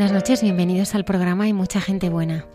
[0.00, 2.46] Buenas noches, bienvenidos al programa y mucha gente buena.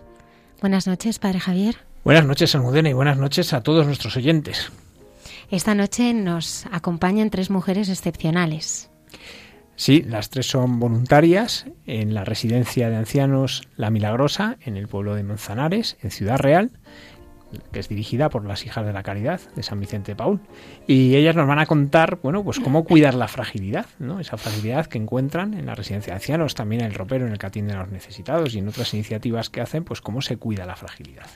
[0.61, 1.75] Buenas noches, Padre Javier.
[2.03, 4.71] Buenas noches, Almudena, y buenas noches a todos nuestros oyentes.
[5.51, 8.89] Esta noche nos acompañan tres mujeres excepcionales.
[9.75, 15.13] Sí, las tres son voluntarias en la residencia de ancianos La Milagrosa, en el pueblo
[15.13, 16.71] de Manzanares, en Ciudad Real,
[17.71, 20.39] que es dirigida por las hijas de la caridad de San Vicente Paul.
[20.87, 24.19] Y ellas nos van a contar, bueno, pues cómo cuidar la fragilidad, ¿no?
[24.19, 27.37] Esa fragilidad que encuentran en la residencia de ancianos, también en el ropero, en el
[27.37, 30.65] que atienden a los necesitados y en otras iniciativas que hacen, pues cómo se cuida
[30.65, 31.27] la fragilidad.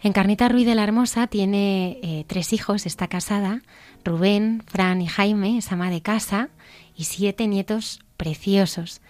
[0.00, 3.62] Encarnita Ruiz de la Hermosa tiene eh, tres hijos, está casada,
[4.04, 6.50] Rubén, Fran y Jaime, es ama de casa,
[6.94, 9.00] y siete nietos preciosos.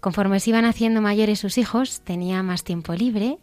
[0.00, 3.38] Conforme se iban haciendo mayores sus hijos, tenía más tiempo libre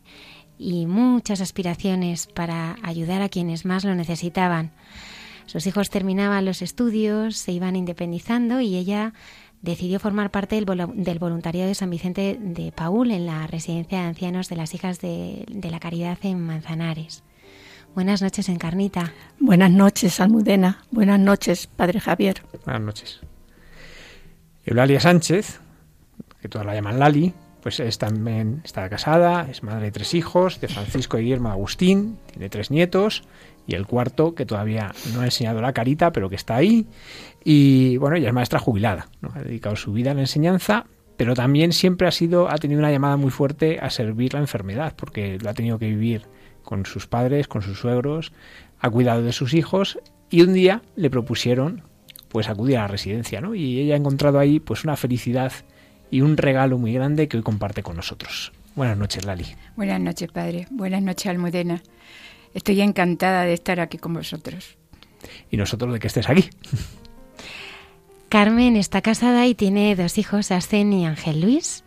[0.58, 4.72] y muchas aspiraciones para ayudar a quienes más lo necesitaban.
[5.46, 9.14] Sus hijos terminaban los estudios, se iban independizando y ella
[9.62, 14.50] decidió formar parte del, voluntariado de San Vicente de Paul en la residencia de ancianos
[14.50, 17.24] de las hijas de, la caridad en Manzanares.
[17.94, 19.14] Buenas noches, Encarnita.
[19.40, 20.84] Buenas noches, Almudena.
[20.92, 22.42] Buenas noches, Padre Javier.
[22.66, 23.22] Buenas noches.
[24.66, 25.60] Eulalia Sánchez,
[26.42, 27.34] que todas la llaman Lali,
[27.66, 32.20] pues es también está casada, es madre de tres hijos, de Francisco y Guillermo Agustín,
[32.28, 33.24] tiene tres nietos
[33.66, 36.86] y el cuarto que todavía no ha enseñado la carita, pero que está ahí.
[37.44, 39.32] Y bueno, ella es maestra jubilada, ¿no?
[39.34, 40.86] ha dedicado su vida a la enseñanza,
[41.18, 44.94] pero también siempre ha sido ha tenido una llamada muy fuerte a servir la enfermedad,
[44.96, 46.28] porque lo ha tenido que vivir
[46.62, 48.32] con sus padres, con sus suegros,
[48.80, 49.98] ha cuidado de sus hijos
[50.30, 51.82] y un día le propusieron
[52.30, 53.56] pues acudir a la residencia, ¿no?
[53.56, 55.52] Y ella ha encontrado ahí pues una felicidad
[56.16, 58.54] y un regalo muy grande que hoy comparte con nosotros.
[58.74, 59.48] Buenas noches, Lali.
[59.76, 60.66] Buenas noches, padre.
[60.70, 61.84] Buenas noches, Almudena.
[62.54, 64.78] Estoy encantada de estar aquí con vosotros.
[65.52, 66.50] Y nosotros de que estés aquí.
[68.30, 71.84] Carmen está casada y tiene dos hijos, Ascen y Ángel Luis.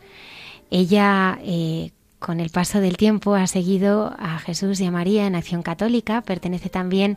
[0.71, 5.37] Ella, eh, con el paso del tiempo, ha seguido a Jesús y a María en
[5.37, 7.17] acción católica, pertenece también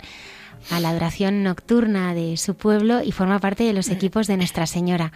[0.69, 4.65] a la adoración nocturna de su pueblo y forma parte de los equipos de Nuestra
[4.65, 5.11] Señora.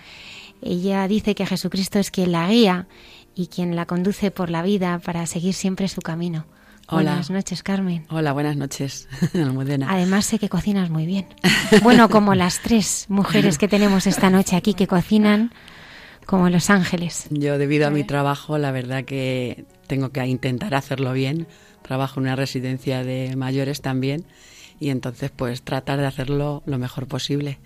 [0.62, 2.88] Ella dice que Jesucristo es quien la guía
[3.36, 6.46] y quien la conduce por la vida para seguir siempre su camino.
[6.90, 8.06] Buenas noches, Carmen.
[8.10, 9.88] Hola, buenas noches, Almudena.
[9.90, 11.26] Además sé que cocinas muy bien.
[11.82, 15.52] Bueno, como las tres mujeres que tenemos esta noche aquí que cocinan
[16.28, 17.26] como Los Ángeles.
[17.32, 21.48] Yo, debido a mi trabajo, la verdad que tengo que intentar hacerlo bien.
[21.82, 24.26] Trabajo en una residencia de mayores también
[24.80, 27.60] y entonces pues tratar de hacerlo lo mejor posible.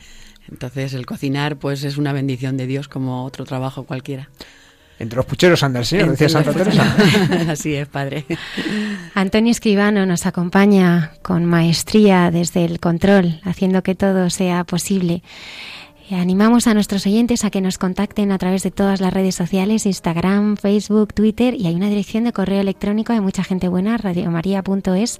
[0.51, 4.29] Entonces el cocinar pues es una bendición de Dios como otro trabajo cualquiera.
[4.99, 6.95] Entre los pucheros anda el Señor, decía Santa Teresa.
[7.49, 8.25] Así es, padre.
[9.15, 15.23] Antonio Escribano nos acompaña con maestría desde el control, haciendo que todo sea posible.
[16.11, 19.85] Animamos a nuestros oyentes a que nos contacten a través de todas las redes sociales,
[19.85, 25.19] Instagram, Facebook, Twitter y hay una dirección de correo electrónico de mucha gente buena, radiomaria.es,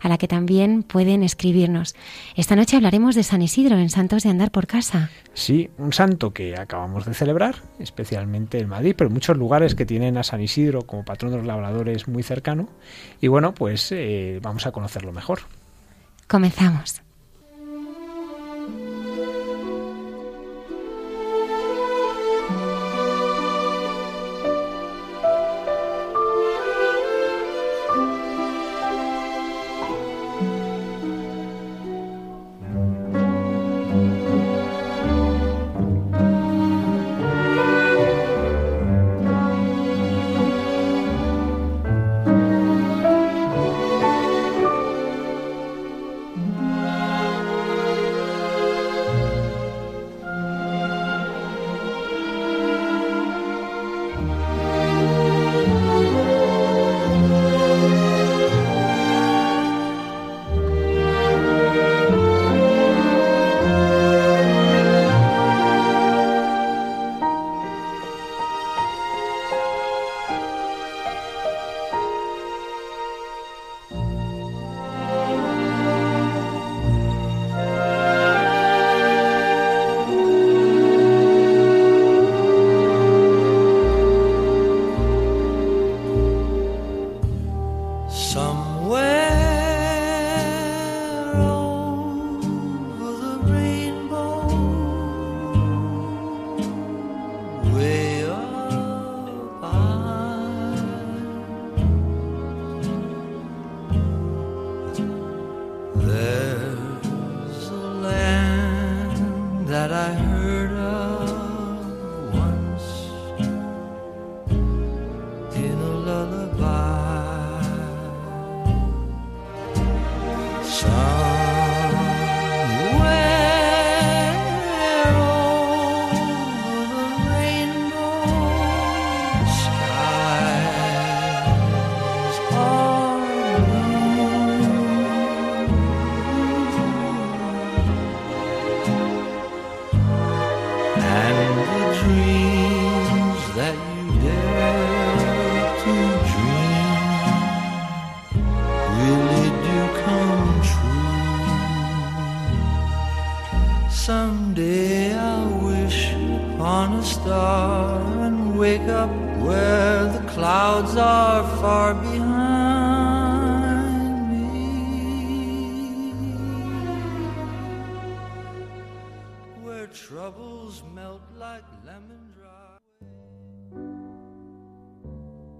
[0.00, 1.96] a la que también pueden escribirnos.
[2.36, 5.10] Esta noche hablaremos de San Isidro en Santos de Andar por Casa.
[5.34, 9.86] Sí, un santo que acabamos de celebrar, especialmente en Madrid, pero en muchos lugares que
[9.86, 12.68] tienen a San Isidro como patrón de los labradores muy cercano.
[13.20, 15.40] Y bueno, pues eh, vamos a conocerlo mejor.
[16.28, 17.02] Comenzamos.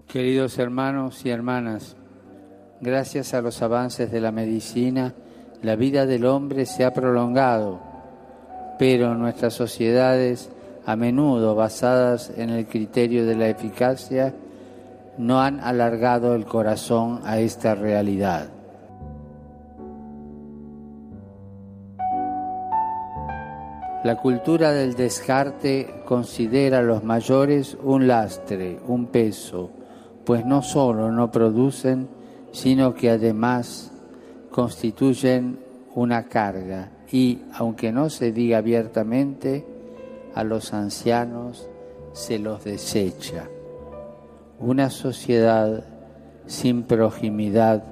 [0.08, 1.94] Queridos hermanos y hermanas,
[2.80, 5.12] gracias a los avances de la medicina,
[5.60, 7.78] la vida del hombre se ha prolongado,
[8.78, 10.48] pero nuestras sociedades,
[10.86, 14.34] a menudo basadas en el criterio de la eficacia,
[15.18, 18.48] no han alargado el corazón a esta realidad.
[24.04, 29.72] La cultura del descarte considera a los mayores un lastre, un peso,
[30.28, 32.06] pues no solo no producen,
[32.52, 33.90] sino que además
[34.50, 35.58] constituyen
[35.94, 39.64] una carga y, aunque no se diga abiertamente,
[40.34, 41.70] a los ancianos
[42.12, 43.48] se los desecha.
[44.60, 45.86] Una sociedad
[46.44, 47.82] sin proximidad,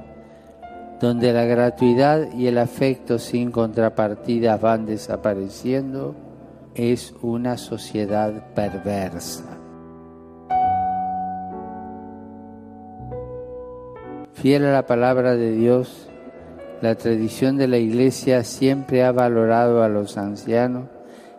[1.01, 6.15] donde la gratuidad y el afecto sin contrapartidas van desapareciendo,
[6.75, 9.56] es una sociedad perversa.
[14.47, 16.07] Fiel la palabra de Dios,
[16.81, 20.85] la tradición de la Iglesia siempre ha valorado a los ancianos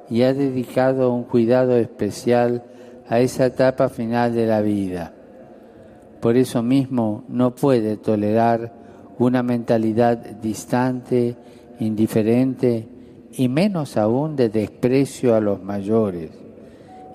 [0.09, 2.65] y ha dedicado un cuidado especial
[3.07, 5.13] a esa etapa final de la vida.
[6.19, 8.73] Por eso mismo no puede tolerar
[9.17, 11.37] una mentalidad distante,
[11.79, 12.89] indiferente
[13.31, 16.31] y menos aún de desprecio a los mayores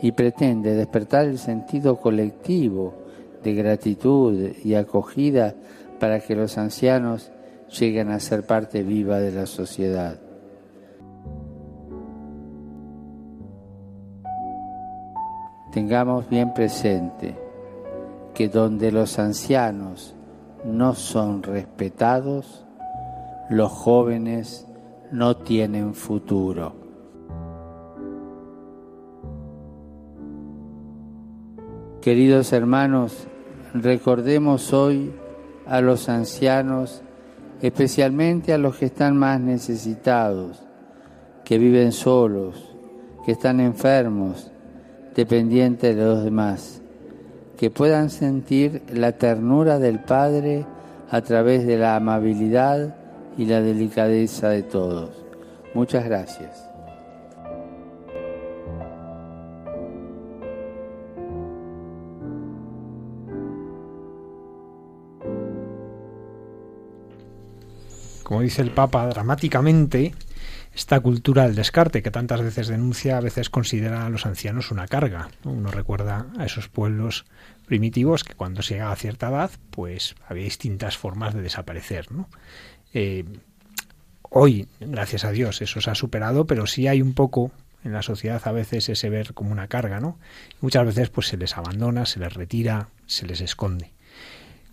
[0.00, 2.94] y pretende despertar el sentido colectivo
[3.44, 5.54] de gratitud y acogida
[6.02, 7.30] para que los ancianos
[7.78, 10.18] lleguen a ser parte viva de la sociedad.
[15.71, 17.38] Tengamos bien presente
[18.35, 20.16] que donde los ancianos
[20.64, 22.66] no son respetados,
[23.49, 24.66] los jóvenes
[25.12, 26.75] no tienen futuro.
[32.00, 33.28] Queridos hermanos,
[33.73, 35.22] recordemos hoy
[35.73, 37.00] a los ancianos,
[37.62, 40.62] especialmente a los que están más necesitados,
[41.47, 42.76] que viven solos,
[43.25, 44.50] que están enfermos,
[45.14, 46.83] dependientes de los demás,
[47.57, 50.67] que puedan sentir la ternura del Padre
[51.11, 52.95] a través de la amabilidad
[53.38, 55.25] y la delicadeza de todos.
[55.73, 56.62] Muchas gracias.
[68.32, 70.14] Como dice el Papa dramáticamente,
[70.74, 74.88] esta cultura del descarte que tantas veces denuncia, a veces considera a los ancianos una
[74.88, 75.28] carga.
[75.44, 77.26] Uno recuerda a esos pueblos
[77.66, 82.06] primitivos que cuando se llega a cierta edad, pues había distintas formas de desaparecer.
[82.94, 83.26] Eh,
[84.22, 87.52] hoy, gracias a Dios, eso se ha superado, pero sí hay un poco
[87.84, 90.18] en la sociedad a veces ese ver como una carga, ¿no?
[90.62, 93.90] muchas veces pues se les abandona, se les retira, se les esconde.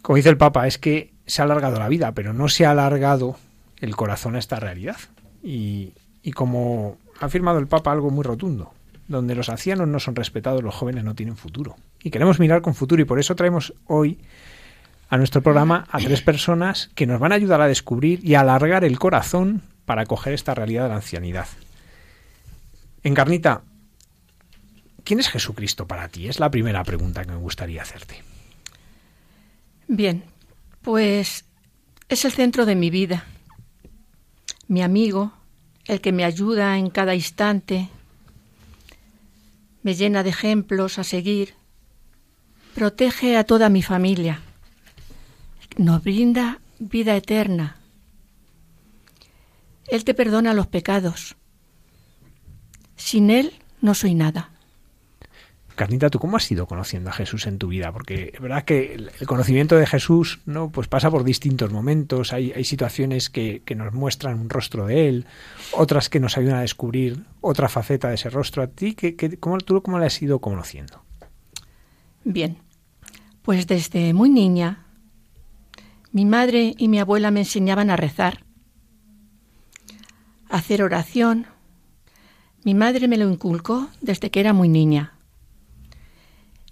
[0.02, 2.72] Como dice el Papa, es que se ha alargado la vida, pero no se ha
[2.72, 3.36] alargado
[3.82, 4.98] el corazón a esta realidad.
[5.42, 5.94] Y,
[6.34, 8.74] como ha afirmado el Papa algo muy rotundo,
[9.08, 11.76] donde los ancianos no son respetados, los jóvenes no tienen futuro.
[12.04, 14.20] Y queremos mirar con futuro y por eso traemos hoy
[15.10, 18.42] a nuestro programa a tres personas que nos van a ayudar a descubrir y a
[18.42, 21.48] alargar el corazón para acoger esta realidad de la ancianidad.
[23.02, 23.64] Encarnita,
[25.04, 26.28] ¿quién es Jesucristo para ti?
[26.28, 28.22] Es la primera pregunta que me gustaría hacerte.
[29.88, 30.24] Bien,
[30.84, 31.46] Pues
[32.08, 33.26] es el centro de mi vida,
[34.70, 35.34] mi amigo,
[35.86, 37.90] el que me ayuda en cada instante,
[39.82, 41.56] me llena de ejemplos a seguir,
[42.76, 44.42] protege a toda mi familia,
[45.78, 47.78] nos brinda vida eterna.
[49.88, 51.36] Él te perdona los pecados.
[52.96, 54.52] Sin Él no soy nada.
[55.80, 57.94] Carnita, ¿tú cómo has ido conociendo a Jesús en tu vida?
[57.94, 62.34] Porque es verdad que el conocimiento de Jesús no pues pasa por distintos momentos.
[62.34, 65.26] Hay, situaciones que, que, nos muestran un rostro de Él,
[65.72, 68.62] otras que nos ayudan a descubrir otra faceta de ese rostro.
[68.62, 71.02] ¿A ti qué, cómo, tú cómo le has ido conociendo?
[72.26, 72.58] Bien,
[73.42, 74.86] pues desde muy niña
[76.12, 78.44] mi madre y mi abuela me enseñaban a rezar,
[80.50, 81.48] a hacer oración.
[82.66, 85.14] Mi madre me lo inculcó desde que era muy niña.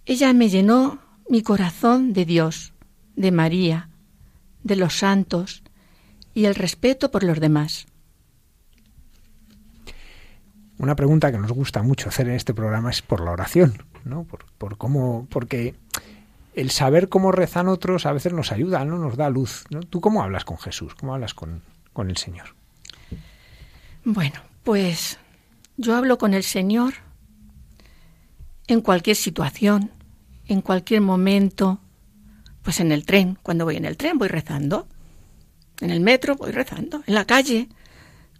[0.08, 1.00] Ella me llenó
[1.30, 2.74] mi corazón de Dios,
[3.18, 3.90] de María,
[4.64, 5.64] de los santos
[6.34, 7.88] y el respeto por los demás.
[10.78, 14.24] Una pregunta que nos gusta mucho hacer en este programa es por la oración, ¿no?
[14.24, 15.76] Por, por cómo, porque
[16.54, 18.98] el saber cómo rezan otros a veces nos ayuda, ¿no?
[18.98, 19.66] Nos da luz.
[19.72, 19.82] ¿no?
[19.82, 20.96] ¿Tú cómo hablas con Jesús?
[20.96, 22.56] ¿Cómo hablas con, con el Señor?
[24.06, 25.20] Bueno, pues
[25.76, 26.94] yo hablo con el Señor
[28.68, 29.92] en cualquier situación,
[30.48, 31.80] en cualquier momento,
[32.64, 34.88] pues en el tren, cuando voy en el tren voy rezando,
[35.82, 37.70] en el metro voy rezando, en la calle,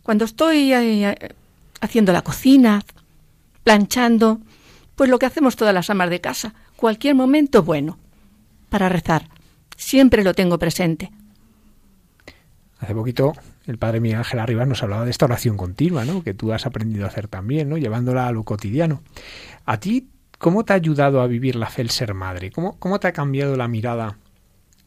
[0.04, 1.36] cuando estoy eh,
[1.82, 2.84] haciendo la cocina,
[3.64, 4.40] planchando,
[4.96, 7.98] pues lo que hacemos todas las amas de casa, cualquier momento bueno
[8.70, 9.30] para rezar.
[9.76, 11.12] Siempre lo tengo presente.
[12.80, 13.34] Hace poquito
[13.66, 16.24] el padre Miguel Ángel Arribas nos hablaba de esta oración continua, ¿no?
[16.24, 17.78] Que tú has aprendido a hacer también, ¿no?
[17.78, 19.02] Llevándola a lo cotidiano.
[19.66, 20.08] ¿A ti
[20.38, 22.52] cómo te ha ayudado a vivir la fe el ser madre?
[22.52, 24.18] ¿Cómo, cómo te ha cambiado la mirada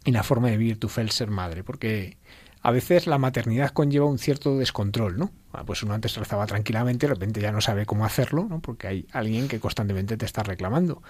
[0.04, 1.64] y la forma de vivir tu fe el ser madre?
[1.64, 2.16] Porque
[2.62, 5.33] a veces la maternidad conlleva un cierto descontrol, ¿no?
[5.52, 8.61] Ah, pues uno antes rezaba tranquilamente, de repente ya no sabe cómo hacerlo, ¿no?
[8.61, 11.02] Porque hay alguien que constantemente te está reclamando.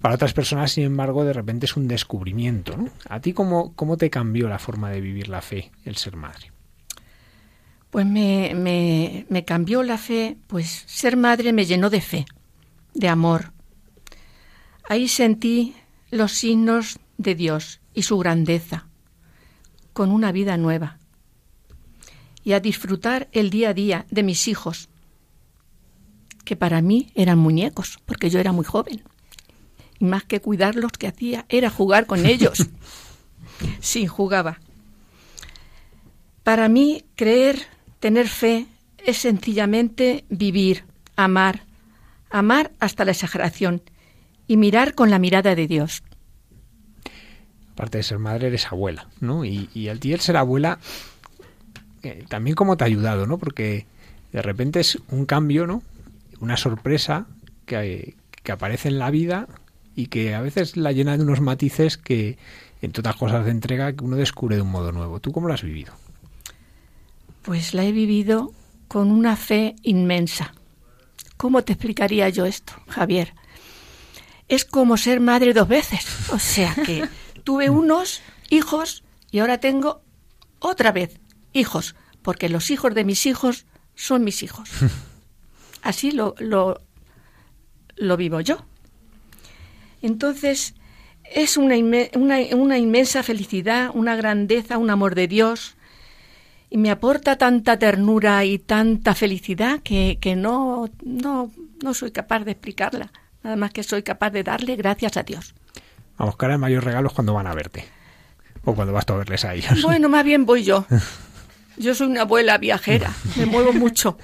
[0.00, 2.76] Para otras personas, sin embargo, de repente es un descubrimiento.
[3.08, 6.52] ¿A ti cómo, cómo te cambió la forma de vivir la fe, el ser madre?
[7.90, 12.26] Pues me, me, me cambió la fe, pues ser madre me llenó de fe,
[12.94, 13.55] de amor.
[14.88, 15.74] Ahí sentí
[16.10, 18.86] los signos de Dios y su grandeza,
[19.92, 20.98] con una vida nueva.
[22.44, 24.88] Y a disfrutar el día a día de mis hijos,
[26.44, 29.02] que para mí eran muñecos, porque yo era muy joven
[29.98, 32.66] y más que cuidarlos que hacía era jugar con ellos.
[33.80, 34.60] sí, jugaba.
[36.42, 37.66] Para mí, creer,
[37.98, 38.66] tener fe,
[38.98, 40.84] es sencillamente vivir,
[41.16, 41.64] amar,
[42.30, 43.82] amar hasta la exageración
[44.46, 46.02] y mirar con la mirada de Dios.
[47.72, 49.44] Aparte de ser madre, eres abuela, ¿no?
[49.44, 50.78] Y, y al ti el ser abuela,
[52.02, 53.38] eh, también cómo te ha ayudado, ¿no?
[53.38, 53.86] Porque
[54.32, 55.82] de repente es un cambio, ¿no?
[56.40, 57.26] Una sorpresa
[57.66, 59.48] que, que aparece en la vida
[59.94, 62.38] y que a veces la llena de unos matices que,
[62.82, 65.20] entre otras cosas de entrega, que uno descubre de un modo nuevo.
[65.20, 65.94] ¿Tú cómo lo has vivido?
[67.42, 68.52] Pues la he vivido
[68.88, 70.54] con una fe inmensa.
[71.36, 73.34] ¿Cómo te explicaría yo esto, Javier?
[74.48, 76.06] Es como ser madre dos veces.
[76.30, 77.08] O sea que
[77.44, 80.02] tuve unos hijos y ahora tengo
[80.58, 81.20] otra vez
[81.52, 84.68] hijos, porque los hijos de mis hijos son mis hijos.
[85.82, 86.80] Así lo, lo,
[87.96, 88.64] lo vivo yo.
[90.02, 90.74] Entonces,
[91.24, 95.76] es una, una, una, inmensa felicidad, una grandeza, un amor de Dios,
[96.70, 101.50] y me aporta tanta ternura y tanta felicidad que, que no, no,
[101.82, 103.12] no soy capaz de explicarla.
[103.46, 105.54] Nada más que soy capaz de darle gracias a Dios.
[106.16, 107.84] A buscar el mayor regalo cuando van a verte.
[108.64, 109.80] O cuando vas a verles a ellos.
[109.82, 110.84] Bueno, más bien voy yo.
[111.76, 114.18] Yo soy una abuela viajera, me muevo mucho.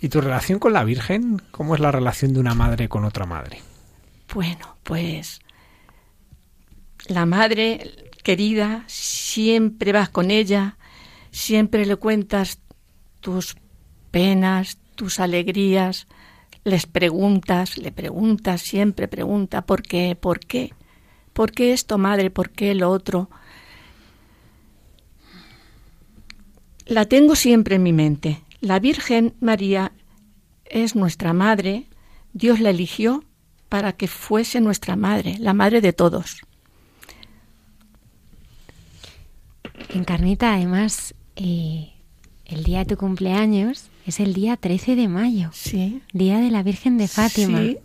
[0.00, 1.40] ¿Y tu relación con la Virgen?
[1.52, 3.60] ¿Cómo es la relación de una madre con otra madre?
[4.34, 5.38] Bueno, pues
[7.06, 10.78] la madre querida, siempre vas con ella,
[11.30, 12.58] siempre le cuentas
[13.20, 13.54] tus
[14.10, 16.08] penas, tus alegrías,
[16.64, 20.72] les preguntas, le preguntas, siempre pregunta por qué, por qué,
[21.32, 23.30] por qué esto, madre, por qué lo otro.
[26.86, 28.42] La tengo siempre en mi mente.
[28.60, 29.92] La Virgen María
[30.64, 31.86] es nuestra madre,
[32.32, 33.24] Dios la eligió
[33.68, 36.42] para que fuese nuestra madre, la madre de todos.
[39.88, 41.92] Encarnita, además, eh,
[42.44, 45.50] el día de tu cumpleaños es el día 13 de mayo.
[45.52, 46.02] Sí.
[46.12, 47.58] Día de la Virgen de Fátima.
[47.60, 47.78] Sí,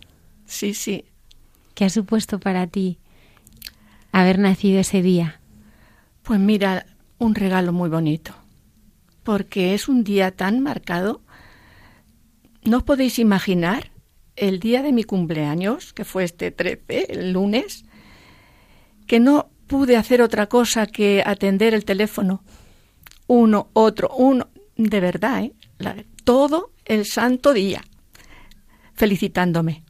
[0.46, 1.04] sí, sí.
[1.74, 2.98] ¿Qué ha supuesto para ti
[4.10, 5.40] haber nacido ese día?
[6.22, 6.86] Pues mira,
[7.18, 8.34] un regalo muy bonito,
[9.22, 11.20] porque es un día tan marcado.
[12.64, 13.90] No os podéis imaginar
[14.36, 17.84] el día de mi cumpleaños, que fue este 13, el lunes,
[19.06, 22.42] que no pude hacer otra cosa que atender el teléfono.
[23.26, 25.52] Uno, otro, uno, de verdad, ¿eh?
[26.28, 27.82] Todo el santo día,
[28.92, 29.82] felicitándome.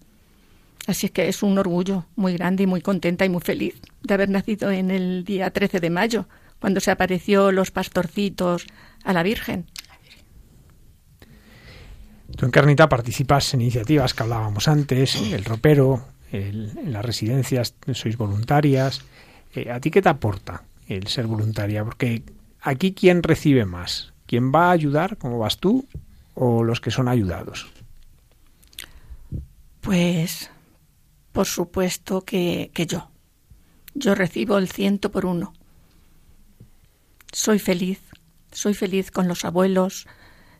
[0.87, 4.15] Así es que es un orgullo muy grande y muy contenta y muy feliz de
[4.15, 6.29] haber nacido en el día 13 de mayo,
[6.61, 8.67] cuando se apareció los pastorcitos
[9.03, 9.67] a la Virgen.
[12.37, 18.17] Tú en Carnita participas en iniciativas que hablábamos antes, el ropero, en las residencias sois
[18.17, 19.03] voluntarias.
[19.57, 21.83] Eh, ¿A ti qué te aporta el ser voluntaria?
[21.83, 22.23] Porque
[22.61, 25.85] aquí quién recibe más, quién va a ayudar, como vas tú,
[26.41, 27.67] o los que son ayudados.
[29.81, 30.51] Pues
[31.33, 33.11] por supuesto que, que yo.
[33.95, 35.53] Yo recibo el ciento por uno.
[37.33, 38.01] Soy feliz,
[38.53, 40.07] soy feliz con los abuelos,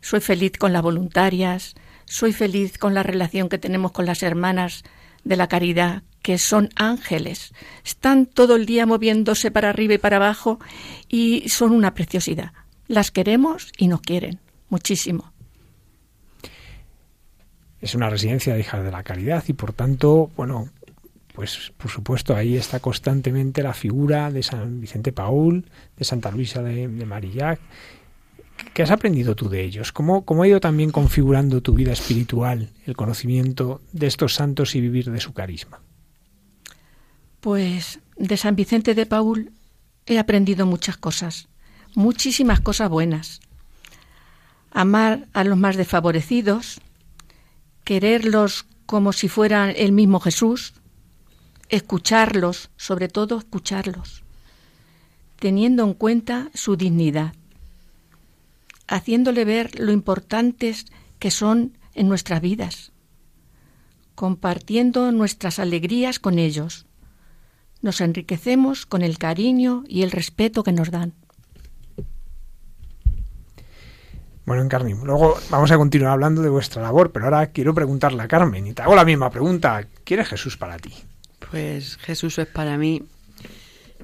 [0.01, 4.83] soy feliz con las voluntarias, soy feliz con la relación que tenemos con las hermanas
[5.23, 7.55] de la caridad, que son ángeles.
[7.85, 10.59] Están todo el día moviéndose para arriba y para abajo
[11.09, 12.53] y son una preciosidad.
[12.89, 15.38] Las queremos y nos quieren muchísimo
[17.81, 20.71] es una residencia de hijas de la caridad y por tanto, bueno,
[21.35, 26.63] pues por supuesto ahí está constantemente la figura de San Vicente Paul, de Santa Luisa
[26.63, 27.61] de, Marillac.
[28.75, 29.93] ¿Qué has aprendido tú de ellos?
[29.93, 34.81] ¿Cómo, ¿Cómo ha ido también configurando tu vida espiritual el conocimiento de estos santos y
[34.81, 35.81] vivir de su carisma?
[37.41, 39.53] Pues de San Vicente de Paul
[40.07, 41.47] he aprendido muchas cosas,
[41.95, 43.41] muchísimas cosas buenas.
[44.73, 46.81] Amar a los más desfavorecidos,
[47.89, 50.75] quererlos como si fueran el mismo Jesús,
[51.71, 54.25] escucharlos, sobre todo escucharlos,
[55.39, 57.33] teniendo en cuenta su dignidad,
[58.89, 60.85] haciéndole ver lo importantes
[61.19, 62.93] que son en nuestras vidas,
[64.15, 66.85] compartiendo nuestras alegrías con ellos.
[67.81, 71.15] Nos enriquecemos con el cariño y el respeto que nos dan.
[74.49, 78.29] Bueno, Encarni, luego vamos a continuar hablando de vuestra labor, pero ahora quiero preguntarle a
[78.29, 79.87] Carmen, y te hago la misma pregunta.
[80.05, 80.91] ¿Quién es Jesús para ti?
[81.51, 83.03] Pues Jesús es para mí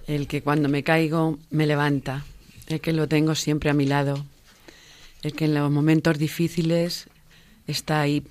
[0.06, 2.26] el que cuando me caigo me levanta,
[2.66, 4.22] el que lo tengo siempre a mi lado,
[5.22, 7.08] el que en los momentos difíciles
[7.66, 8.22] está ahí,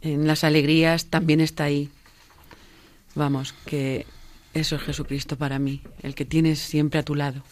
[0.00, 1.90] en las alegrías también está ahí.
[3.14, 4.04] Vamos, que
[4.52, 7.44] eso es Jesucristo para mí, el que tienes siempre a tu lado.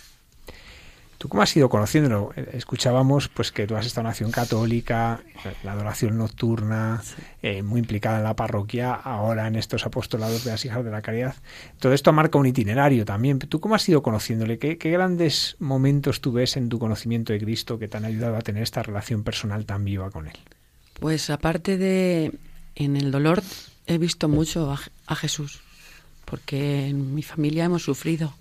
[1.25, 2.35] ¿Tú cómo has ido conociéndolo?
[2.53, 5.23] Escuchábamos pues que tú has estado en acción católica,
[5.63, 7.03] la adoración nocturna,
[7.41, 11.01] eh, muy implicada en la parroquia, ahora en estos apostolados de las hijas de la
[11.01, 11.35] caridad.
[11.81, 13.39] Todo esto marca un itinerario también.
[13.39, 14.59] ¿Tú cómo has ido conociéndole?
[14.59, 18.37] ¿Qué, qué grandes momentos tú ves en tu conocimiento de Cristo que te han ayudado
[18.37, 20.37] a tener esta relación personal tan viva con Él?
[21.01, 22.33] Pues aparte de
[22.75, 23.43] en el dolor,
[23.87, 25.61] he visto mucho a Jesús,
[26.27, 28.35] porque en mi familia hemos sufrido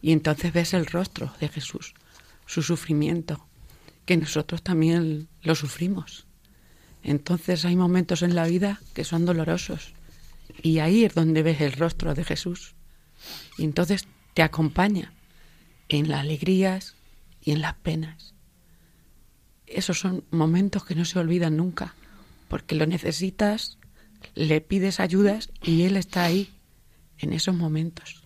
[0.00, 1.94] y entonces ves el rostro de Jesús,
[2.46, 3.46] su sufrimiento,
[4.04, 6.26] que nosotros también lo sufrimos.
[7.02, 9.92] Entonces hay momentos en la vida que son dolorosos
[10.62, 12.74] y ahí es donde ves el rostro de Jesús.
[13.56, 15.12] Y entonces te acompaña
[15.88, 16.94] en las alegrías
[17.42, 18.34] y en las penas.
[19.66, 21.94] Esos son momentos que no se olvidan nunca,
[22.48, 23.78] porque lo necesitas,
[24.34, 26.50] le pides ayudas y Él está ahí
[27.18, 28.22] en esos momentos.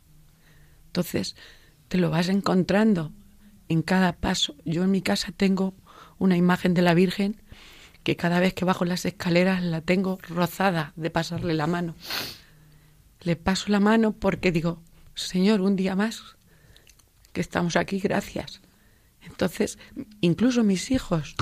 [0.87, 1.37] Entonces,
[1.93, 3.13] te lo vas encontrando
[3.69, 4.57] en cada paso.
[4.65, 5.75] Yo en mi casa tengo
[6.19, 7.43] una imagen de la Virgen
[8.03, 11.95] que cada vez que bajo las escaleras la tengo rozada de pasarle la mano.
[13.21, 14.81] Le paso la mano porque digo,
[15.15, 16.23] Señor, un día más
[17.35, 18.63] que estamos aquí, gracias.
[19.21, 19.79] Entonces,
[20.23, 21.35] incluso mis hijos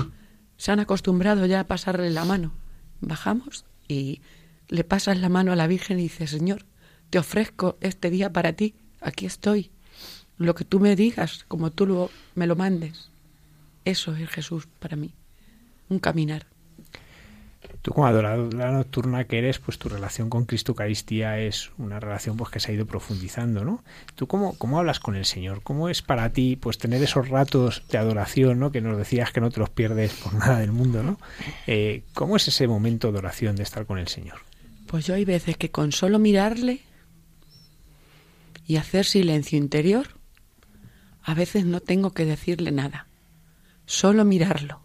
[0.57, 2.51] se han acostumbrado ya a pasarle la mano.
[2.99, 4.19] Bajamos y
[4.67, 6.65] le pasas la mano a la Virgen y dices, Señor,
[7.09, 9.71] te ofrezco este día para ti, aquí estoy
[10.45, 13.09] lo que tú me digas, como tú lo, me lo mandes.
[13.85, 15.13] Eso es Jesús para mí,
[15.89, 16.45] un caminar.
[17.81, 22.37] Tú como adoradora nocturna que eres, pues tu relación con Cristo Eucaristía es una relación
[22.37, 23.83] pues que se ha ido profundizando, ¿no?
[24.15, 25.61] ¿Tú cómo, cómo hablas con el Señor?
[25.63, 28.71] ¿Cómo es para ti pues tener esos ratos de adoración, ¿no?
[28.71, 31.19] Que nos decías que no te los pierdes por nada del mundo, ¿no?
[31.65, 34.39] Eh, ¿Cómo es ese momento de oración de estar con el Señor?
[34.85, 36.81] Pues yo hay veces que con solo mirarle
[38.67, 40.20] y hacer silencio interior,
[41.23, 43.07] a veces no tengo que decirle nada,
[43.85, 44.81] solo mirarlo.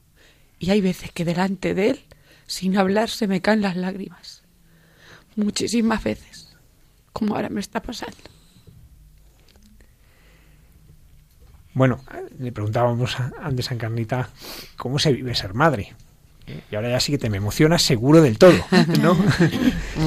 [0.59, 2.01] Y hay veces que delante de él,
[2.47, 4.43] sin hablar, se me caen las lágrimas.
[5.35, 6.57] Muchísimas veces,
[7.13, 8.17] como ahora me está pasando.
[11.75, 12.01] Bueno,
[12.39, 14.31] le preguntábamos antes a Encarnita
[14.79, 15.95] cómo se vive ser madre.
[16.71, 18.57] Y ahora ya sí que te me emocionas seguro del todo,
[19.03, 19.15] ¿no?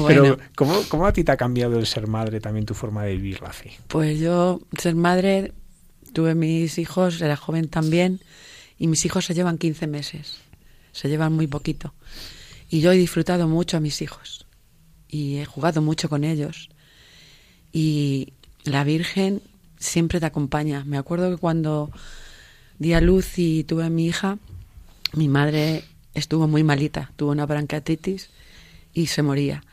[0.08, 3.12] Pero ¿cómo, ¿cómo, a ti te ha cambiado el ser madre también tu forma de
[3.12, 3.72] vivir la fe?
[3.86, 5.52] Pues yo, ser madre,
[6.12, 8.20] tuve mis hijos, era joven también,
[8.78, 10.38] y mis hijos se llevan 15 meses,
[10.92, 11.94] se llevan muy poquito.
[12.68, 14.46] Y yo he disfrutado mucho a mis hijos,
[15.08, 16.70] y he jugado mucho con ellos.
[17.72, 18.32] Y
[18.64, 19.42] la Virgen
[19.78, 20.84] siempre te acompaña.
[20.84, 21.90] Me acuerdo que cuando
[22.78, 24.38] di a luz y tuve a mi hija,
[25.14, 28.30] mi madre estuvo muy malita, tuvo una bronquitis
[28.92, 29.64] y se moría.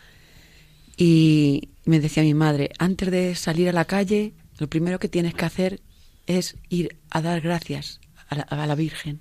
[0.95, 5.35] Y me decía mi madre, antes de salir a la calle, lo primero que tienes
[5.35, 5.79] que hacer
[6.27, 9.19] es ir a dar gracias a la, a la Virgen.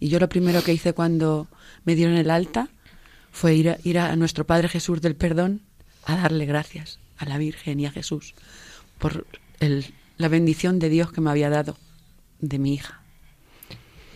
[0.00, 1.46] Y yo lo primero que hice cuando
[1.84, 2.68] me dieron el alta
[3.30, 5.62] fue ir a, ir a nuestro Padre Jesús del Perdón
[6.04, 8.34] a darle gracias a la Virgen y a Jesús
[8.98, 9.26] por
[9.60, 9.86] el,
[10.18, 11.76] la bendición de Dios que me había dado
[12.40, 13.00] de mi hija.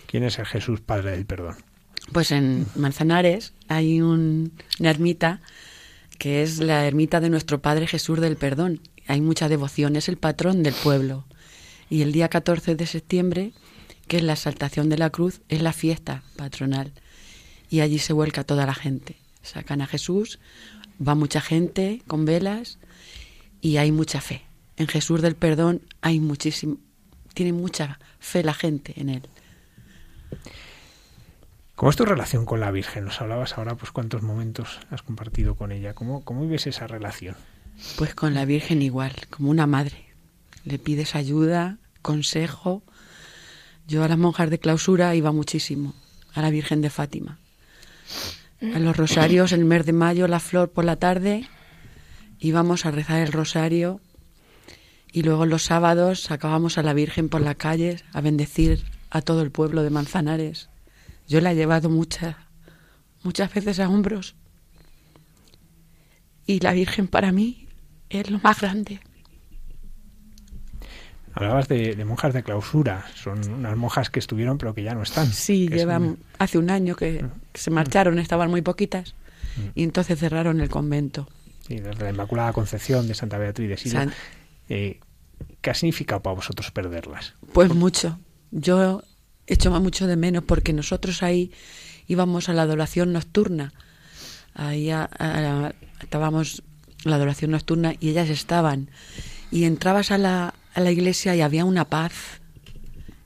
[0.06, 1.56] ¿Quién es el Jesús Padre del Perdón?
[2.12, 5.40] Pues en Manzanares hay un, una ermita
[6.18, 8.80] que es la ermita de nuestro Padre Jesús del Perdón.
[9.06, 11.24] Hay mucha devoción, es el patrón del pueblo.
[11.88, 13.52] Y el día 14 de septiembre,
[14.08, 16.92] que es la exaltación de la cruz, es la fiesta patronal.
[17.70, 19.16] Y allí se vuelca toda la gente.
[19.42, 20.38] Sacan a Jesús,
[21.06, 22.78] va mucha gente con velas
[23.60, 24.42] y hay mucha fe.
[24.76, 26.78] En Jesús del Perdón hay muchísimo,
[27.34, 29.22] tiene mucha fe la gente en él.
[31.76, 33.04] ¿Cómo es tu relación con la Virgen?
[33.04, 35.92] Nos hablabas ahora, pues cuántos momentos has compartido con ella.
[35.92, 37.36] ¿Cómo, cómo vives esa relación?
[37.98, 40.05] Pues con la Virgen igual, como una madre.
[40.66, 42.82] Le pides ayuda, consejo.
[43.86, 45.94] Yo a las monjas de clausura iba muchísimo,
[46.34, 47.38] a la Virgen de Fátima.
[48.74, 51.48] A los rosarios, el mes de mayo, la flor por la tarde,
[52.40, 54.00] íbamos a rezar el rosario
[55.12, 59.42] y luego los sábados sacábamos a la Virgen por la calle a bendecir a todo
[59.42, 60.68] el pueblo de Manzanares.
[61.28, 62.34] Yo la he llevado muchas,
[63.22, 64.34] muchas veces a hombros.
[66.44, 67.68] Y la Virgen para mí
[68.10, 69.00] es lo más grande.
[71.36, 73.04] Hablabas de, de, monjas de clausura.
[73.14, 75.30] Son unas monjas que estuvieron pero que ya no están.
[75.30, 76.18] Sí, llevan un...
[76.38, 79.14] hace un año que, que, se marcharon, estaban muy poquitas.
[79.74, 81.28] Y entonces cerraron el convento.
[81.68, 84.00] Sí, desde la Inmaculada Concepción de Santa Beatriz de Sila.
[84.00, 84.14] San...
[84.70, 84.98] Eh,
[85.60, 87.34] ¿Qué ha significado para vosotros perderlas?
[87.52, 88.18] Pues mucho.
[88.50, 89.02] Yo
[89.46, 91.52] echo mucho de menos porque nosotros ahí
[92.06, 93.74] íbamos a la adoración nocturna.
[94.54, 96.62] Ahí a, a, estábamos
[97.04, 98.90] la adoración nocturna y ellas estaban.
[99.50, 102.12] Y entrabas a la, a la iglesia y había una paz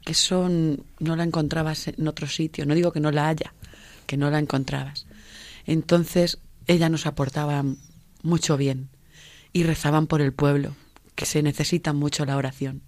[0.04, 2.64] que eso no la encontrabas en otro sitio.
[2.64, 3.54] No digo que no la haya,
[4.06, 5.06] que no la encontrabas.
[5.66, 7.78] Entonces ellas nos aportaban
[8.22, 8.88] mucho bien
[9.52, 10.76] y rezaban por el pueblo,
[11.16, 12.82] que se necesita mucho la oración.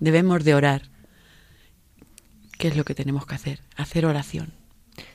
[0.00, 0.90] Debemos de orar.
[2.58, 3.60] ¿Qué es lo que tenemos que hacer?
[3.76, 4.52] Hacer oración.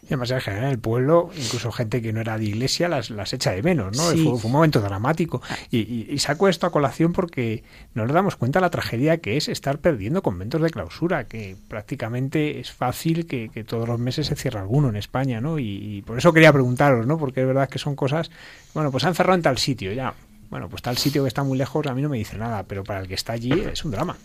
[0.04, 3.34] Y además, en general, el pueblo, incluso gente que no era de iglesia, las, las
[3.34, 4.12] echa de menos, ¿no?
[4.12, 4.24] Sí.
[4.24, 5.42] Fue, fue, un momento dramático.
[5.70, 7.64] Y, y, y, saco esto a colación porque
[7.94, 11.56] no nos damos cuenta de la tragedia que es estar perdiendo conventos de clausura, que
[11.68, 15.60] prácticamente es fácil que, que todos los meses se cierre alguno en España, ¿no?
[15.60, 17.18] Y, y, por eso quería preguntaros, ¿no?
[17.18, 18.32] Porque es verdad que son cosas,
[18.74, 20.14] bueno, pues han cerrado en tal sitio, ya.
[20.50, 22.84] Bueno, pues tal sitio que está muy lejos a mí no me dice nada, pero
[22.84, 24.18] para el que está allí es un drama.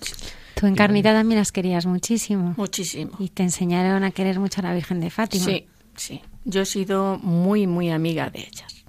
[0.54, 2.54] Tú en Carnita también las querías muchísimo.
[2.56, 3.12] Muchísimo.
[3.18, 5.44] Y te enseñaron a querer mucho a la Virgen de Fátima.
[5.44, 6.22] Sí, sí.
[6.44, 8.85] Yo he sido muy, muy amiga de ellas.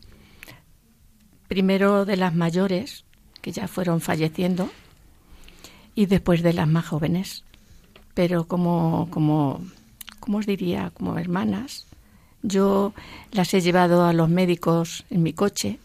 [1.47, 3.05] Primero de las mayores,
[3.41, 4.69] que ya fueron falleciendo,
[5.95, 7.43] y después de las más jóvenes.
[8.13, 9.61] Pero como, como,
[10.19, 11.87] como os diría, como hermanas,
[12.43, 12.93] yo
[13.31, 15.79] las he llevado a los médicos en mi coche,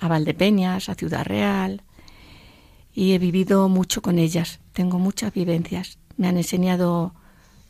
[0.00, 1.82] a Valdepeñas, a Ciudad Real,
[2.94, 4.60] y he vivido mucho con ellas.
[4.72, 5.98] Tengo muchas vivencias.
[6.16, 7.14] Me han enseñado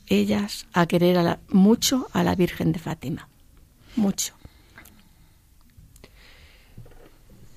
[0.08, 3.28] ellas a querer a la, mucho a la Virgen de Fátima.
[3.96, 4.34] Mucho.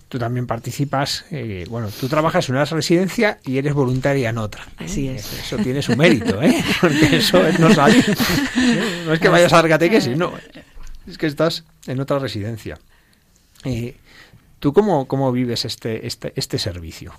[0.07, 4.65] Tú también participas, eh, bueno, tú trabajas en una residencia y eres voluntaria en otra.
[4.77, 5.31] Así es.
[5.33, 6.63] Eso tiene su mérito, ¿eh?
[6.81, 8.03] Porque eso no sale.
[9.05, 10.33] No es que vayas a dar catequesis, no.
[11.05, 12.79] Es que estás en otra residencia.
[13.63, 13.97] Eh,
[14.59, 17.13] ¿Tú cómo, cómo vives este, este, este servicio?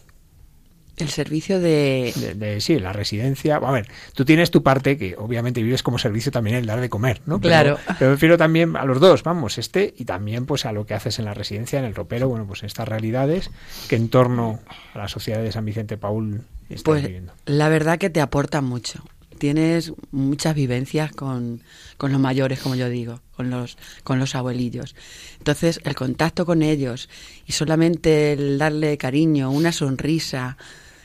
[0.97, 2.13] El servicio de...
[2.15, 2.35] de...
[2.35, 2.61] de...
[2.61, 3.57] Sí, la residencia.
[3.57, 6.91] A ver, tú tienes tu parte que obviamente vives como servicio también el dar de
[6.91, 7.41] comer, ¿no?
[7.41, 7.79] Pero, claro.
[7.99, 11.19] Pero refiero también a los dos, vamos, este y también pues a lo que haces
[11.19, 13.51] en la residencia, en el ropero, bueno, pues estas realidades
[13.89, 14.61] que en torno
[14.93, 17.33] a la sociedad de San Vicente Paul estás pues, viviendo.
[17.47, 19.03] La verdad que te aporta mucho.
[19.39, 21.63] Tienes muchas vivencias con,
[22.01, 24.97] con los mayores, como yo digo, con los, con los abuelillos.
[25.37, 27.11] Entonces, el contacto con ellos
[27.47, 30.57] y solamente el darle cariño, una sonrisa,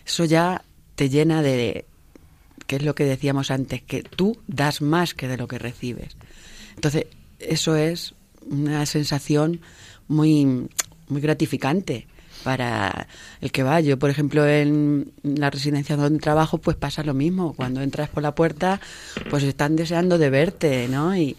[0.07, 0.63] eso ya
[0.95, 1.83] te llena de
[2.65, 6.15] que es lo que decíamos antes, que tú das más que de lo que recibes.
[6.75, 7.07] Entonces,
[7.39, 8.15] eso es
[8.49, 9.59] una sensación
[10.07, 10.69] muy,
[11.09, 12.07] muy gratificante
[12.45, 13.07] para
[13.41, 13.81] el que va.
[13.81, 17.53] Yo, por ejemplo, en la residencia donde trabajo, pues pasa lo mismo.
[17.55, 18.79] Cuando entras por la puerta,
[19.31, 21.17] pues están deseando de verte, ¿no?
[21.17, 21.35] Y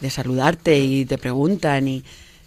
[0.00, 1.88] de saludarte y te preguntan.
[1.88, 2.04] Y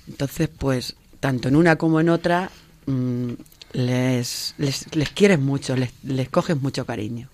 [0.07, 2.49] entonces, pues, tanto en una como en otra,
[2.85, 3.31] mm,
[3.73, 7.27] les, les, les, quieres mucho, les, les coges mucho cariño.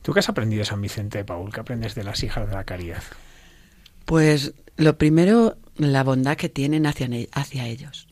[0.00, 1.52] ¿Tú qué has aprendido de San Vicente de Paul?
[1.52, 3.02] ¿Qué aprendes de las hijas de la caridad?
[4.06, 8.09] Pues lo primero, la bondad que tienen hacia, hacia ellos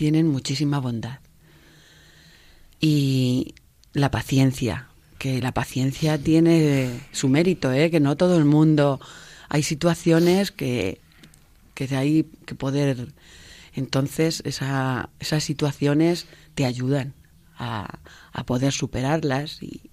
[0.00, 1.18] tienen muchísima bondad.
[2.80, 3.54] Y
[3.92, 7.90] la paciencia, que la paciencia tiene su mérito, ¿eh?
[7.90, 8.98] que no todo el mundo...
[9.50, 11.02] Hay situaciones que,
[11.74, 13.12] que hay que poder...
[13.74, 17.12] Entonces, esa, esas situaciones te ayudan
[17.58, 17.98] a,
[18.32, 19.90] a poder superarlas y,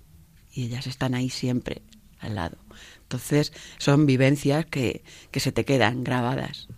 [0.54, 1.82] y, ellas están ahí siempre
[2.22, 2.58] al lado.
[3.02, 6.70] Entonces, son vivencias que, que se te quedan grabadas.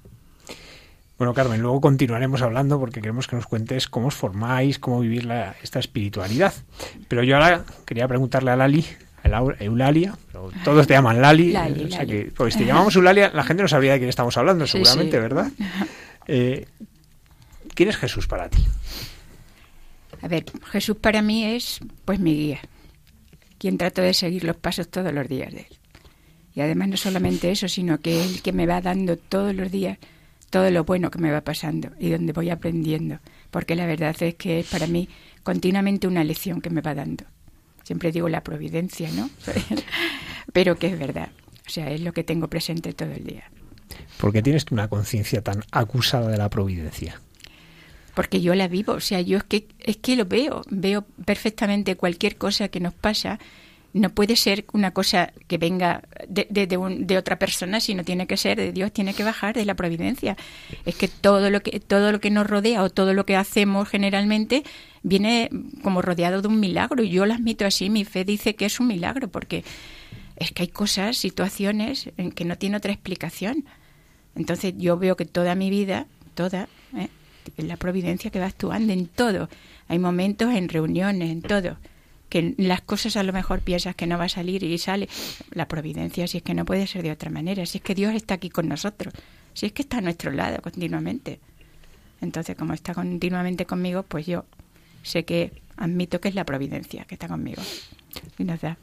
[1.19, 5.25] Bueno, Carmen, luego continuaremos hablando porque queremos que nos cuentes cómo os formáis, cómo vivir
[5.25, 6.53] la, esta espiritualidad.
[7.09, 8.85] Pero yo ahora quería preguntarle a Lali,
[9.23, 9.27] a
[9.59, 12.11] Eulalia, pero todos te llaman Lali, Lali, o sea Lali.
[12.11, 14.71] que, pues si te llamamos Eulalia, la gente no sabría de quién estamos hablando, Sí,
[14.71, 15.21] seguramente, sí.
[15.21, 15.51] ¿verdad?
[16.31, 16.67] Eh,
[17.73, 18.63] ¿Quién es Jesús para ti?
[20.21, 22.59] A ver, Jesús para mí es pues mi guía,
[23.57, 25.77] quien trato de seguir los pasos todos los días de él.
[26.53, 29.97] Y además no solamente eso, sino que él que me va dando todos los días
[30.49, 33.19] todo lo bueno que me va pasando y donde voy aprendiendo,
[33.51, 35.09] porque la verdad es que es para mí
[35.43, 37.25] continuamente una lección que me va dando.
[37.83, 39.29] Siempre digo la providencia, ¿no?
[40.53, 41.29] Pero que es verdad.
[41.65, 43.43] O sea, es lo que tengo presente todo el día.
[44.17, 47.19] ¿Por qué tienes una conciencia tan acusada de la providencia?
[48.19, 51.95] porque yo la vivo, o sea, yo es que es que lo veo, veo perfectamente
[51.95, 53.39] cualquier cosa que nos pasa,
[53.93, 58.27] no puede ser una cosa que venga de, de, un, de, otra persona, sino tiene
[58.27, 60.37] que ser de Dios, tiene que bajar de la providencia.
[60.85, 63.89] Es que todo lo que todo lo que nos rodea o todo lo que hacemos
[63.89, 64.63] generalmente
[65.01, 65.49] viene
[65.81, 67.03] como rodeado de un milagro.
[67.03, 69.63] Y yo lo admito así, mi fe dice que es un milagro, porque
[70.35, 73.65] es que hay cosas, situaciones en que no tiene otra explicación.
[74.35, 77.09] Entonces yo veo que toda mi vida, toda, ¿eh?
[77.57, 79.49] la providencia que va actuando en todo.
[79.87, 81.77] Hay momentos en reuniones, en todo.
[82.29, 85.09] Que las cosas a lo mejor piensas que no va a salir y sale.
[85.51, 87.65] La providencia, si es que no puede ser de otra manera.
[87.65, 89.13] Si es que Dios está aquí con nosotros.
[89.53, 91.39] Si es que está a nuestro lado continuamente.
[92.21, 94.45] Entonces, como está continuamente conmigo, pues yo
[95.03, 97.61] sé que admito que es la providencia que está conmigo.
[98.37, 98.77] Y nos da.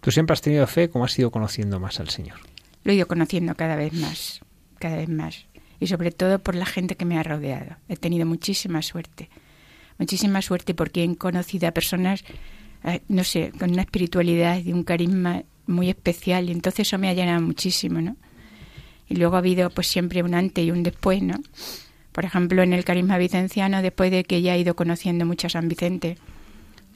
[0.00, 0.90] ¿Tú siempre has tenido fe?
[0.90, 2.38] ¿Cómo has ido conociendo más al Señor?
[2.82, 4.40] Lo he ido conociendo cada vez más.
[4.78, 5.46] Cada vez más
[5.80, 7.76] y sobre todo por la gente que me ha rodeado.
[7.88, 9.28] He tenido muchísima suerte,
[9.98, 12.24] muchísima suerte porque he conocido a personas,
[13.08, 17.14] no sé, con una espiritualidad y un carisma muy especial y entonces eso me ha
[17.14, 18.16] llenado muchísimo, ¿no?
[19.08, 21.36] Y luego ha habido pues siempre un antes y un después, ¿no?
[22.12, 25.50] Por ejemplo, en el carisma vicenciano, después de que ya he ido conociendo mucho a
[25.50, 26.16] San Vicente,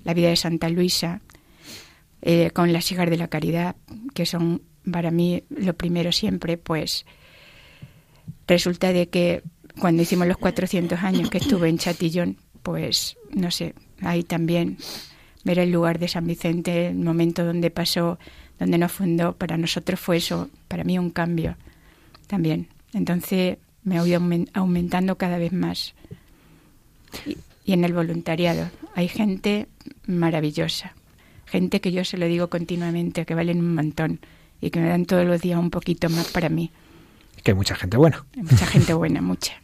[0.05, 1.21] la vida de Santa Luisa,
[2.23, 3.77] eh, con las hijas de la caridad,
[4.15, 7.05] que son para mí lo primero siempre, pues
[8.47, 9.43] resulta de que
[9.81, 14.79] cuando hicimos los 400 años que estuve en Chatillón, pues no sé, ahí también
[15.49, 18.19] ver el lugar de San Vicente, el momento donde pasó,
[18.59, 21.57] donde nos fundó, para nosotros fue eso, para mí un cambio
[22.27, 22.69] también.
[22.93, 24.21] Entonces me ido
[24.53, 25.95] aumentando cada vez más.
[27.25, 29.69] Y, y en el voluntariado hay gente
[30.07, 30.93] maravillosa,
[31.47, 34.21] gente que yo se lo digo continuamente, que valen un montón
[34.61, 36.71] y que me dan todos los días un poquito más para mí.
[37.43, 38.27] Que hay mucha gente buena.
[38.37, 39.55] Hay mucha gente buena, mucha.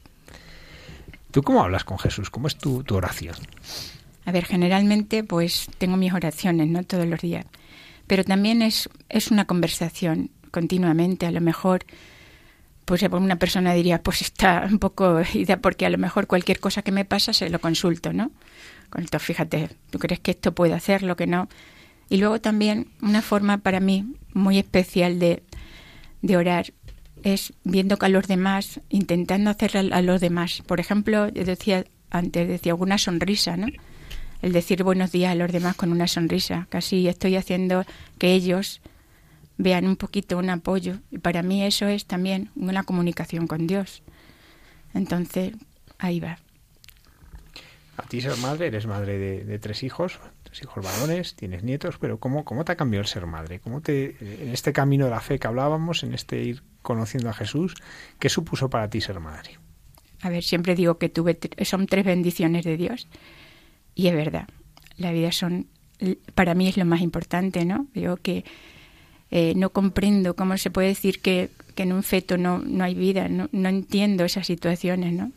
[1.30, 2.30] ¿Tú cómo hablas con Jesús?
[2.30, 3.34] ¿Cómo es tu, tu, oración?
[4.24, 6.82] A ver, generalmente pues tengo mis oraciones, ¿no?
[6.82, 7.46] Todos los días.
[8.06, 11.26] Pero también es, es una conversación continuamente.
[11.26, 11.84] A lo mejor,
[12.84, 16.82] pues una persona diría, pues está un poco ida porque a lo mejor cualquier cosa
[16.82, 18.30] que me pasa se lo consulto, ¿no?
[18.96, 21.48] Esto, fíjate, ¿tú crees que esto puede hacer, lo que no?
[22.08, 25.42] Y luego también una forma para mí muy especial de,
[26.22, 26.72] de orar
[27.24, 30.62] es viendo que a los demás, intentando hacer a los demás.
[30.66, 33.66] Por ejemplo, yo decía antes, decía una sonrisa, ¿no?
[34.42, 36.66] El decir buenos días a los demás con una sonrisa.
[36.70, 37.84] Casi estoy haciendo
[38.18, 38.80] que ellos
[39.56, 40.98] vean un poquito un apoyo.
[41.10, 44.02] Y para mí eso es también una comunicación con Dios.
[44.92, 45.54] Entonces,
[45.98, 46.38] ahí va.
[47.96, 51.98] A ti ser madre, eres madre de, de tres hijos, tres hijos varones, tienes nietos,
[52.00, 53.60] pero ¿cómo, ¿cómo te ha cambiado el ser madre?
[53.60, 57.32] ¿Cómo te, en este camino de la fe que hablábamos, en este ir conociendo a
[57.32, 57.74] Jesús,
[58.18, 59.58] ¿qué supuso para ti ser madre?
[60.22, 63.08] A ver, siempre digo que tuve son tres bendiciones de Dios
[63.94, 64.48] y es verdad.
[64.96, 65.66] La vida son
[66.34, 67.86] para mí es lo más importante, ¿no?
[67.94, 68.44] Veo que
[69.30, 73.28] eh, no comprendo cómo se puede decir que, en un feto no, no hay vida,
[73.28, 75.32] no, no entiendo esas situaciones, ¿no?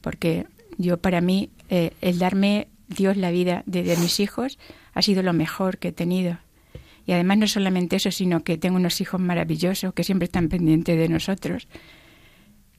[0.00, 0.46] Porque
[0.78, 4.58] yo para mí eh, el darme Dios la vida de, de, mis hijos
[4.94, 6.38] ha sido lo mejor que he tenido.
[7.06, 10.98] Y además no solamente eso, sino que tengo unos hijos maravillosos que siempre están pendientes
[10.98, 11.68] de nosotros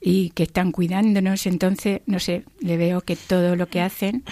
[0.02, 1.46] y que están cuidándonos.
[1.46, 4.22] Entonces, no sé, le veo que todo lo que hacen,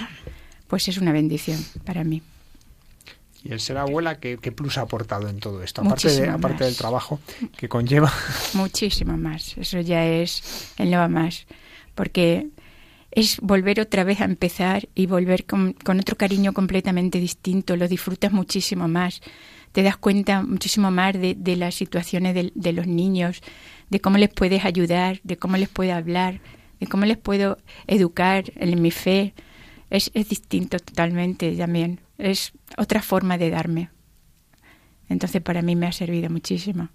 [0.69, 2.23] pues es una bendición para mí.
[3.47, 5.83] Y el ser abuela, ¿qué, plus ha aportado en todo esto?
[5.83, 7.21] Aparte, aparte del trabajo
[7.57, 8.13] que conlleva.
[8.55, 9.57] Muchísimo más.
[9.57, 11.47] Eso ya es el no más.
[11.95, 12.49] Porque
[13.13, 17.77] es volver otra vez a empezar y volver con, otro cariño completamente distinto.
[17.77, 19.21] Lo disfrutas muchísimo más.
[19.71, 23.43] Te das cuenta muchísimo más de, las situaciones de, de los niños,
[23.91, 26.41] de cómo les puedes ayudar, de cómo les puedo hablar,
[26.81, 29.35] de cómo les puedo educar en mi fe.
[29.91, 33.91] Es, es distinto totalmente también es otra forma de darme.
[35.09, 36.89] Entonces para mí me ha servido muchísimo.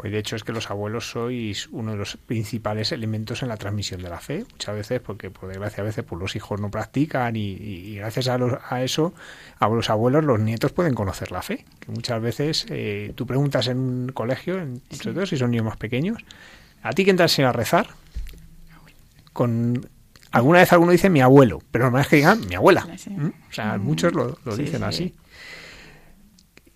[0.00, 3.56] Hoy, de hecho, es que los abuelos sois uno de los principales elementos en la
[3.56, 4.44] transmisión de la fe.
[4.52, 8.38] Muchas veces, porque por desgracia a veces pues, los hijos no practican y, gracias a,
[8.70, 9.12] a, eso,
[9.58, 11.64] a los abuelos, los nietos pueden conocer la fe.
[11.80, 15.66] Que muchas veces eh, tú preguntas en un colegio, en, sobre todo si son niños
[15.66, 16.18] más pequeños,
[16.80, 17.88] ¿a ti que entras a rezar?
[19.32, 19.88] Con
[20.30, 22.86] Alguna vez alguno dice mi abuelo, pero normal es que digan mi abuela.
[23.08, 23.26] ¿Mm?
[23.26, 25.14] O sea, muchos lo, dicen así.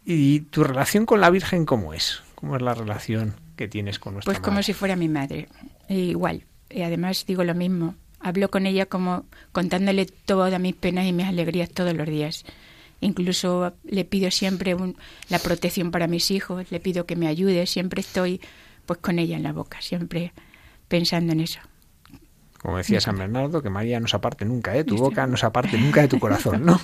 [0.05, 2.23] ¿Y tu relación con la Virgen cómo es?
[2.35, 5.49] ¿Cómo es la relación que tienes con nuestra Pues como si fuera mi madre,
[5.89, 6.45] e igual.
[6.71, 7.95] Y además digo lo mismo.
[8.19, 12.45] Hablo con ella como contándole todas mis penas y mis alegrías todos los días.
[13.01, 14.77] Incluso le pido siempre
[15.29, 18.41] la protección para mis hijos, le pido que me ayude, siempre estoy
[18.87, 20.33] pues con ella en la boca, siempre
[20.89, 21.59] pensando en eso.
[22.63, 25.47] Como decía San Bernardo, que María no se aparte nunca de tu boca, no se
[25.47, 26.81] aparte nunca de tu corazón, ¿no?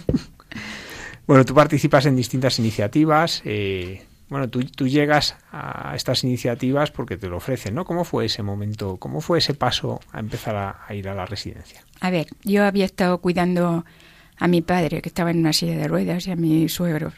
[1.26, 3.42] bueno, tú participas en distintas iniciativas.
[3.44, 7.84] Eh, bueno, tú, tú, llegas a estas iniciativas porque te lo ofrecen, ¿no?
[7.84, 8.98] ¿Cómo fue ese momento?
[8.98, 11.80] ¿Cómo fue ese paso a empezar a, ir a la residencia?
[12.00, 13.86] A ver, yo había estado cuidando
[14.36, 17.14] a mi padre, que estaba en una silla de ruedas, y a mis suegros.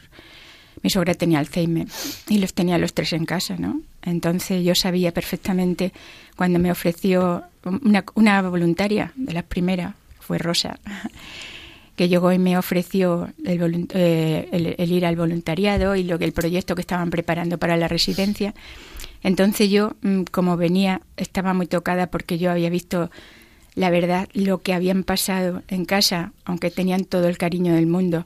[0.83, 1.87] Mi suegra tenía Alzheimer
[2.27, 3.81] y los tenía los tres en casa, ¿no?
[4.01, 5.91] Entonces yo sabía perfectamente
[6.35, 10.79] cuando me ofreció una, una voluntaria de las primeras, fue Rosa,
[11.95, 16.73] que llegó y me ofreció eh, el, ir al voluntariado y lo que el proyecto
[16.73, 18.55] que estaban preparando para la residencia.
[19.21, 23.11] Entonces yo, mm, como venía, estaba muy tocada porque yo había visto
[23.75, 28.25] la verdad, lo que habían pasado en casa, aunque tenían todo el cariño del mundo,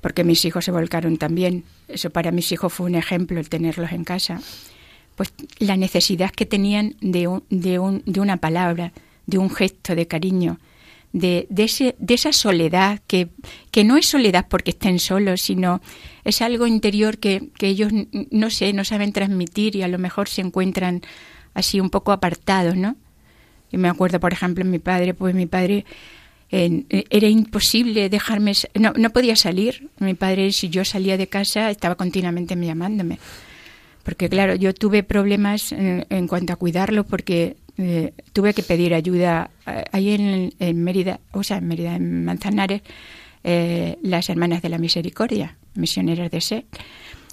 [0.00, 1.64] porque mis hijos se volcaron también.
[1.88, 4.40] Eso para mis hijos fue un ejemplo el tenerlos en casa
[5.18, 8.92] pues la necesidad que tenían de, de, un, de una palabra,
[9.26, 10.60] de un gesto de cariño,
[11.12, 13.28] de, de, ese, de esa soledad, que,
[13.72, 15.80] que, no es soledad porque estén solos, sino
[16.22, 17.90] es algo interior que, que, ellos,
[18.30, 21.02] no sé, no saben transmitir y a lo mejor se encuentran
[21.52, 22.94] así un poco apartados, ¿no?
[23.72, 25.84] Yo me acuerdo, por ejemplo, mi padre, pues mi padre
[26.50, 29.88] era imposible dejarme, no, no podía salir.
[29.98, 33.18] Mi padre, si yo salía de casa, estaba continuamente llamándome
[34.08, 39.50] porque claro, yo tuve problemas en, cuanto a cuidarlo porque eh, tuve que pedir ayuda
[39.66, 42.80] eh, ahí en, Mérida, o sea, en Mérida, en Manzanares,
[43.44, 46.64] eh, las hermanas de la misericordia, misioneras de SE.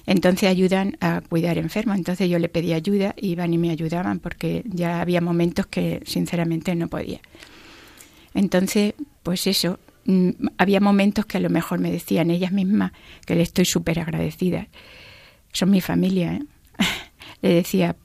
[0.05, 1.95] Entonces ayudan a cuidar enfermos.
[1.95, 6.75] Entonces yo le pedí ayuda, iban y me ayudaban porque ya había momentos que sinceramente
[6.75, 7.21] no podía.
[8.35, 12.91] Entonces, pues eso, mm, había momentos que a lo mejor me decían ellas mismas
[13.25, 14.67] que le estoy súper agradecida.
[15.51, 16.43] Son mi familia, ¿eh?
[17.41, 17.95] le decía,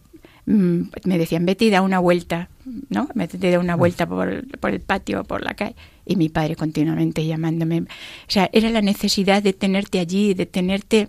[0.47, 2.49] mm, me decían, vete y da una vuelta,
[2.89, 3.09] ¿no?
[3.14, 5.74] Me da una vuelta por, por el patio, por la calle.
[6.07, 7.81] Y mi padre continuamente llamándome.
[7.81, 7.87] O
[8.28, 11.09] sea, era la necesidad de tenerte allí, de tenerte.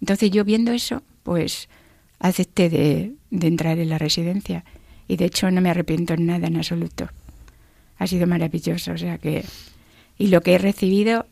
[0.00, 1.68] Entonces yo viendo eso, pues
[2.18, 4.64] acepté de, de entrar en la residencia.
[5.06, 7.10] Y de hecho no me arrepiento en nada en absoluto.
[7.98, 9.44] Ha sido maravilloso, o sea que...
[10.16, 11.26] Y lo que he recibido,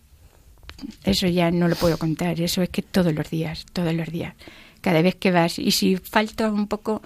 [1.05, 4.35] eso ya no lo puedo contar, eso es que todos los días, todos los días
[4.83, 5.59] cada vez que vas.
[5.59, 7.01] Y si falta un poco,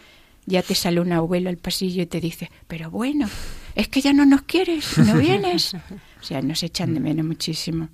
[0.47, 3.29] ya te sale un abuelo al pasillo y te dice, pero bueno,
[3.77, 5.75] es que ya no nos quieres, no vienes.
[5.75, 7.89] O sea, nos echan de menos muchísimo.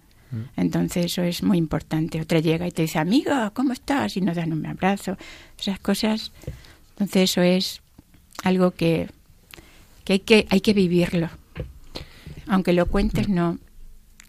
[0.57, 2.19] Entonces eso es muy importante.
[2.19, 4.17] Otra llega y te dice, amiga, ¿cómo estás?
[4.17, 5.19] Y nos dan un abrazo.
[5.61, 6.33] Esas cosas.
[6.93, 7.83] Entonces eso es
[8.43, 9.11] algo que,
[10.05, 11.29] que, hay, que hay que vivirlo.
[12.53, 13.59] Aunque lo cuentes, no,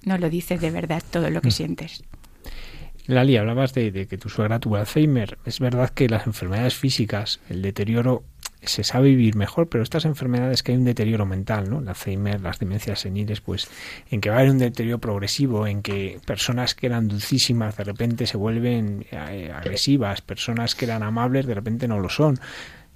[0.05, 2.05] no lo dices de verdad todo lo que sientes.
[3.05, 5.37] Lali, hablabas de, que tu suegra tuvo Alzheimer.
[5.43, 8.23] Es verdad que las enfermedades físicas, el deterioro
[8.61, 11.79] se sabe vivir mejor, pero estas enfermedades que hay un deterioro mental, ¿no?
[11.79, 13.67] El Alzheimer, las demencias seniles, pues
[14.09, 17.83] en que va a haber un deterioro progresivo, en que personas que eran dulcísimas de
[17.83, 22.39] repente se vuelven eh, agresivas, personas que eran amables de repente no lo son.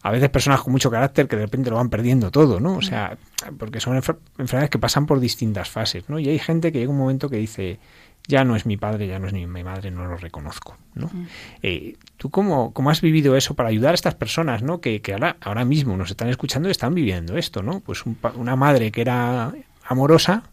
[0.08, 2.78] A veces personas con mucho carácter que de repente lo van perdiendo todo, ¿no?
[2.78, 3.18] O sea,
[3.60, 6.18] porque son enfermedades que pasan por distintas fases, ¿no?
[6.18, 7.78] Y hay gente que llega un momento que dice,
[8.26, 10.78] ya no es mi padre, ya no es ni mi madre, no lo reconozco.
[10.93, 11.08] ¿no?
[11.08, 11.28] Mm.
[11.62, 14.80] Eh, ¿Tú cómo, cómo, has vivido eso para ayudar a estas personas ¿no?
[14.80, 17.62] que, que ahora, ahora mismo nos están escuchando y están viviendo esto?
[17.62, 17.82] ¿no?
[17.82, 18.03] Pues
[18.36, 19.53] una madre que era
[19.84, 20.43] amorosa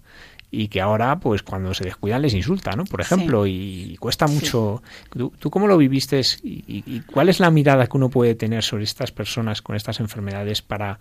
[0.63, 2.85] y que ahora, pues cuando se descuidan, les insulta, ¿no?
[2.85, 4.83] Por ejemplo, y, cuesta mucho.
[5.11, 8.85] ¿Tú, cómo lo viviste y, y cuál es la mirada que uno puede tener sobre
[8.85, 10.99] estas personas con estas enfermedades para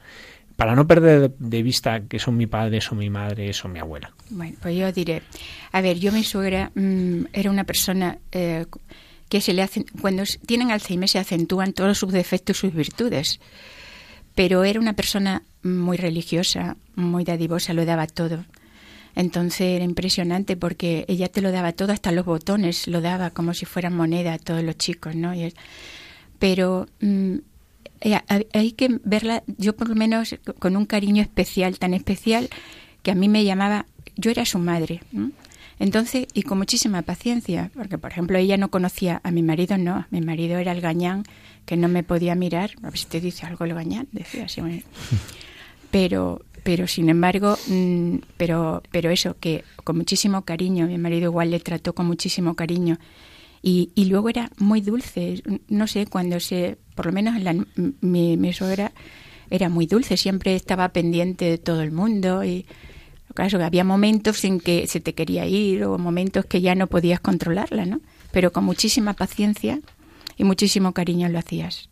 [0.56, 4.14] para no perder de vista que son mi padre, son mi madre, son mi abuela.
[4.30, 5.24] Bueno, pues yo diré,
[5.72, 8.66] a ver, yo mi suegra mm, era una persona eh,
[9.30, 13.40] que se le hace, cuando tienen Alzheimer se acentúan todos sus defectos y sus virtudes,
[14.36, 18.46] pero era una persona muy religiosa, muy dadivosa, lo daba todo.
[19.16, 23.54] Entonces era impresionante porque ella te lo daba todo, hasta los botones lo daba como
[23.54, 25.34] si fueran moneda a todos los chicos, ¿no?
[26.40, 27.36] pero mm,
[28.02, 28.20] eh,
[28.54, 32.50] hay que verla, yo por lo menos con un cariño especial, tan especial
[33.02, 33.86] que a mí me llamaba,
[34.16, 35.02] yo era su madre.
[35.80, 40.06] Entonces, y con muchísima paciencia, porque por ejemplo ella no conocía a mi marido, no,
[40.12, 41.24] mi marido era el gañán
[41.66, 44.62] que no me podía mirar, a ver si te dice algo el gañán, decía así.
[45.92, 51.52] Pero, pero sin embargo, mm, pero, pero eso, que con muchísimo cariño, mi marido igual
[51.52, 52.98] le trató con muchísimo cariño
[53.62, 57.56] y, y luego era muy dulce, no sé, cuando se, por lo menos la,
[58.02, 58.92] mi, mi suegra
[59.50, 62.66] era muy dulce, siempre estaba pendiente de todo el mundo y
[63.34, 67.20] claro, había momentos en que se te quería ir o momentos que ya no podías
[67.20, 68.02] controlarla, ¿no?
[68.32, 69.80] Pero con muchísima paciencia
[70.38, 71.90] y muchísimo cariño lo hacías.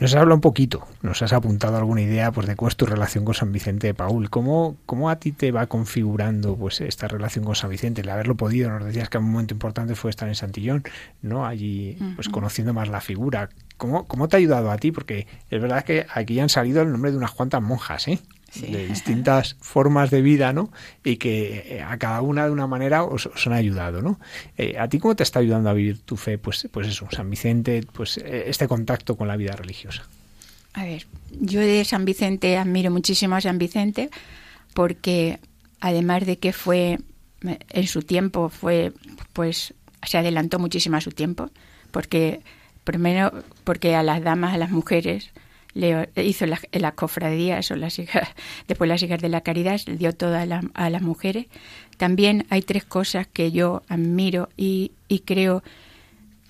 [0.00, 3.26] Nos habla un poquito, nos has apuntado alguna idea pues de cómo es tu relación
[3.26, 7.44] con San Vicente de Paul, cómo, cómo a ti te va configurando pues esta relación
[7.44, 10.36] con San Vicente, el haberlo podido, nos decías que un momento importante fue estar en
[10.36, 10.84] Santillón,
[11.20, 11.44] ¿no?
[11.44, 13.50] Allí pues conociendo más la figura.
[13.76, 14.90] ¿Cómo, ¿Cómo te ha ayudado a ti?
[14.90, 18.20] Porque es verdad que aquí han salido el nombre de unas cuantas monjas, ¿eh?
[18.54, 20.72] De distintas formas de vida, ¿no?
[21.04, 24.18] Y que eh, a cada una de una manera os, han ayudado, ¿no?
[24.56, 26.38] Eh, ¿A ti cómo te está ayudando a vivir tu fe?
[26.38, 30.02] Pues, pues eso, San Vicente, pues eh, este contacto con la vida religiosa.
[30.72, 34.10] A ver, yo de San Vicente admiro muchísimo a San Vicente
[34.74, 35.38] porque
[35.80, 36.98] además de que fue
[37.42, 38.92] en su tiempo fue
[39.32, 39.74] pues
[40.06, 41.50] se adelantó muchísimo a su tiempo
[41.90, 42.40] porque
[42.84, 43.32] primero
[43.64, 45.30] porque a las damas a las mujeres
[45.74, 48.28] le hizo las la cofradías o las hijas,
[48.68, 51.46] después las hijas de la caridad, le dio todo a, las mujeres.
[51.96, 55.62] También hay tres cosas que yo admiro y, y creo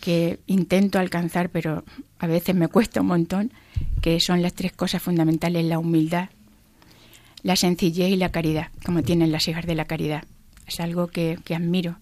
[0.01, 1.85] que intento alcanzar, pero
[2.18, 3.53] a veces me cuesta un montón,
[4.01, 6.31] que son las tres cosas fundamentales, la humildad,
[7.43, 10.25] la sencillez y la caridad, como tienen las hijas de la caridad.
[10.66, 11.97] Es algo que, que admiro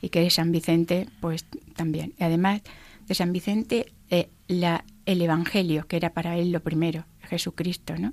[0.00, 1.44] y que de San Vicente, pues
[1.76, 2.14] también.
[2.18, 2.62] Y además,
[3.06, 8.12] de San Vicente, eh, la, el Evangelio, que era para él lo primero, Jesucristo, ¿no?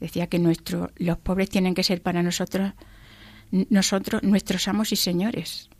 [0.00, 2.72] Decía que nuestro, los pobres tienen que ser para nosotros,
[3.52, 5.70] nosotros nuestros amos y señores.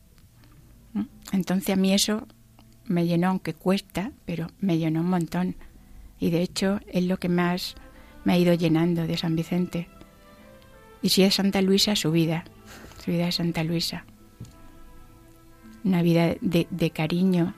[1.32, 2.28] Entonces a mí eso
[2.84, 5.56] me llenó, aunque cuesta, pero me llenó un montón.
[6.20, 7.74] Y de hecho es lo que más
[8.24, 9.88] me ha ido llenando de San Vicente.
[11.02, 12.44] Y si es Santa Luisa, su vida,
[13.04, 14.04] su vida de Santa Luisa.
[15.82, 17.54] Una vida de, de cariño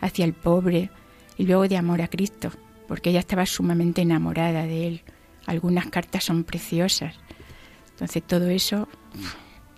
[0.00, 0.90] hacia el pobre,
[1.36, 2.50] y luego de amor a Cristo,
[2.88, 5.02] porque ella estaba sumamente enamorada de él.
[5.46, 7.14] Algunas cartas son preciosas.
[7.90, 8.88] Entonces todo eso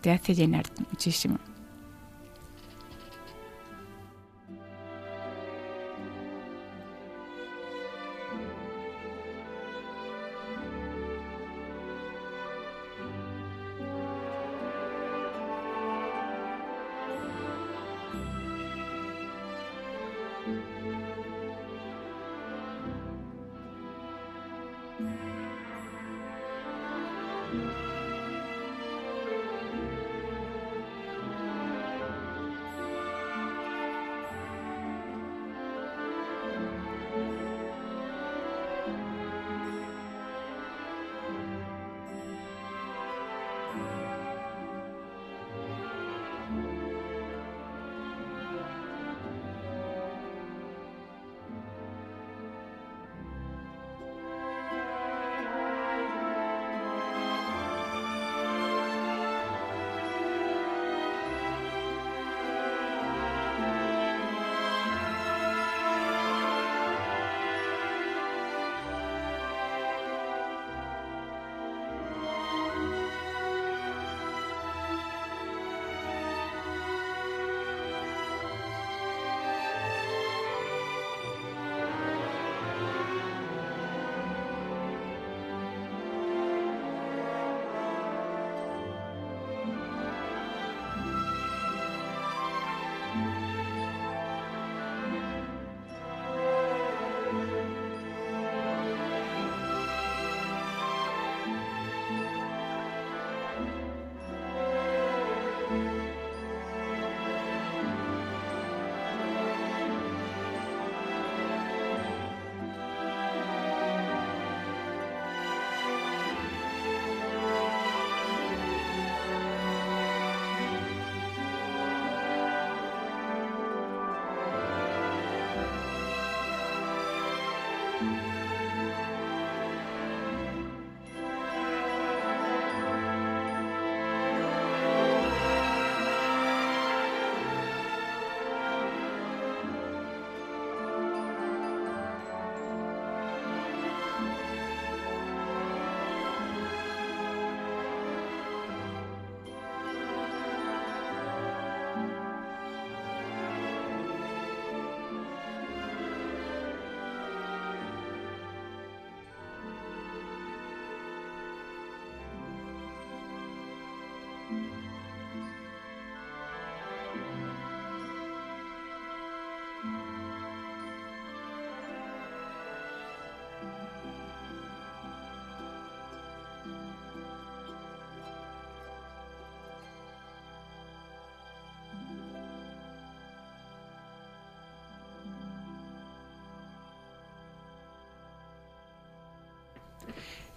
[0.01, 1.39] te hace llenar muchísimo.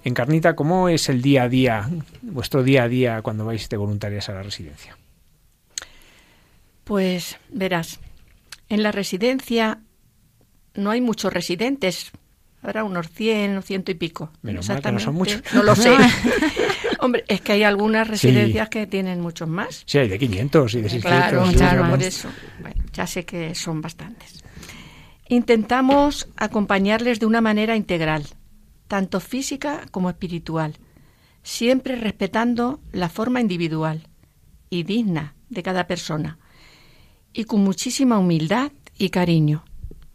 [0.04, 1.90] Encarnita, ¿cómo es el día a día,
[2.22, 4.98] vuestro día a día cuando vais de voluntarias a la residencia?
[6.84, 8.00] Pues verás,
[8.70, 9.80] en la residencia
[10.74, 12.12] no hay muchos residentes,
[12.64, 14.32] habrá unos 100 o ciento y pico.
[14.42, 15.42] Menos mal que no son muchos.
[15.54, 15.96] No lo sé.
[17.00, 19.84] Hombre, es que hay algunas residencias que tienen muchos más.
[19.86, 21.12] Sí, hay de 500 y de 600.
[21.12, 22.30] Claro, sí, claro, por eso.
[22.60, 24.44] Bueno, ya sé que son bastantes.
[25.28, 28.26] Intentamos acompañarles de una manera integral,
[28.92, 30.78] tanto física como espiritual,
[31.44, 34.10] siempre respetando la forma individual
[34.70, 36.38] y digna de cada persona,
[37.32, 39.64] y con muchísima humildad y cariño,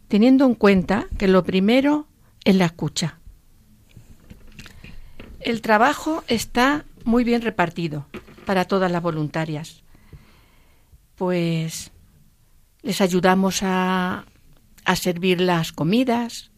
[0.09, 2.05] teniendo en cuenta que lo primero
[2.45, 3.17] es la escucha.
[5.39, 8.05] El trabajo está muy bien repartido
[8.45, 9.81] para todas las voluntarias.
[11.15, 11.89] Pues
[12.83, 14.25] les ayudamos a,
[14.85, 16.51] a servir las comidas,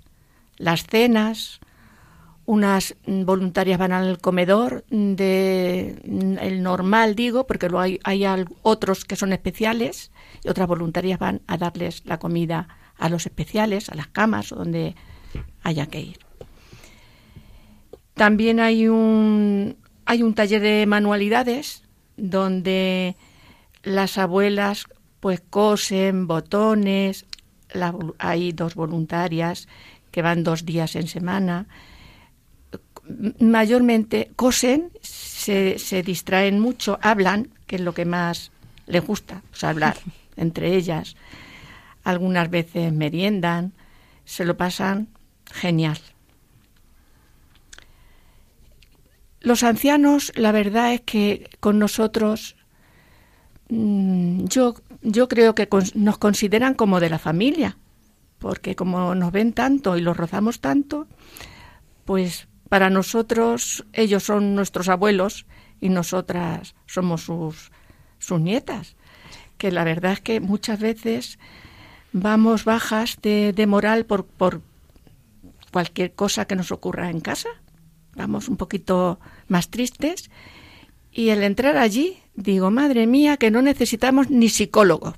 [0.58, 1.62] las cenas.
[2.50, 6.02] Unas voluntarias van al comedor de
[6.42, 8.26] el normal, digo, porque luego hay, hay
[8.64, 10.10] otros que son especiales
[10.44, 14.56] y otras voluntarias van a darles la comida a los especiales, a las camas o
[14.56, 14.96] donde
[15.62, 16.18] haya que ir.
[18.16, 21.84] También hay un, hay un taller de manualidades
[22.18, 23.16] donde
[23.84, 24.88] las abuelas
[25.20, 27.28] pues cosen botones,
[28.18, 29.68] hay dos voluntarias
[30.10, 31.68] que van dos días en semana.
[33.40, 38.52] Mayormente cosen, se, se distraen mucho, hablan, que es lo que más
[38.86, 39.98] les gusta, pues hablar
[40.36, 41.16] entre ellas.
[42.04, 43.74] Algunas veces meriendan,
[44.26, 45.08] se lo pasan
[45.52, 45.98] genial.
[49.42, 52.58] Los ancianos, la verdad es que con nosotros,
[53.70, 57.78] mm, yo, yo creo que nos consideran como de la familia,
[58.38, 61.08] porque como nos ven tanto y los rozamos tanto,
[62.04, 65.46] pues para nosotros ellos son nuestros abuelos
[65.82, 67.72] y nosotras somos sus,
[68.20, 68.96] sus nietas.
[69.58, 71.40] Que la verdad es que muchas veces
[72.14, 74.62] vamos bajas de, de moral por, por
[75.72, 77.50] cualquier cosa que nos ocurra en casa.
[78.16, 80.30] Vamos un poquito más tristes.
[81.12, 85.16] Y el entrar allí, digo, madre mía, que no necesitamos ni psicólogo,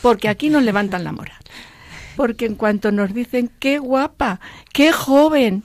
[0.00, 1.38] porque aquí nos levantan la moral.
[2.16, 4.40] Porque en cuanto nos dicen, qué guapa,
[4.72, 5.64] qué joven,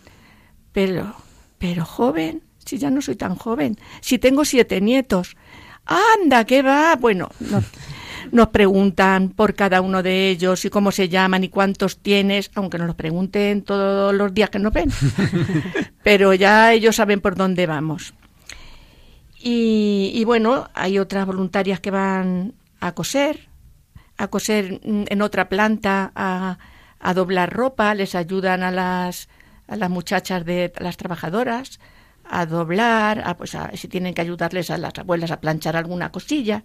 [0.73, 1.15] pero,
[1.59, 5.37] pero joven, si ya no soy tan joven, si tengo siete nietos,
[5.85, 6.95] anda, ¿qué va?
[6.95, 7.63] Bueno, nos,
[8.31, 12.77] nos preguntan por cada uno de ellos y cómo se llaman y cuántos tienes, aunque
[12.77, 14.91] nos lo pregunten todos los días que nos ven.
[16.03, 18.13] Pero ya ellos saben por dónde vamos.
[19.39, 23.49] Y, y bueno, hay otras voluntarias que van a coser,
[24.17, 26.57] a coser en otra planta, a,
[26.99, 29.27] a doblar ropa, les ayudan a las,
[29.73, 31.79] a las muchachas de las trabajadoras
[32.25, 36.11] a doblar, a, pues a, si tienen que ayudarles a las abuelas a planchar alguna
[36.11, 36.63] cosilla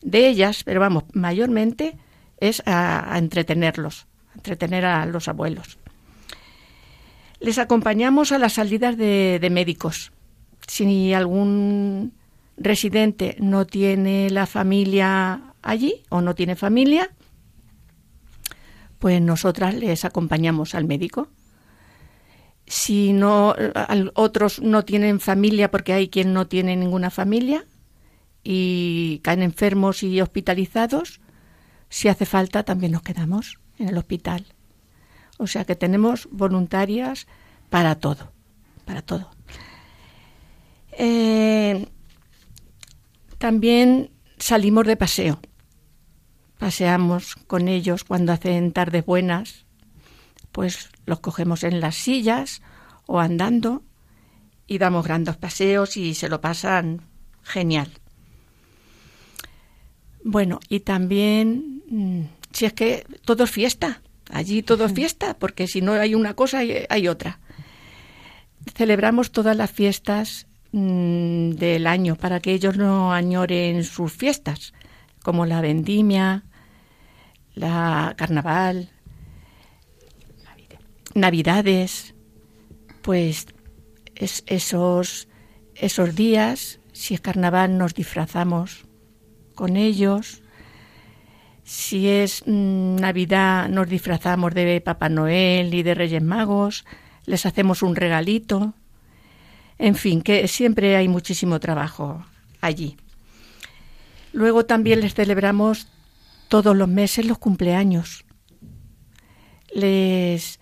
[0.00, 1.98] de ellas, pero vamos, mayormente
[2.38, 5.78] es a, a entretenerlos, a entretener a los abuelos.
[7.40, 10.12] Les acompañamos a las salidas de, de médicos.
[10.66, 12.14] Si algún
[12.56, 17.10] residente no tiene la familia allí o no tiene familia,
[18.98, 21.28] pues nosotras les acompañamos al médico.
[22.70, 23.56] Si no,
[24.14, 27.64] otros no tienen familia porque hay quien no tiene ninguna familia
[28.44, 31.20] y caen enfermos y hospitalizados,
[31.88, 34.46] si hace falta también nos quedamos en el hospital.
[35.36, 37.26] O sea que tenemos voluntarias
[37.70, 38.30] para todo,
[38.84, 39.28] para todo.
[40.92, 41.88] Eh,
[43.38, 45.40] también salimos de paseo.
[46.56, 49.66] Paseamos con ellos cuando hacen tardes buenas.
[50.52, 52.62] Pues los cogemos en las sillas
[53.06, 53.82] o andando
[54.66, 57.02] y damos grandes paseos y se lo pasan
[57.42, 57.90] genial.
[60.22, 62.22] Bueno, y también, mm,
[62.52, 66.34] si es que todo es fiesta, allí todo es fiesta, porque si no hay una
[66.34, 67.40] cosa, hay, hay otra.
[68.74, 74.72] Celebramos todas las fiestas mm, del año para que ellos no añoren sus fiestas,
[75.22, 76.44] como la vendimia,
[77.54, 78.90] la carnaval,
[81.14, 82.14] navidades,
[83.02, 83.46] pues
[84.14, 85.28] es- esos,
[85.74, 88.84] esos días, si es carnaval, nos disfrazamos
[89.54, 90.42] con ellos.
[91.64, 96.84] Si es mm, Navidad, nos disfrazamos de Papá Noel y de Reyes Magos,
[97.26, 98.74] les hacemos un regalito.
[99.78, 102.24] En fin, que siempre hay muchísimo trabajo
[102.60, 102.96] allí.
[104.32, 105.88] Luego también les celebramos
[106.48, 108.24] todos los meses los cumpleaños.
[109.74, 110.59] Les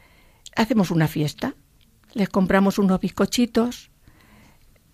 [0.63, 1.55] hacemos una fiesta
[2.15, 3.91] les compramos unos bizcochitos,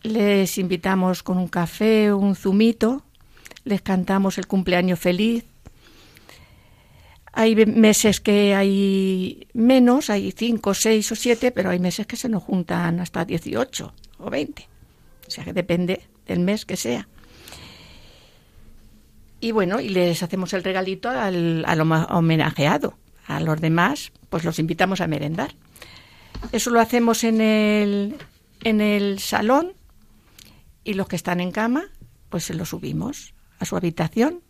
[0.02, 3.02] les invitamos con un café, un zumito,
[3.64, 5.44] les cantamos el cumpleaños feliz.
[7.32, 12.28] Hay meses que hay menos, hay cinco, seis o siete, pero hay meses que se
[12.28, 14.68] nos juntan hasta 18 o 20.
[15.26, 17.08] O sea que depende del mes que sea.
[19.40, 22.96] Y bueno, y les hacemos el regalito al, al homenajeado.
[23.26, 25.54] A los demás, pues los invitamos a merendar.
[26.52, 28.16] Eso lo hacemos en el,
[28.62, 29.72] en el salón
[30.84, 31.84] y los que están en cama,
[32.28, 34.42] pues se lo subimos a su habitación.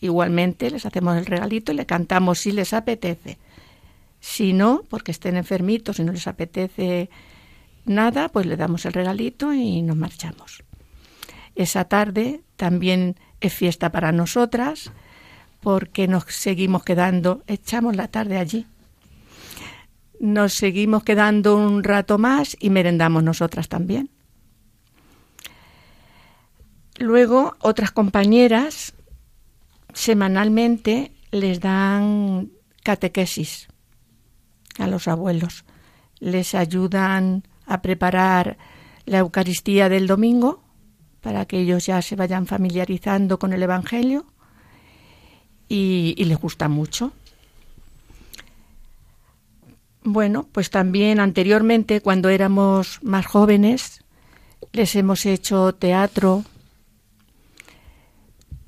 [0.00, 3.38] Igualmente les hacemos el regalito y le cantamos si les apetece.
[4.20, 7.10] Si no, porque estén enfermitos y no les apetece
[7.84, 10.62] nada, pues le damos el regalito y nos marchamos.
[11.54, 14.92] Esa tarde también es fiesta para nosotras
[15.60, 18.66] porque nos seguimos quedando, echamos la tarde allí.
[20.18, 24.10] Nos seguimos quedando un rato más y merendamos nosotras también.
[26.98, 28.94] Luego, otras compañeras
[29.94, 32.50] semanalmente les dan
[32.82, 33.68] catequesis
[34.78, 35.64] a los abuelos.
[36.18, 38.58] Les ayudan a preparar
[39.06, 40.62] la Eucaristía del domingo
[41.22, 44.26] para que ellos ya se vayan familiarizando con el Evangelio
[45.70, 47.12] y, les gusta mucho.
[50.02, 54.02] Bueno, pues también anteriormente, cuando éramos más jóvenes,
[54.72, 56.44] les hemos hecho teatro,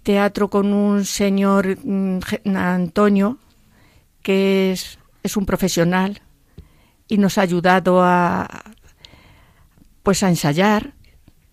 [0.05, 2.21] teatro con un señor mm,
[2.55, 3.39] Antonio,
[4.23, 6.23] que es, es un profesional
[7.09, 8.49] y nos ha ayudado a
[10.05, 10.93] pues a ensayar.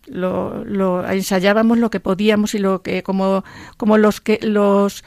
[0.06, 3.44] Lo, lo ensayábamos lo que podíamos y lo que como
[3.78, 5.04] como los que los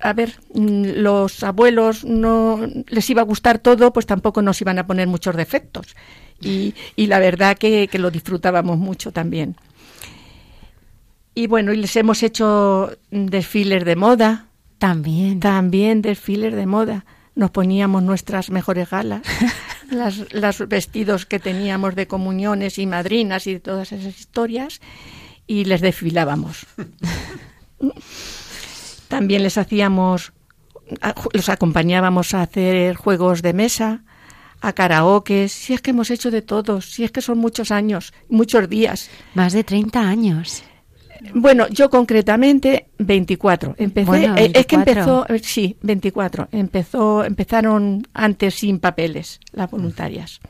[0.00, 4.78] a ver, mm, los abuelos no les iba a gustar todo, pues tampoco nos iban
[4.78, 5.96] a poner muchos defectos.
[6.40, 9.56] Y, y la verdad que, que, lo disfrutábamos mucho también.
[11.34, 14.46] Y bueno, y les hemos hecho desfiles de moda.
[14.78, 15.40] También.
[15.40, 17.04] También desfiles de moda.
[17.34, 19.22] Nos poníamos nuestras mejores galas,
[19.90, 24.80] las, los vestidos que teníamos de comuniones y madrinas y de todas esas historias,
[25.46, 26.66] y les desfilábamos.
[29.08, 30.32] También les hacíamos,
[31.32, 34.02] los acompañábamos a hacer juegos de mesa,
[34.60, 38.12] a karaoke, si es que hemos hecho de todos, si es que son muchos años,
[38.28, 39.10] muchos días.
[39.34, 40.62] Más de 30 años.
[41.34, 43.74] Bueno, yo concretamente 24.
[43.78, 46.48] Empecé, eh, es que empezó, eh, sí, 24.
[46.52, 50.40] Empezó, empezaron antes sin papeles las voluntarias.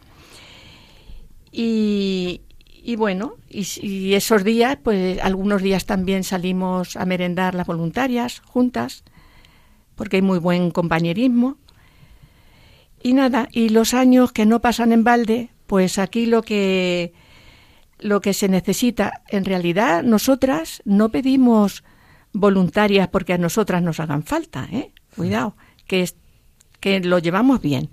[1.51, 2.43] Y,
[2.89, 9.05] y bueno, y, esos días, pues algunos días también salimos a merendar las voluntarias juntas,
[9.95, 11.59] porque hay muy buen compañerismo.
[13.03, 17.12] Y nada, y los años que no pasan en balde, pues aquí lo que
[17.99, 19.22] lo que se necesita.
[19.28, 21.84] En realidad, nosotras no pedimos
[22.32, 24.93] voluntarias porque a nosotras nos hagan falta, ¿eh?
[25.14, 26.16] Cuidado, que, es,
[26.80, 27.91] que lo llevamos bien.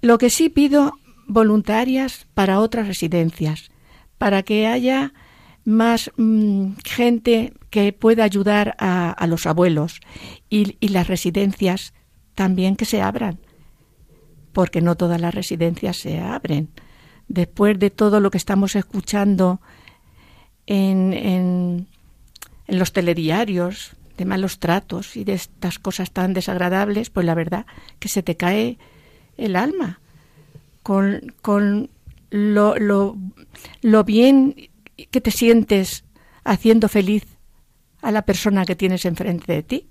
[0.00, 0.94] Lo que sí pido
[1.26, 3.70] voluntarias para otras residencias,
[4.18, 5.12] para que haya
[5.64, 10.00] más mm, gente que pueda ayudar a, los abuelos
[10.48, 11.92] y, las residencias
[12.34, 13.38] también que se abran,
[14.52, 16.70] porque no todas las residencias se abren.
[17.28, 19.60] Después de todo lo que estamos escuchando
[20.66, 21.88] en, en,
[22.68, 27.66] los telediarios, de malos tratos y de estas cosas tan desagradables, pues la verdad
[27.98, 28.78] que se te cae
[29.36, 30.00] el alma
[30.82, 31.90] con, con
[32.30, 33.16] lo, lo,
[33.82, 34.70] lo bien
[35.10, 36.04] que te sientes
[36.44, 37.24] haciendo feliz
[38.02, 39.88] a la persona que tienes enfrente de ti.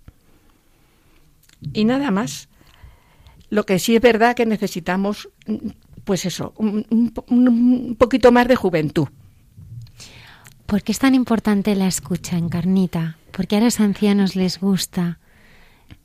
[1.73, 2.49] Y nada más.
[3.49, 5.29] Lo que sí es verdad que necesitamos
[6.05, 9.07] pues eso, un, poquito más de juventud.
[10.65, 13.17] ¿Por qué es tan importante la escucha, Encarnita?
[13.31, 15.19] ¿Por qué a los ancianos les gusta?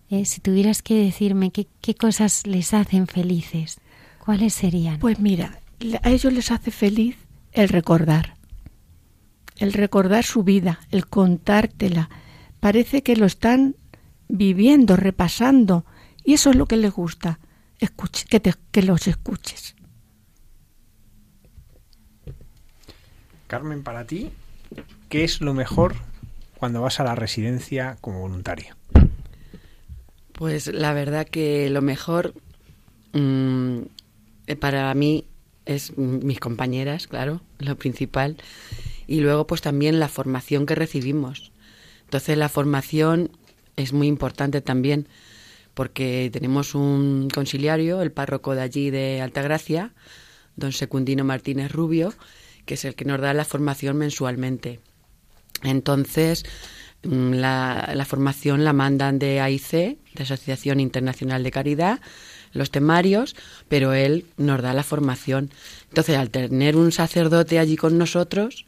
[0.09, 3.81] Eh, si tuvieras que decirme qué, qué cosas les hacen felices,
[4.25, 4.99] ¿cuáles serían?
[4.99, 5.61] Pues mira,
[6.03, 7.17] a ellos les hace feliz
[7.53, 8.37] el recordar,
[9.57, 12.11] el recordar su vida, el contártela.
[12.61, 13.77] Parece que lo están
[14.29, 15.85] viviendo, repasando,
[16.25, 17.41] y eso es lo que les gusta,
[17.79, 19.75] Escuche, que, te, que los escuches.
[23.47, 24.31] Carmen, para ti,
[25.09, 25.97] ¿qué es lo mejor
[26.59, 28.77] cuando vas a la residencia como voluntaria?
[30.33, 32.35] Pues la verdad que lo mejor
[33.15, 33.81] mm,
[34.47, 35.27] eh, para mí
[35.75, 38.37] es mis compañeras, claro, lo principal,
[39.07, 41.53] y luego pues también la formación que recibimos.
[42.05, 43.31] Entonces la formación
[43.77, 45.09] es muy importante también
[45.75, 49.93] porque tenemos un conciliario, el párroco de allí de Altagracia,
[50.57, 52.13] don Secundino Martínez Rubio,
[52.67, 54.81] que es el que nos da la formación mensualmente.
[55.63, 56.45] Entonces,
[57.05, 62.01] mm, la, la formación la mandan de AIC, de Asociación Internacional de Caridad,
[62.53, 63.37] los temarios,
[63.69, 65.51] pero él nos da la formación.
[65.89, 68.67] Entonces, al tener un sacerdote allí con nosotros,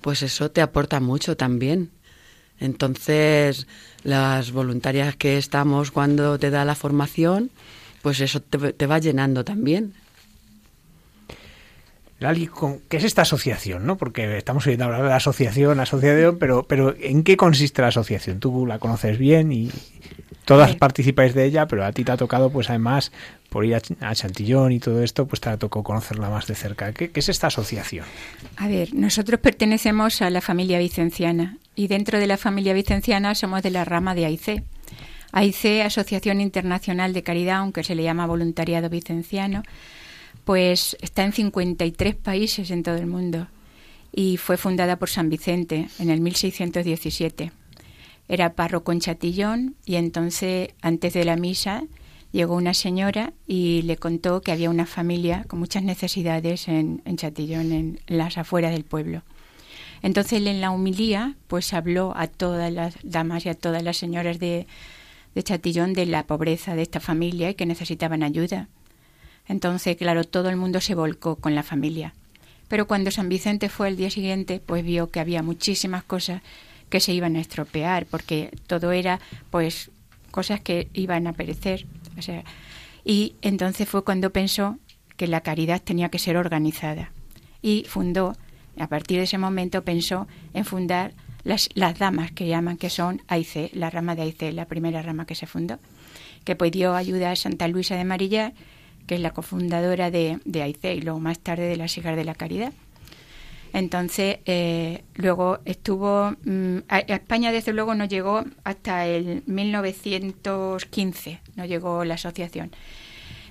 [0.00, 1.90] pues eso te aporta mucho también.
[2.58, 3.66] Entonces,
[4.02, 7.50] las voluntarias que estamos cuando te da la formación,
[8.02, 9.94] pues eso te, va llenando también.
[12.18, 12.50] Lali,
[12.90, 13.86] ¿qué es esta asociación?
[13.86, 13.96] ¿no?
[13.96, 18.40] Porque estamos oyendo hablar de la asociación, asociación, pero, pero ¿en qué consiste la asociación?
[18.40, 19.70] Tú la conoces bien y
[20.50, 23.12] todas participáis de ella, pero a ti te ha tocado, pues además,
[23.50, 26.92] por ir a Chantillón y todo esto, pues te ha tocado conocerla más de cerca.
[26.92, 28.04] ¿Qué, ¿Qué, es esta asociación?
[28.56, 33.62] A ver, nosotros pertenecemos a la familia vicenciana y dentro de la familia vicenciana somos
[33.62, 34.64] de la rama de AIC.
[35.30, 39.62] AIC, Asociación Internacional de Caridad, aunque se le llama Voluntariado Vicenciano,
[40.44, 43.46] pues está en 53 países en todo el mundo
[44.12, 47.52] y fue fundada por San Vicente en el 1617.
[48.30, 51.82] Era párroco en Chatillón y entonces antes de la misa
[52.30, 57.16] llegó una señora y le contó que había una familia con muchas necesidades en, en
[57.16, 59.22] Chatillón, en las afueras del pueblo.
[60.00, 64.38] Entonces en la humilía pues habló a todas las damas y a todas las señoras
[64.38, 64.68] de,
[65.34, 68.68] de Chatillón de la pobreza de esta familia y que necesitaban ayuda.
[69.48, 72.14] Entonces, claro, todo el mundo se volcó con la familia.
[72.68, 76.42] Pero cuando San Vicente fue el día siguiente, pues vio que había muchísimas cosas
[76.90, 79.20] que se iban a estropear, porque todo era,
[79.50, 79.90] pues,
[80.30, 81.86] cosas que iban a perecer.
[83.04, 84.78] Y entonces fue cuando pensó
[85.16, 87.12] que la caridad tenía que ser organizada.
[87.62, 88.36] Y fundó,
[88.78, 91.12] a partir de ese momento pensó en fundar
[91.44, 95.26] las, las damas que llaman, que son AIC, la rama de AIC, la primera rama
[95.26, 95.78] que se fundó,
[96.44, 98.52] que pidió ayuda a Santa Luisa de Marillar
[99.10, 102.24] que es la cofundadora de, de AIC y luego más tarde de las Hijas de
[102.24, 102.72] la Caridad.
[103.72, 106.34] Entonces, eh, luego estuvo.
[106.44, 112.70] Mm, a, España, desde luego, no llegó hasta el 1915, no llegó la asociación.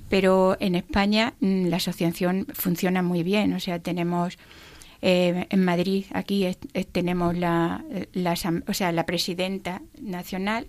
[0.09, 4.37] Pero en España mm, la asociación funciona muy bien, o sea, tenemos.
[5.01, 6.45] Eh, en Madrid, aquí
[6.91, 8.33] tenemos la, la,
[8.67, 10.67] o sea, la presidenta nacional,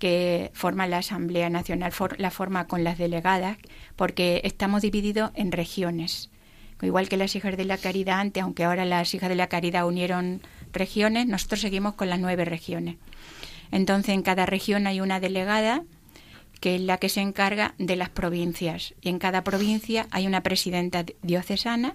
[0.00, 3.58] que forma la Asamblea Nacional, la forma con las delegadas,
[3.94, 6.30] porque estamos divididos en regiones.
[6.82, 9.86] Igual que las hijas de la caridad antes, aunque ahora las hijas de la caridad
[9.86, 10.40] unieron
[10.72, 12.96] regiones, nosotros seguimos con las nueve regiones.
[13.72, 15.82] Entonces, en cada región hay una delegada
[16.60, 18.94] que es la que se encarga de las provincias.
[19.00, 21.94] Y en cada provincia hay una presidenta diocesana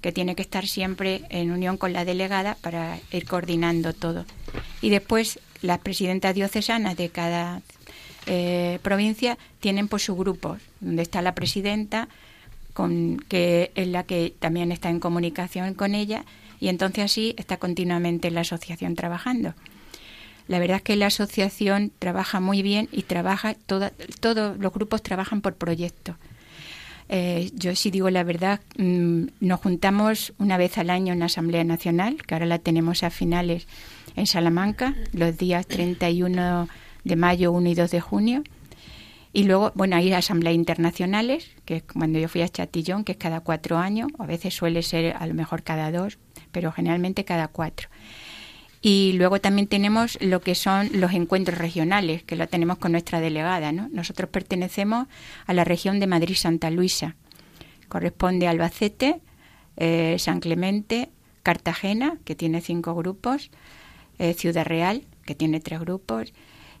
[0.00, 4.24] que tiene que estar siempre en unión con la delegada para ir coordinando todo.
[4.80, 7.62] Y después las presidentas diocesanas de cada
[8.26, 12.08] eh, provincia tienen por su grupo, donde está la presidenta,
[12.74, 16.24] con, que es la que también está en comunicación con ella,
[16.60, 19.54] y entonces así está continuamente la asociación trabajando.
[20.46, 25.40] La verdad es que la asociación trabaja muy bien y trabaja, todos los grupos trabajan
[25.40, 26.16] por proyectos.
[27.08, 31.26] Eh, yo sí digo la verdad, mm, nos juntamos una vez al año en la
[31.26, 33.66] Asamblea Nacional, que ahora la tenemos a finales
[34.16, 36.68] en Salamanca, los días 31
[37.04, 38.42] de mayo, 1 y 2 de junio.
[39.36, 43.40] Y luego, bueno, hay asambleas internacionales, que cuando yo fui a Chatillón, que es cada
[43.40, 46.18] cuatro años, a veces suele ser a lo mejor cada dos,
[46.52, 47.88] pero generalmente cada cuatro.
[48.80, 53.18] Y luego también tenemos lo que son los encuentros regionales, que lo tenemos con nuestra
[53.18, 53.72] delegada.
[53.72, 53.88] ¿no?
[53.88, 55.08] Nosotros pertenecemos
[55.46, 57.16] a la región de Madrid-Santa Luisa.
[57.88, 59.20] Corresponde a Albacete,
[59.76, 61.08] eh, San Clemente,
[61.42, 63.50] Cartagena, que tiene cinco grupos,
[64.20, 66.32] eh, Ciudad Real, que tiene tres grupos.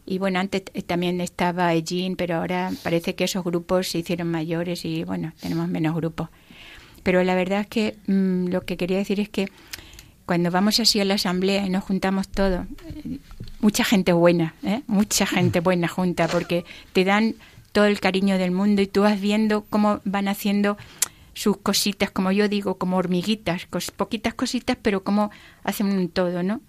[0.06, 4.30] Y bueno, antes eh, también estaba Egin, pero ahora parece que esos grupos se hicieron
[4.30, 6.28] mayores y bueno, tenemos menos grupos.
[7.02, 9.48] Pero la verdad es que mm, lo que quería decir es que
[10.26, 12.66] cuando vamos así a la asamblea y nos juntamos todos,
[13.60, 14.82] mucha gente buena, ¿eh?
[14.86, 17.34] mucha gente buena junta, porque te dan
[17.72, 20.76] todo el cariño del mundo y tú vas viendo cómo van haciendo
[21.34, 25.30] sus cositas, como yo digo, como hormiguitas, poquitas cositas, pero cómo
[25.64, 26.60] hacen un todo, ¿no?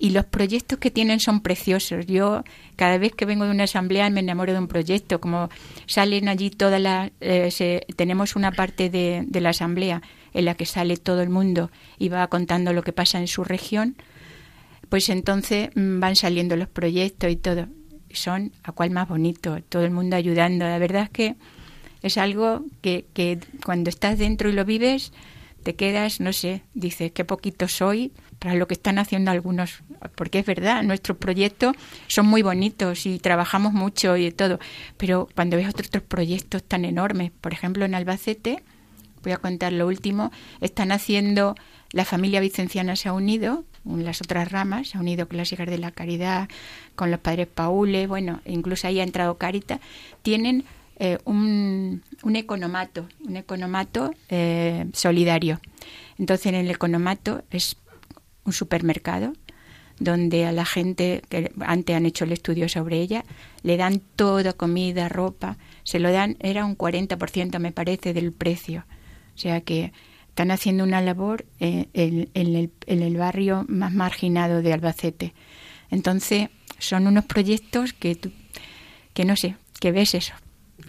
[0.00, 2.06] Y los proyectos que tienen son preciosos.
[2.06, 2.42] Yo
[2.76, 5.50] cada vez que vengo de una asamblea me enamoro de un proyecto, como
[5.86, 7.10] salen allí todas las...
[7.20, 10.00] Eh, tenemos una parte de, de, la asamblea
[10.32, 13.44] en la que sale todo el mundo y va contando lo que pasa en su
[13.44, 13.94] región,
[14.88, 17.66] pues entonces mm, van saliendo los proyectos y todo.
[18.10, 20.64] Son a cual más bonito, todo el mundo ayudando.
[20.64, 21.36] La verdad es que
[22.00, 25.12] es algo que, que cuando estás dentro y lo vives,
[25.62, 29.82] te quedas, no sé, dices, qué poquito soy para lo que están haciendo algunos,
[30.16, 31.76] porque es verdad, nuestros proyectos
[32.08, 34.58] son muy bonitos y trabajamos mucho y todo,
[34.96, 38.62] pero cuando ves otros, proyectos tan enormes, por ejemplo en Albacete,
[39.22, 40.32] voy a contar lo último,
[40.62, 41.54] están haciendo,
[41.92, 45.90] la familia vicenciana se ha unido, las otras ramas, se ha unido hijas de la
[45.90, 46.48] caridad,
[46.96, 49.80] con los padres Paule, bueno, incluso ahí ha entrado Carita,
[50.22, 50.64] tienen
[50.98, 55.60] eh, un, un, economato, un economato eh, solidario.
[56.18, 57.76] Entonces en el economato es
[58.44, 59.32] un supermercado
[59.98, 63.24] donde a la gente que antes han hecho el estudio sobre ella
[63.62, 68.86] le dan toda comida, ropa, se lo dan, era un 40% me parece del precio.
[69.34, 69.92] O sea que
[70.28, 75.34] están haciendo una labor en, en, el, en, el, barrio más marginado de Albacete.
[75.90, 78.18] Entonces, son unos proyectos que,
[79.12, 80.32] que no sé, que ves eso,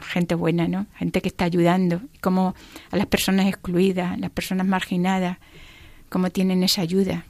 [0.02, 0.88] gente buena, ¿no?
[0.96, 2.56] Gente que está ayudando, como
[2.92, 5.38] a las personas excluidas, las personas marginadas,
[6.10, 7.26] cómo tienen esa ayuda.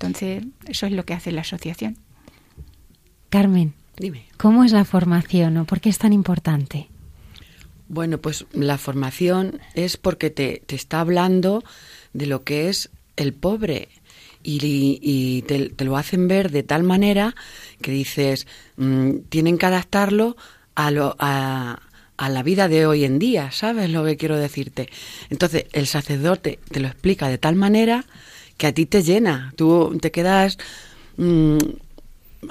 [0.00, 1.98] Entonces, eso es lo que hace la asociación.
[3.28, 4.24] Carmen, Dime.
[4.38, 6.88] ¿cómo es la formación o por qué es tan importante?
[7.86, 11.62] Bueno, pues la formación es porque te, te está hablando
[12.14, 13.88] de lo que es el pobre
[14.42, 17.34] y, y te, te, lo hacen ver de tal manera
[17.82, 18.46] que dices,
[18.78, 20.34] mmm, tienen que adaptarlo
[20.76, 21.82] a, lo, a,
[22.16, 24.88] a, la vida de hoy en día, ¿sabes lo que quiero decirte?
[25.28, 28.06] Entonces, el sacerdote te lo explica de tal manera
[28.60, 30.58] que a ti te llena, tú te quedas
[31.16, 31.56] mmm,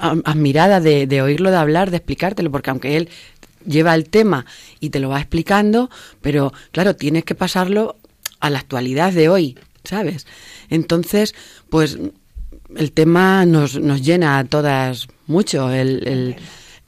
[0.00, 3.08] admirada de, oírlo, de hablar, de explicártelo, porque aunque él
[3.64, 4.44] lleva el tema
[4.80, 5.88] y te lo va explicando,
[6.20, 7.94] pero claro, tienes que pasarlo
[8.40, 10.26] a la actualidad de hoy, ¿sabes?
[10.68, 11.36] Entonces,
[11.68, 11.96] pues
[12.76, 15.70] el tema nos, nos llena a todas mucho,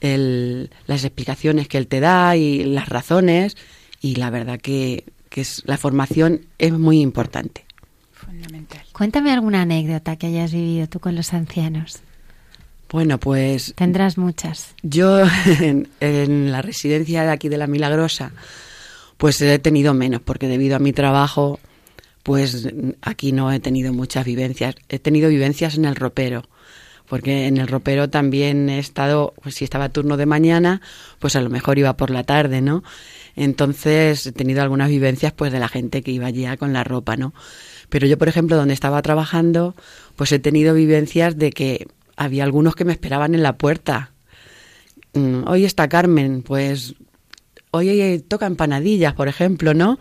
[0.01, 3.55] las explicaciones que él te da y las razones,
[4.01, 7.63] y la verdad que, que es, la formación es muy importante.
[8.63, 8.93] Fundamental.
[8.93, 11.99] Cuéntame alguna anécdota que hayas vivido tú con los ancianos.
[12.89, 13.73] Bueno, pues...
[13.75, 14.75] Tendrás muchas.
[14.83, 15.21] Yo
[15.59, 18.31] en, en, la residencia de aquí de La Milagrosa,
[19.17, 21.59] pues he tenido menos, porque debido a mi trabajo,
[22.21, 22.69] pues
[23.01, 24.75] aquí no he tenido muchas vivencias.
[24.89, 26.43] He tenido vivencias en el ropero,
[27.07, 30.81] porque en el ropero también he estado, pues si estaba turno de mañana,
[31.19, 32.83] pues a lo mejor iba por la tarde, ¿no?
[33.35, 37.17] Entonces he tenido algunas vivencias pues de la gente que iba allí con la ropa,
[37.17, 37.33] ¿no?
[37.89, 39.75] Pero yo, por ejemplo, donde estaba trabajando,
[40.15, 44.11] pues he tenido vivencias de que había algunos que me esperaban en la puerta.
[45.13, 46.95] Mm, hoy está Carmen, pues
[47.75, 49.97] hoy toca empanadillas, por ejemplo, ¿no?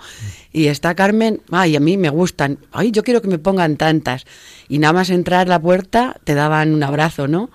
[0.52, 4.26] Y está Carmen, ay, a mí me gustan, ay, yo quiero que me pongan tantas.
[4.68, 7.50] Y nada más entrar a la puerta te daban un abrazo, ¿no?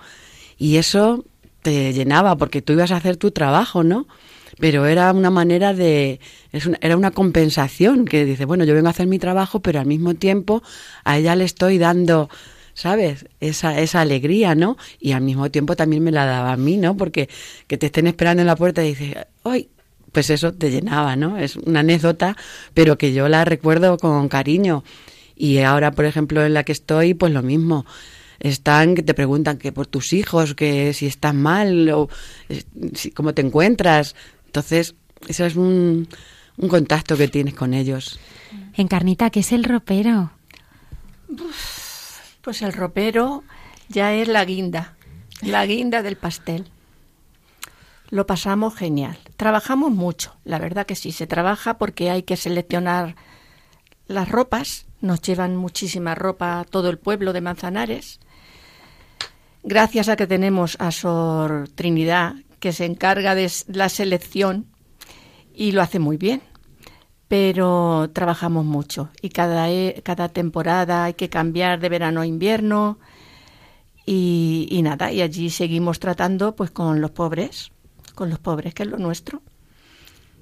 [0.58, 1.24] Y eso
[1.62, 4.08] te llenaba porque tú ibas a hacer tu trabajo, ¿no?
[4.58, 6.20] Pero era una manera de,
[6.80, 10.14] era una compensación que dice, bueno, yo vengo a hacer mi trabajo, pero al mismo
[10.14, 10.62] tiempo
[11.04, 12.28] a ella le estoy dando
[12.78, 13.26] ¿sabes?
[13.40, 14.76] Esa, esa alegría, ¿no?
[15.00, 16.96] Y al mismo tiempo también me la daba a mí, ¿no?
[16.96, 17.28] Porque
[17.66, 19.68] que te estén esperando en la puerta y dices, ¡ay!
[20.12, 21.38] Pues eso te llenaba, ¿no?
[21.38, 22.36] Es una anécdota,
[22.74, 24.84] pero que yo la recuerdo con cariño.
[25.34, 27.84] Y ahora, por ejemplo, en la que estoy, pues lo mismo.
[28.38, 32.08] Están que te preguntan que por tus hijos, que si estás mal o
[32.94, 34.14] si, cómo te encuentras.
[34.48, 34.94] Entonces,
[35.28, 36.08] eso es un,
[36.56, 38.18] un contacto que tienes con ellos.
[38.74, 40.32] Encarnita, ¿qué es el ropero?
[42.42, 43.44] Pues el ropero
[43.88, 44.96] ya es la guinda,
[45.42, 46.70] la guinda del pastel.
[48.10, 49.18] Lo pasamos genial.
[49.36, 53.16] Trabajamos mucho, la verdad que sí, se trabaja porque hay que seleccionar
[54.06, 54.86] las ropas.
[55.02, 58.18] Nos llevan muchísima ropa todo el pueblo de Manzanares.
[59.62, 64.66] Gracias a que tenemos a Sor Trinidad, que se encarga de la selección
[65.54, 66.42] y lo hace muy bien
[67.28, 72.98] pero trabajamos mucho y cada, e, cada temporada hay que cambiar de verano a invierno
[74.06, 77.70] y, y, nada, y allí seguimos tratando pues con los pobres,
[78.14, 79.42] con los pobres, que es lo nuestro.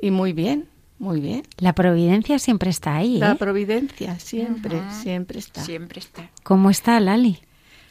[0.01, 0.69] Y muy bien,
[1.01, 1.43] muy bien.
[1.59, 3.17] La providencia siempre está ahí.
[3.17, 3.19] ¿eh?
[3.19, 5.64] La providencia siempre, siempre está.
[5.64, 6.31] Siempre está.
[6.45, 7.41] ¿Cómo está Lali?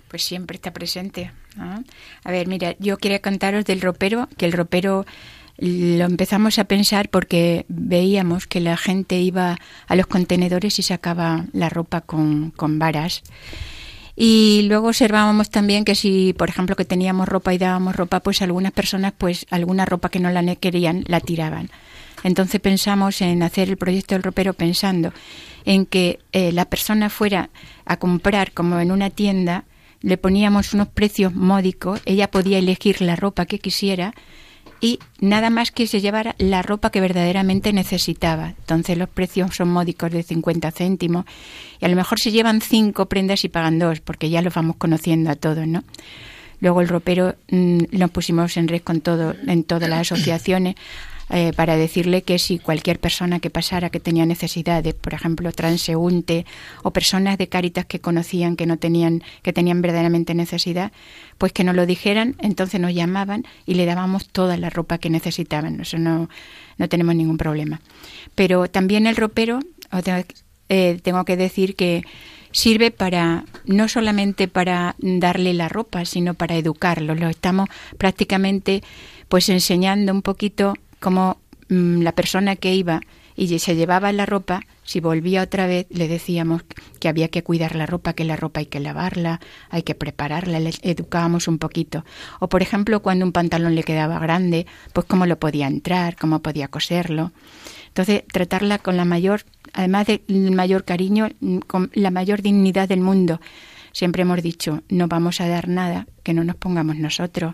[0.08, 1.32] Pues siempre está presente.
[1.58, 5.06] A ver, mira, yo quería contaros del ropero, que el ropero
[5.58, 11.45] lo empezamos a pensar porque veíamos que la gente iba a los contenedores y sacaba
[11.53, 13.24] la ropa con, con varas.
[14.18, 18.41] Y luego observábamos también que si, por ejemplo, que teníamos ropa y dábamos ropa, pues
[18.41, 21.70] algunas personas, pues alguna ropa que no la querían, la tiraban.
[22.24, 25.14] Entonces pensamos en hacer el proyecto del ropero pensando
[25.66, 27.49] en que eh, la persona fuera
[27.86, 29.66] a comprar como en una tienda,
[30.06, 34.14] le poníamos unos precios módicos, ella podía elegir la ropa que quisiera
[34.80, 38.49] y nada más que se llevara la ropa que verdaderamente necesitaba.
[38.49, 41.26] Entonces los precios son módicos de 50 céntimos
[41.82, 44.76] y a lo mejor se llevan cinco prendas y pagan dos porque ya los vamos
[44.76, 45.84] conociendo a todos, ¿no?
[46.60, 50.76] Luego el ropero mm, nos pusimos en red con todo, en todas las asociaciones
[51.30, 56.46] eh, para decirle que si cualquier persona que pasara que tenía necesidades, por ejemplo, transeúnte
[56.84, 60.92] o personas de Cáritas que conocían que no tenían que tenían verdaderamente necesidad,
[61.38, 65.10] pues que nos lo dijeran, entonces nos llamaban y le dábamos toda la ropa que
[65.10, 65.82] necesitaban.
[65.82, 66.30] Eso no
[66.78, 67.82] no tenemos ningún problema.
[68.36, 69.60] Pero también el ropero,
[70.70, 72.04] eh, tengo que decir que
[72.52, 77.16] sirve para no solamente para darle la ropa, sino para educarlo.
[77.16, 77.68] Lo estamos
[77.98, 78.82] prácticamente
[79.28, 81.38] pues enseñando un poquito como
[81.70, 82.99] mm, la persona que iba
[83.36, 86.64] y se llevaba la ropa, si volvía otra vez, le decíamos
[86.99, 89.39] que había que cuidar la ropa, que la ropa hay que lavarla,
[89.70, 92.03] hay que prepararla, le educábamos un poquito.
[92.39, 96.41] O, por ejemplo, cuando un pantalón le quedaba grande, pues cómo lo podía entrar, cómo
[96.41, 97.34] podía coserlo.
[97.89, 99.43] Entonces, tratarla con la mayor,
[99.74, 103.39] además del mayor cariño, mm, con la mayor dignidad del mundo.
[103.91, 107.53] Siempre hemos dicho, no vamos a dar nada que no nos pongamos nosotros,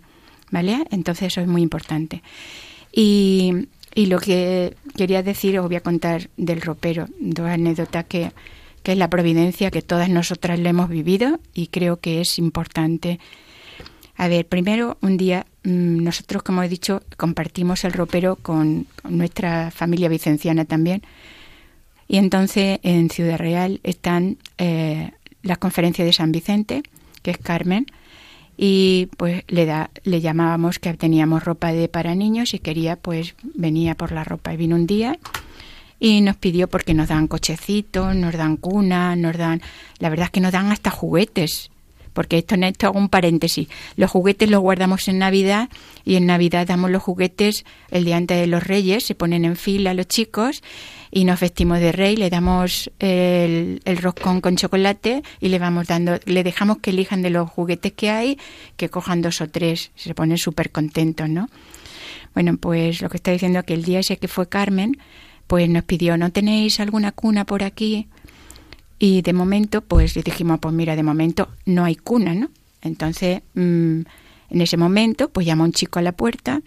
[0.51, 0.85] ¿vale?
[0.89, 2.23] Entonces, eso es muy importante.
[2.91, 8.31] Y, lo que quería decir, os voy a contar del ropero, dos anécdotas que,
[8.83, 13.19] que es la providencia que todas nosotras le hemos vivido y creo que es importante.
[14.15, 19.71] A ver, primero, un día mm, nosotros, como he dicho, compartimos el ropero con, nuestra
[19.71, 21.01] familia vicenciana también.
[22.07, 25.11] Y entonces en Ciudad Real están eh,
[25.43, 26.83] las conferencias de San Vicente,
[27.21, 27.87] que es Carmen,
[28.63, 33.33] y pues le da le llamábamos que teníamos ropa de para niños y quería pues
[33.55, 35.17] venía por la ropa y vino un día
[35.99, 39.63] y nos pidió porque nos dan cochecitos, nos dan cuna, nos dan
[39.97, 41.71] la verdad es que nos dan hasta juguetes
[42.13, 43.67] porque esto en esto hago un paréntesis.
[43.95, 45.69] Los juguetes los guardamos en Navidad
[46.05, 49.55] y en Navidad damos los juguetes el día antes de los Reyes, se ponen en
[49.55, 50.61] fila los chicos
[51.11, 55.87] y nos vestimos de rey, le damos el, el, roscón con chocolate y le vamos
[55.87, 58.37] dando, le dejamos que elijan de los juguetes que hay,
[58.77, 61.49] que cojan dos o tres, se ponen súper contentos, ¿no?
[62.33, 64.97] Bueno, pues lo que está diciendo que el día ese que fue Carmen,
[65.47, 68.07] pues nos pidió, ¿no tenéis alguna cuna por aquí?
[68.97, 72.49] Y de momento, pues le dijimos, pues mira, de momento no hay cuna, ¿no?
[72.81, 74.01] Entonces, mm,
[74.49, 76.61] en ese momento, pues llama un chico a la puerta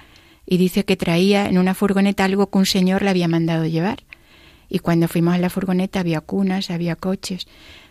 [0.46, 4.02] y dice que traía en una furgoneta algo que un señor le había mandado llevar.
[4.68, 7.46] Y cuando fuimos a la furgoneta había cunas, había coches.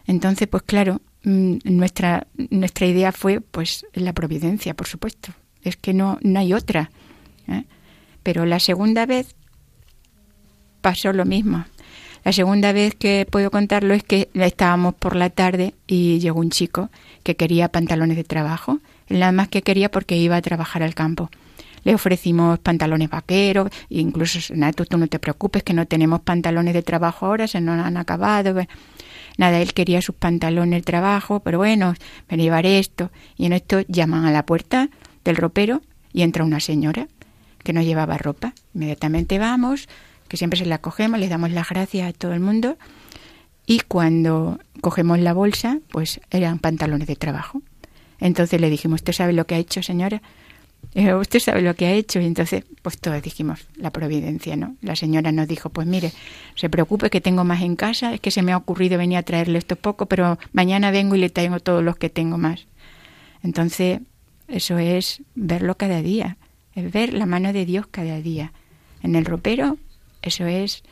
[0.06, 5.34] Entonces, pues claro, mm, nuestra, nuestra idea fue pues la providencia, por supuesto.
[5.64, 6.92] Es que no, no hay otra.
[7.48, 7.64] ¿eh?
[8.22, 9.36] Pero la segunda vez
[10.82, 11.66] pasó lo mismo.
[12.24, 16.52] La segunda vez que puedo contarlo es que estábamos por la tarde y llegó un
[16.52, 16.90] chico
[17.24, 18.80] que quería pantalones de trabajo.
[19.10, 21.30] nada más que quería porque iba a trabajar al campo
[21.84, 26.74] le ofrecimos pantalones vaqueros, e incluso, Nato, tú no te preocupes que no tenemos pantalones
[26.74, 28.56] de trabajo ahora, se nos han acabado.
[29.38, 31.94] Nada, él quería sus pantalones de trabajo, pero bueno,
[32.30, 33.12] me llevaré esto.
[33.36, 34.90] Y en esto llaman a la puerta
[35.24, 35.82] del ropero
[36.12, 37.08] y entra una señora
[37.64, 38.54] que no llevaba ropa.
[38.74, 39.88] Inmediatamente vamos,
[40.28, 42.78] que siempre se la cogemos, le damos las gracias a todo el mundo.
[43.66, 47.62] Y cuando cogemos la bolsa, pues eran pantalones de trabajo.
[48.20, 50.22] Entonces le dijimos, ¿usted sabe lo que ha hecho, señora?
[50.96, 54.96] Usted sabe lo que ha hecho y entonces pues todos dijimos la providencia no la
[54.96, 56.12] señora nos dijo pues mire
[56.56, 58.14] se preocupe que tengo más en casa.
[58.14, 61.20] Es que se me ha ocurrido venir a traerle esto poco pero mañana vengo y
[61.20, 62.68] le traigo todos los que tengo más
[63.44, 64.02] entonces
[64.48, 66.38] eso es verlo cada día.
[66.76, 68.52] Es ver la mano de Dios cada día.
[69.02, 69.78] En el ropero
[70.22, 70.84] eso es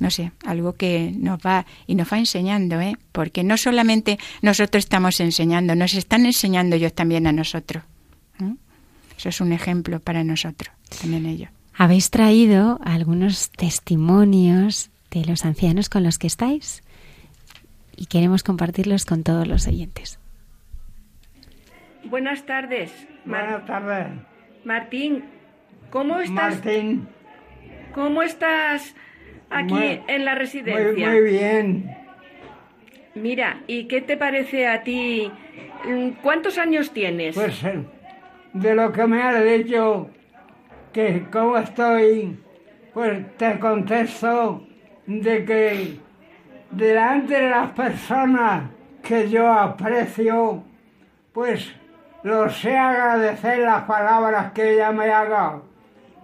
[0.00, 2.96] no sé, algo que nos va y nos va enseñando, ¿eh?
[3.12, 7.84] Porque no solamente nosotros estamos enseñando, nos están enseñando ellos también a nosotros.
[9.16, 11.48] Eso es un ejemplo para nosotros, también ello.
[11.76, 16.82] Habéis traído algunos testimonios de los ancianos con los que estáis
[17.96, 20.18] y queremos compartirlos con todos los oyentes.
[22.04, 22.92] Buenas tardes.
[23.24, 24.06] Buenas tardes.
[24.64, 25.24] Martín,
[25.90, 26.54] ¿cómo estás?
[26.64, 27.08] Martín.
[27.94, 28.94] ¿Cómo estás
[29.50, 31.10] aquí en la residencia?
[31.10, 31.96] Muy, muy bien.
[33.14, 35.30] Mira, ¿y qué te parece a ti?
[36.22, 37.34] ¿Cuántos años tienes?
[37.34, 37.84] Pues eh,
[38.54, 40.08] de lo que me has dicho,
[40.92, 42.40] que cómo estoy,
[42.94, 44.64] pues te contesto
[45.06, 45.98] de que
[46.70, 48.70] delante de las personas
[49.02, 50.62] que yo aprecio,
[51.32, 51.74] pues
[52.22, 55.60] los sé agradecer las palabras que ella me haga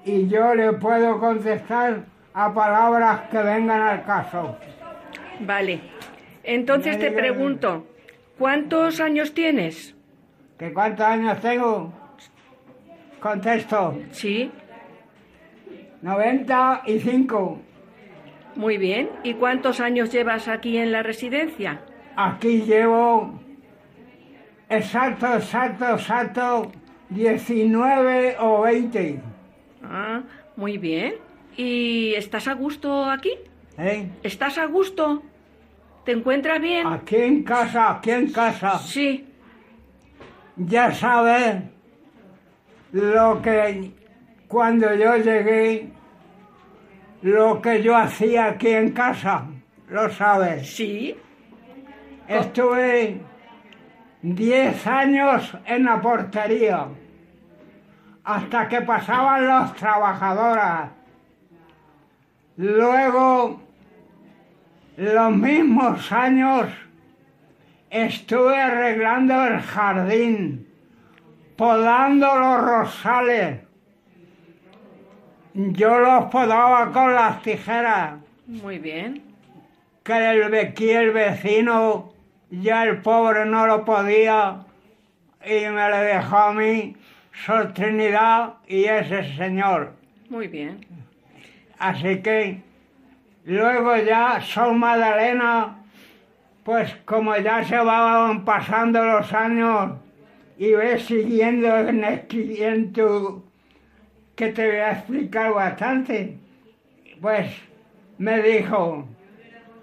[0.05, 4.57] y yo le puedo contestar a palabras que vengan al caso.
[5.41, 5.81] Vale.
[6.45, 7.87] Entonces te pregunto,
[8.39, 9.97] ¿cuántos años tienes?
[10.59, 12.00] ¿Qué cuántos años tengo?
[13.21, 13.99] Contesto.
[14.13, 14.51] Sí.
[16.03, 17.61] 95.
[18.57, 19.11] Muy bien.
[19.23, 21.83] ¿Y cuántos años llevas aquí en la residencia?
[22.17, 23.39] Aquí llevo
[24.69, 26.73] exacto, exacto, exacto
[27.11, 29.21] 19 o 20.
[29.85, 30.23] Ah,
[30.57, 31.15] muy bien.
[31.57, 33.33] ¿Y estás a gusto aquí?
[33.79, 34.09] ¿Eh?
[34.23, 35.23] ¿Estás a gusto?
[36.05, 36.87] ¿Te encuentras bien?
[36.87, 38.79] Aquí en casa, aquí en casa.
[38.79, 39.27] Sí.
[40.57, 41.63] Ya sabes
[42.93, 43.93] lo que
[44.49, 45.91] cuando yo llegué,
[47.23, 49.47] lo que yo hacía aquí en casa,
[49.89, 50.75] lo sabes.
[50.75, 51.17] Sí.
[52.27, 53.21] Estuve
[54.23, 56.87] 10 años en la portería,
[58.25, 60.91] hasta que pasaban los trabajadoras.
[62.57, 63.61] Luego,
[64.97, 66.67] los mismos años,
[67.89, 70.70] estuve arreglando el jardín,
[71.61, 73.61] podando los rosales.
[75.53, 78.15] Yo los podaba con las tijeras,
[78.47, 79.23] Muy bien.
[80.03, 82.15] que el, aquí el vecino,
[82.51, 84.61] ya el pobre no lo podía,
[85.45, 86.97] y me lo dejó a mí,
[87.45, 89.93] Sor Trinidad y ese señor.
[90.31, 90.81] Muy bien.
[91.79, 92.63] Así que
[93.45, 95.77] luego ya Sol Magdalena,
[96.65, 99.91] pues como ya se van pasando los años
[100.61, 103.43] y ves siguiendo en, en tu
[104.37, 106.37] que te voy a explicar bastante,
[107.19, 107.51] pues
[108.19, 109.09] me dijo,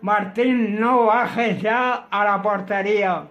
[0.01, 3.23] Martín, no bajes ya a la portería,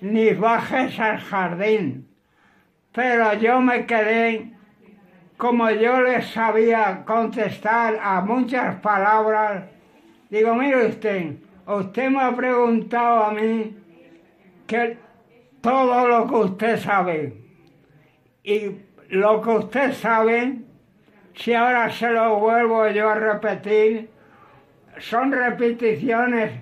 [0.00, 2.08] ni bajes al jardín.
[2.92, 4.52] Pero yo me quedé
[5.36, 9.64] como yo les sabía contestar a muchas palabras,
[10.30, 11.34] digo, mire usted,
[11.66, 13.76] usted me ha preguntado a mí
[14.66, 15.04] que
[15.70, 17.32] todo lo que usted sabe.
[18.42, 18.60] Y
[19.10, 20.58] lo que usted sabe,
[21.34, 24.08] si ahora se lo vuelvo yo a repetir,
[24.98, 26.52] son repeticiones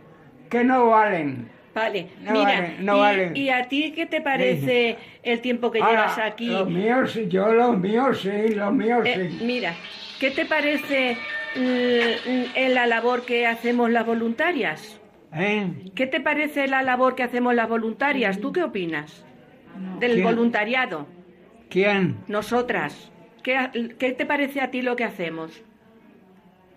[0.49, 1.51] que no valen.
[1.75, 3.33] Vale, No mira, vale, no y, vale.
[3.35, 6.47] y a ti qué te parece el tiempo que Ahora, llevas aquí?
[6.47, 9.45] Los míos, yo los míos sí, los míos Eh, sí.
[9.45, 9.75] mira,
[10.21, 11.17] ¿qué te parece
[11.57, 15.01] mm, en la labor que hacemos las voluntarias?
[15.35, 15.91] ¿Eh?
[15.95, 18.41] ¿Qué te parece la labor que hacemos las voluntarias?
[18.41, 19.25] ¿Tú qué opinas?
[19.99, 20.25] Del ¿Quién?
[20.25, 21.09] voluntariado,
[21.69, 22.17] ¿Quién?
[22.29, 23.11] nosotras.
[23.43, 25.63] ¿Qué, qué te parece a ti lo que hacemos?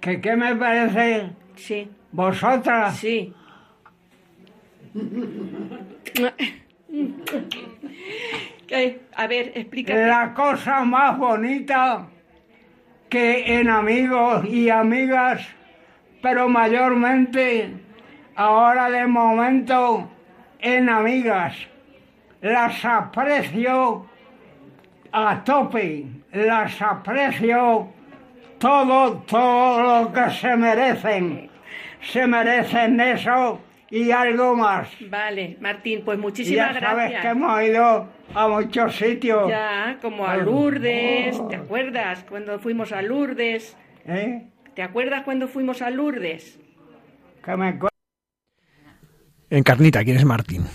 [0.01, 2.97] ¿Que qué me parece Sí, vosotras?
[2.97, 3.33] sí.
[8.67, 9.01] ¿Qué?
[9.15, 10.07] A ver, explícate.
[10.07, 12.07] La cosa más bonita
[13.09, 15.47] que en amigos y amigas,
[16.21, 17.71] pero mayormente
[18.37, 20.07] ahora de momento
[20.59, 21.55] en amigas.
[22.39, 24.05] Las aprecio
[25.11, 27.89] a tope, las aprecio
[28.59, 31.49] todo, todo lo que se merecen.
[32.01, 33.59] Se merecen eso
[33.89, 34.89] y algo más.
[35.09, 37.21] Vale, Martín, pues muchísimas ya sabes gracias.
[37.23, 39.49] que hemos ido a muchos sitios.
[39.49, 43.75] Ya, como a Lourdes, ¿te acuerdas cuando fuimos a Lourdes?
[44.05, 44.43] ¿Eh?
[44.75, 46.59] ¿Te acuerdas cuando fuimos a Lourdes?
[47.43, 47.79] Que me
[49.49, 50.65] Encarnita, ¿quién es Martín?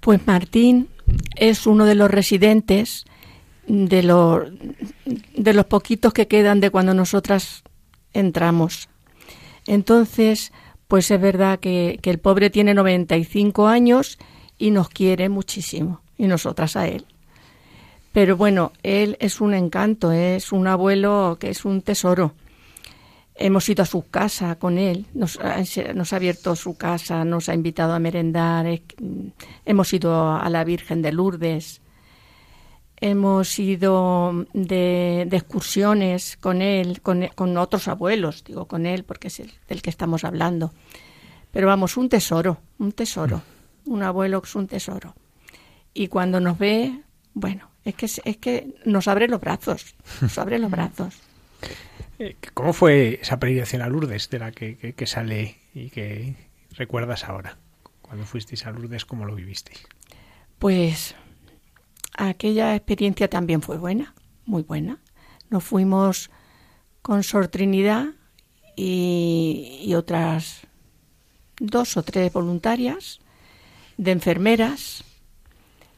[0.00, 0.88] Pues Martín
[1.36, 3.04] es uno de los residentes
[3.66, 4.48] de los,
[5.36, 7.62] de los poquitos que quedan de cuando nosotras
[8.14, 8.88] entramos.
[9.66, 10.52] Entonces,
[10.86, 14.18] pues es verdad que, que el pobre tiene 95 años
[14.56, 17.04] y nos quiere muchísimo, y nosotras a él.
[18.12, 22.32] Pero bueno, él es un encanto, es un abuelo que es un tesoro.
[23.40, 25.58] Hemos ido a su casa con él, nos ha,
[25.94, 28.82] nos ha abierto su casa, nos ha invitado a merendar, es-
[29.64, 31.80] hemos ido a la Virgen de Lourdes,
[33.00, 39.28] hemos ido de, de excursiones con él, con, con otros abuelos, digo con él porque
[39.28, 40.72] es el del que estamos hablando.
[41.52, 43.42] Pero vamos, un tesoro, un tesoro,
[43.86, 45.14] un abuelo que es un tesoro.
[45.94, 47.02] Y cuando nos ve,
[47.34, 51.14] bueno, es que, es que nos abre los brazos, nos abre los brazos.
[52.18, 56.34] Eh, ¿Cómo fue esa peregrinación a Lourdes de la que, que- sale y que
[56.72, 57.58] recuerdas ahora?
[58.02, 59.86] Cuando fuisteis a Lourdes, ¿cómo lo vivisteis?
[60.58, 61.14] Pues
[62.16, 64.14] aquella experiencia también fue buena,
[64.46, 64.98] muy buena.
[65.50, 66.30] Nos fuimos
[67.02, 68.06] con Sor Trinidad
[68.76, 70.62] y otras
[71.58, 73.18] dos o tres voluntarias
[73.96, 75.02] de enfermeras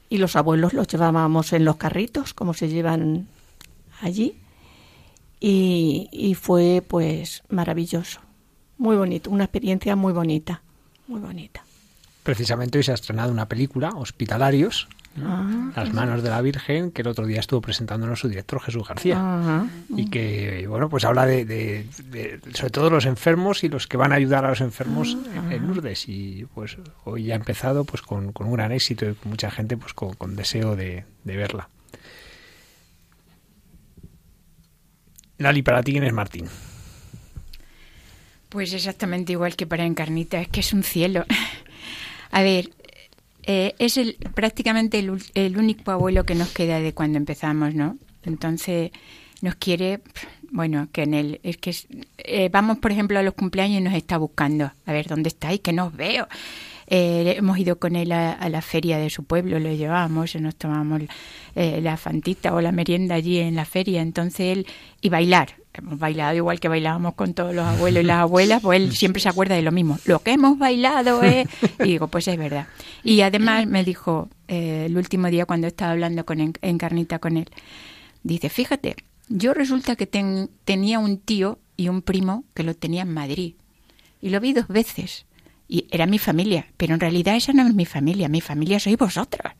[0.08, 3.28] y los abuelos los llevábamos en los carritos, como se llevan
[4.00, 4.38] allí.
[5.40, 8.20] Y, y fue pues maravilloso,
[8.76, 10.62] muy bonito, una experiencia muy bonita,
[11.08, 11.64] muy bonita.
[12.22, 14.86] Precisamente hoy se ha estrenado una película, Hospitalarios,
[15.22, 18.86] Ah, las manos de la Virgen, que el otro día estuvo presentándonos su director Jesús
[18.86, 19.68] García.
[19.88, 21.86] Y que, bueno, pues habla de,
[22.54, 25.52] sobre todo los enfermos y los que van a ayudar a los enfermos ah.
[25.52, 26.08] en Lourdes.
[26.08, 29.76] Y pues hoy ya ha empezado pues con, un gran éxito y con mucha gente
[29.76, 31.68] pues con, deseo de, verla.
[35.40, 36.44] Lali, para ti, ¿quién es Martín?
[38.50, 41.24] Pues exactamente igual que para Encarnita, es que es un cielo.
[42.30, 42.68] A ver,
[43.44, 47.96] eh, es el, prácticamente el, único abuelo que nos queda de cuando empezamos, ¿no?
[48.22, 48.90] Entonces
[49.40, 50.02] nos quiere,
[50.50, 51.74] bueno, que en él, es que
[52.18, 55.60] eh, vamos, por ejemplo, a los cumpleaños y nos está buscando, a ver, ¿dónde estáis?
[55.60, 56.28] Que no veo.
[56.90, 61.02] Eh, hemos ido con él a, la feria de su pueblo, lo llevábamos, nos tomamos
[61.54, 64.66] la fantita o la merienda allí en la feria, entonces él,
[65.00, 68.80] y bailar, hemos bailado igual que bailábamos con todos los abuelos y las abuelas, pues
[68.80, 69.98] él siempre se acuerda de lo mismo.
[70.04, 71.48] Lo que hemos bailado es...
[71.80, 72.66] Y digo, pues es verdad.
[73.02, 77.48] Y además me dijo eh, el último día cuando estaba hablando con Encarnita con él,
[78.22, 78.96] dice, fíjate,
[79.28, 83.54] yo resulta que tenía un tío y un primo que lo tenía en Madrid.
[84.20, 85.24] Y lo vi dos veces.
[85.72, 88.98] Y era mi familia, pero en realidad esa no es mi familia, mi familia sois
[88.98, 89.52] vosotros.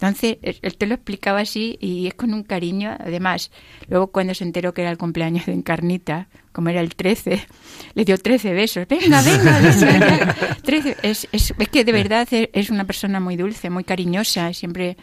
[0.00, 2.96] Entonces, él te lo explicaba así y es con un cariño.
[3.00, 3.50] Además,
[3.88, 7.44] luego cuando se enteró que era el cumpleaños de Encarnita, como era el 13,
[7.94, 8.86] le dio 13 besos.
[8.86, 10.98] Venga, venga, 13.
[11.02, 14.96] Es, es, es, que de verdad es una persona muy dulce, muy cariñosa, siempre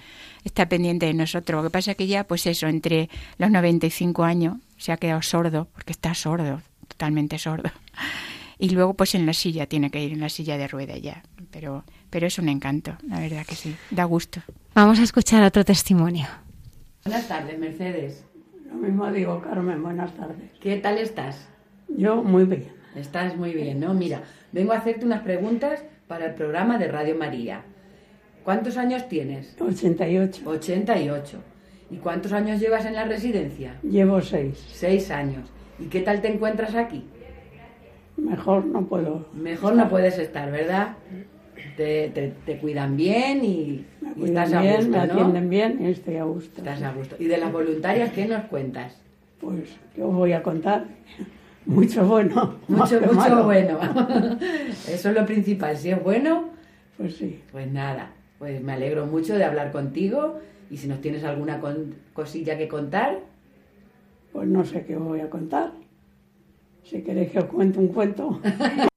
[0.46, 1.62] está pendiente de nosotros.
[1.62, 5.22] Lo que pasa es que ya, pues eso, entre los 95 años se ha quedado
[5.22, 7.70] sordo, porque está sordo, totalmente sordo.
[8.58, 11.24] Y luego, pues en la silla, tiene que ir en la silla de rueda ya.
[11.52, 11.84] Pero
[12.16, 14.40] pero es un encanto, la verdad que sí, da gusto.
[14.74, 16.26] Vamos a escuchar otro testimonio.
[17.04, 18.24] Buenas tardes, Mercedes.
[18.70, 20.50] Lo mismo digo, Carmen, buenas tardes.
[20.62, 21.50] ¿Qué tal estás?
[21.90, 22.72] Yo muy bien.
[22.96, 23.94] Estás muy bien, ¿no?
[23.94, 24.24] Mira,
[24.54, 27.64] vengo a hacerte unas preguntas para el programa de Radio María.
[28.46, 29.58] ¿Cuántos años tienes?
[29.60, 30.42] 88.
[30.46, 31.44] 88.
[31.92, 33.78] ¿Y cuántos años llevas en la residencia?
[33.84, 34.64] Llevo seis.
[34.72, 35.50] Seis años.
[35.80, 37.04] ¿Y qué tal te encuentras aquí?
[38.18, 39.26] Mejor no puedo.
[39.34, 40.96] Mejor no puedes estar, ¿verdad?
[41.76, 43.86] te, te, cuidan bien y,
[44.24, 46.58] estás a gusto, me atienden bien y estoy a gusto.
[46.58, 47.16] Estás a gusto.
[47.20, 48.96] ¿Y de las voluntarias qué nos cuentas?
[49.40, 50.86] Pues, ¿qué os voy a contar?
[51.66, 52.56] Mucho bueno.
[52.68, 53.80] Mucho, mucho bueno.
[54.88, 55.76] Eso es lo principal.
[55.78, 56.50] Si es bueno,
[56.98, 57.42] pues sí.
[57.52, 60.40] Pues nada, pues me alegro mucho de hablar contigo
[60.70, 61.60] y si nos tienes alguna
[62.14, 63.20] cosilla que contar.
[64.32, 65.72] Pues no sé qué os voy a contar.
[66.90, 68.40] Si queréis que os cuente un cuento.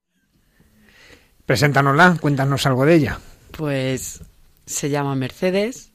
[1.46, 3.18] Preséntanosla, cuéntanos algo de ella.
[3.52, 4.22] Pues
[4.66, 5.92] se llama Mercedes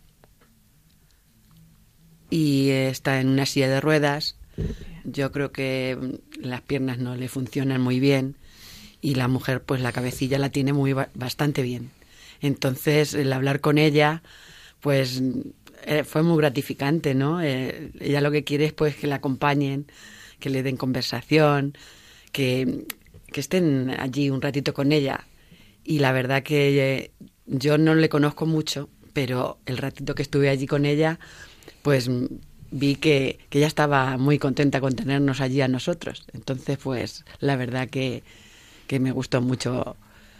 [2.31, 4.39] y está en una silla de ruedas.
[5.03, 8.37] Yo creo que las piernas no le funcionan muy bien
[8.99, 11.91] y la mujer pues la cabecilla la tiene muy bastante bien.
[12.41, 14.23] Entonces el hablar con ella
[14.79, 15.21] pues
[15.85, 17.41] eh, fue muy gratificante, ¿no?
[17.41, 19.85] Eh, ella lo que quiere es pues que la acompañen,
[20.43, 21.71] que le den conversación,
[22.33, 22.83] que,
[23.31, 25.23] que estén allí un ratito con ella
[25.85, 26.59] y la verdad que
[26.95, 27.11] eh,
[27.45, 31.17] yo no le conozco mucho, pero el ratito que estuve allí con ella,
[31.81, 32.09] pues
[32.71, 36.25] vi que, ella estaba muy contenta con tenernos allí a nosotros.
[36.33, 38.21] Entonces, pues la verdad que,
[38.87, 39.95] que me gustó mucho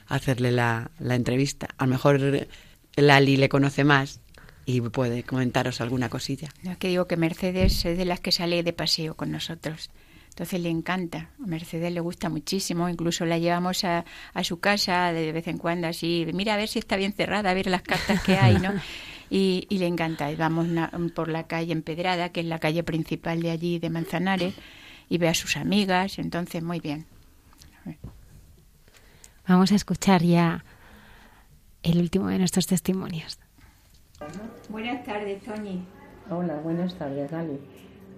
[0.07, 1.69] hacerle la, la entrevista.
[1.77, 2.47] A lo mejor
[2.97, 4.19] Lali le conoce más
[4.65, 6.49] y puede comentaros alguna cosilla.
[6.64, 9.90] No, que digo que Mercedes es de las que sale de paseo con nosotros.
[10.30, 14.03] Entonces le encanta, a Mercedes le gusta muchísimo, incluso la llevamos a,
[14.34, 17.52] a, su casa de vez en cuando así, mira a ver si está bien cerrada,
[17.52, 18.73] a ver las cartas que hay, ¿no?
[19.30, 20.31] Y, y le encanta.
[20.31, 20.68] Y vamos
[21.15, 24.53] por la calle Empedrada, que es la calle principal de allí, de Manzanares,
[25.10, 27.07] y ve a sus amigas, entonces muy bien.
[29.48, 30.64] Vamos a escuchar ya
[31.81, 33.40] el último de nuestros testimonios.
[34.69, 35.85] Buenas tardes, Toñi.
[36.29, 37.59] Hola, buenas tardes, Dali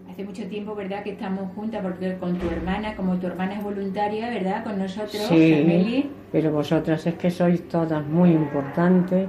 [0.09, 3.63] hace mucho tiempo, ¿verdad?, que estamos juntas, porque con tu hermana, como tu hermana es
[3.63, 9.27] voluntaria, ¿verdad?, con nosotros, sí, pero vosotras es que sois todas muy importantes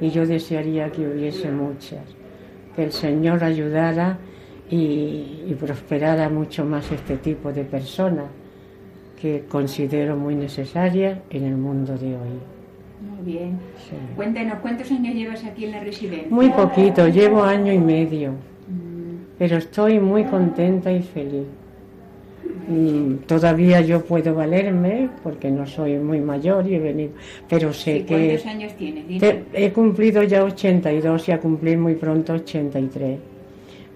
[0.00, 2.04] y yo desearía que hubiese muchas,
[2.74, 4.18] que el Señor ayudara
[4.70, 8.26] y, y prosperara mucho más este tipo de personas
[9.20, 12.57] que considero muy necesarias en el mundo de hoy.
[13.00, 13.58] Muy bien.
[14.16, 16.28] Cuéntanos, ¿cuántos años llevas aquí en la residencia?
[16.30, 18.34] Muy poquito, llevo año y medio
[19.38, 21.46] pero estoy muy contenta y feliz.
[23.26, 27.12] todavía yo puedo valerme porque no soy muy mayor y he venido,
[27.48, 28.26] pero sé que...
[28.26, 29.22] ¿Cuántos años tienes?
[29.54, 33.18] he cumplido ya 82 y a cumplir muy pronto 83.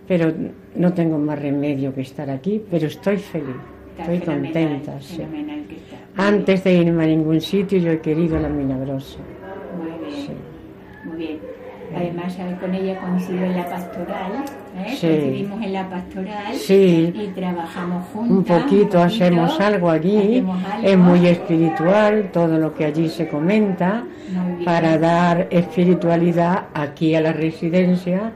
[0.06, 0.32] Pero
[0.76, 3.56] no tengo más remedio que estar aquí, pero estoy feliz,
[3.98, 4.92] estoy contenta.
[6.16, 9.18] Antes de irme a ningún sitio yo he querido la milagrosa.
[9.78, 10.36] Muy bien.
[11.04, 11.38] Muy bien.
[11.94, 14.32] Además, con ella coincido en la pastoral,
[14.78, 14.94] ¿eh?
[14.96, 15.06] Sí.
[15.08, 17.12] coincidimos en la pastoral Sí.
[17.14, 18.30] y trabajamos juntas.
[18.30, 20.88] Un poquito hacemos algo allí, hacemos algo.
[20.88, 24.04] es muy espiritual todo lo que allí se comenta
[24.64, 28.32] para dar espiritualidad aquí a la residencia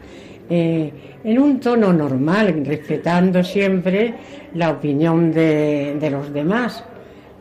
[0.48, 0.92] eh,
[1.24, 4.14] en un tono normal, respetando siempre
[4.54, 6.84] la opinión de, de los demás,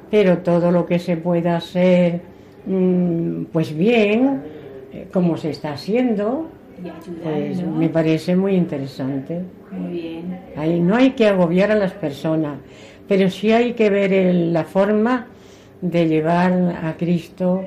[0.09, 2.21] pero todo lo que se pueda hacer
[2.65, 4.41] mm, pues bien,
[4.93, 6.47] eh, como se está haciendo,
[7.23, 9.41] pues me parece muy interesante.
[9.71, 10.37] Muy bien.
[10.55, 12.57] Ahí no hay que agobiar a las personas,
[13.07, 15.27] pero sí hay que ver el- la forma
[15.81, 16.51] de llevar
[16.83, 17.61] a Cristo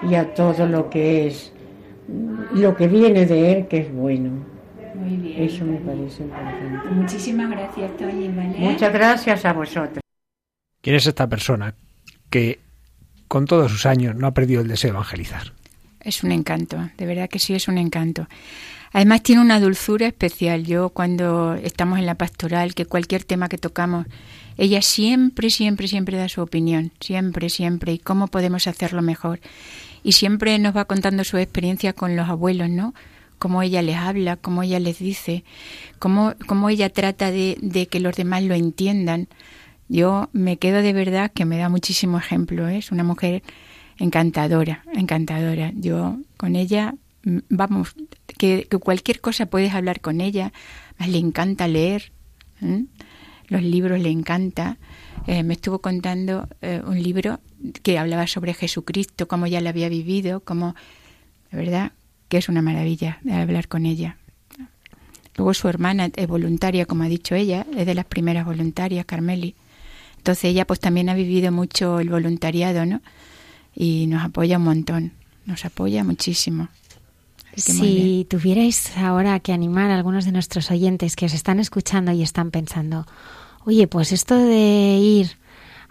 [0.00, 1.52] y a todo lo que es,
[2.54, 4.30] lo que viene de Él, que es bueno.
[5.36, 6.88] Eso me parece importante.
[6.90, 8.58] Muchísimas gracias, Toñi, ¿vale?
[8.58, 10.00] Muchas gracias a vosotros.
[10.80, 11.74] ¿Quién es esta persona
[12.28, 12.60] que
[13.28, 15.52] con todos sus años no ha perdido el deseo de evangelizar?
[16.00, 18.26] Es un encanto, de verdad que sí es un encanto.
[18.92, 20.64] Además tiene una dulzura especial.
[20.64, 24.06] Yo cuando estamos en la pastoral, que cualquier tema que tocamos,
[24.58, 29.40] ella siempre, siempre, siempre da su opinión, siempre, siempre, y cómo podemos hacerlo mejor.
[30.02, 32.92] Y siempre nos va contando su experiencia con los abuelos, ¿no?
[33.42, 35.42] Cómo ella les habla, cómo ella les dice,
[35.98, 39.26] cómo, cómo ella trata de, de que los demás lo entiendan.
[39.88, 42.68] Yo me quedo de verdad que me da muchísimo ejemplo.
[42.68, 42.78] ¿eh?
[42.78, 43.42] Es una mujer
[43.98, 45.72] encantadora, encantadora.
[45.74, 46.94] Yo con ella,
[47.24, 47.96] mm, vamos,
[48.38, 50.52] que, cualquier cosa puedes hablar con ella.
[51.04, 52.12] Le encanta leer,
[53.48, 54.78] los libros le encanta.
[55.26, 57.40] Eh, me estuvo contando eh, un libro
[57.82, 60.76] que hablaba sobre Jesucristo, cómo ya lo había vivido, cómo,
[61.50, 61.92] de verdad,
[62.32, 64.16] que es una maravilla de hablar con ella.
[65.36, 69.54] Luego su hermana es voluntaria, como ha dicho ella, es de las primeras voluntarias, Carmeli.
[70.16, 73.02] Entonces ella pues también ha vivido mucho el voluntariado, ¿no?
[73.76, 75.12] Y nos apoya un montón,
[75.44, 76.68] nos apoya muchísimo.
[77.54, 82.22] Si tuvierais ahora que animar a algunos de nuestros oyentes que os están escuchando y
[82.22, 83.06] están pensando,
[83.66, 85.32] oye, pues esto de ir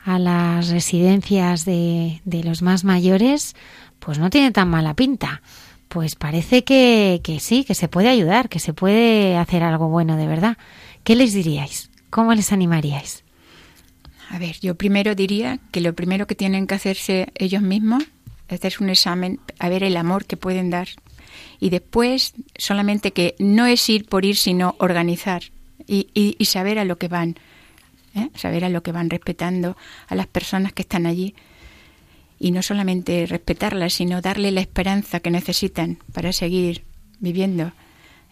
[0.03, 3.55] a las residencias de, de los más mayores,
[3.99, 5.43] pues no tiene tan mala pinta.
[5.91, 10.15] Pues parece que, que sí, que se puede ayudar, que se puede hacer algo bueno
[10.15, 10.57] de verdad.
[11.03, 11.89] ¿Qué les diríais?
[12.09, 13.25] ¿Cómo les animaríais?
[14.29, 18.03] A ver, yo primero diría que lo primero que tienen que hacerse ellos mismos
[18.47, 20.87] es hacerse un examen, a ver el amor que pueden dar.
[21.59, 25.43] Y después, solamente que no es ir por ir, sino organizar
[25.87, 27.35] y, y- y saber a lo que van.
[28.15, 28.29] ¿eh?
[28.35, 29.75] Saber a lo que van, respetando
[30.07, 31.35] a las personas que están allí.
[32.43, 36.83] Y no solamente respetarlas, sino darle la esperanza que necesitan para seguir
[37.19, 37.71] viviendo.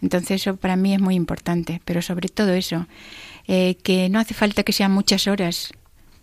[0.01, 2.87] Entonces eso para mí es muy importante, pero sobre todo eso,
[3.47, 5.71] eh, que no hace falta que sean muchas horas,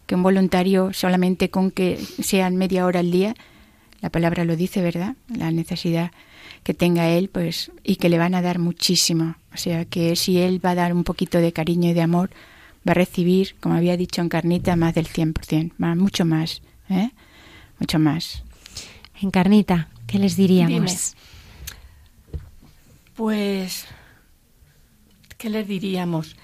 [0.07, 3.37] que un voluntario solamente con que sean media hora al día,
[4.01, 5.15] la palabra lo dice, ¿verdad?
[5.29, 6.11] La necesidad
[6.63, 9.37] que tenga él, pues, y que le van a dar muchísimo.
[9.55, 12.31] O sea, que si él va a dar un poquito de cariño y de amor,
[12.87, 17.11] va a recibir, como había dicho Encarnita, más del 100%, más, mucho más, ¿eh?
[17.79, 18.43] Mucho más.
[19.21, 20.71] Encarnita, ¿qué les diríamos?
[20.71, 20.97] Dime.
[23.15, 23.87] Pues,
[25.39, 26.37] ¿qué les diríamos?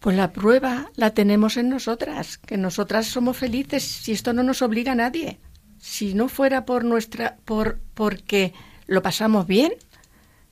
[0.00, 4.62] Pues la prueba la tenemos en nosotras, que nosotras somos felices si esto no nos
[4.62, 5.38] obliga a nadie.
[5.78, 8.52] Si no fuera por nuestra, por, porque
[8.86, 9.72] lo pasamos bien,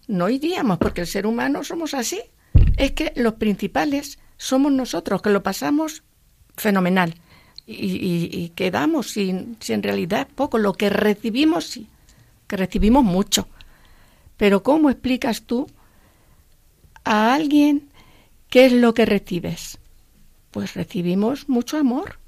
[0.09, 2.21] no iríamos, porque el ser humano somos así.
[2.77, 6.03] Es que los principales somos nosotros, que lo pasamos
[6.57, 7.15] fenomenal.
[7.73, 10.59] Y, y, y quedamos sin, si en realidad es poco.
[10.59, 11.87] Lo que recibimos, sí,
[12.47, 13.47] que recibimos mucho.
[14.37, 15.69] Pero ¿cómo explicas tú
[17.05, 17.89] a alguien
[18.49, 19.79] qué es lo que recibes?
[20.51, 22.19] Pues recibimos mucho amor,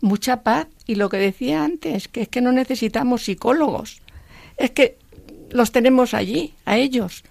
[0.00, 4.02] mucha paz y lo que decía antes, que es que no necesitamos psicólogos,
[4.56, 4.98] es que
[5.50, 7.24] los tenemos allí, a ellos.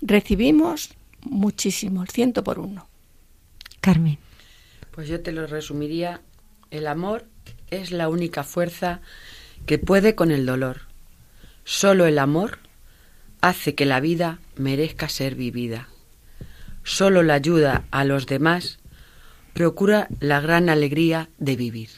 [0.00, 2.86] Recibimos muchísimo, el ciento por uno.
[3.80, 4.18] Carmen.
[4.92, 6.20] Pues yo te lo resumiría,
[6.70, 7.24] el amor
[7.70, 9.00] es la única fuerza
[9.66, 10.82] que puede con el dolor.
[11.64, 12.58] Solo el amor
[13.40, 15.88] hace que la vida merezca ser vivida.
[16.84, 18.78] Solo la ayuda a los demás
[19.52, 21.90] procura la gran alegría de vivir.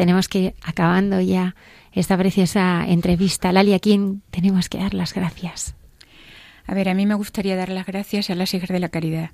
[0.00, 1.54] Tenemos que acabando ya
[1.92, 3.52] esta preciosa entrevista.
[3.52, 5.74] Lali, ¿a quién tenemos que dar las gracias?
[6.66, 9.28] A ver, a mí me gustaría dar las gracias a las hijas de la caridad.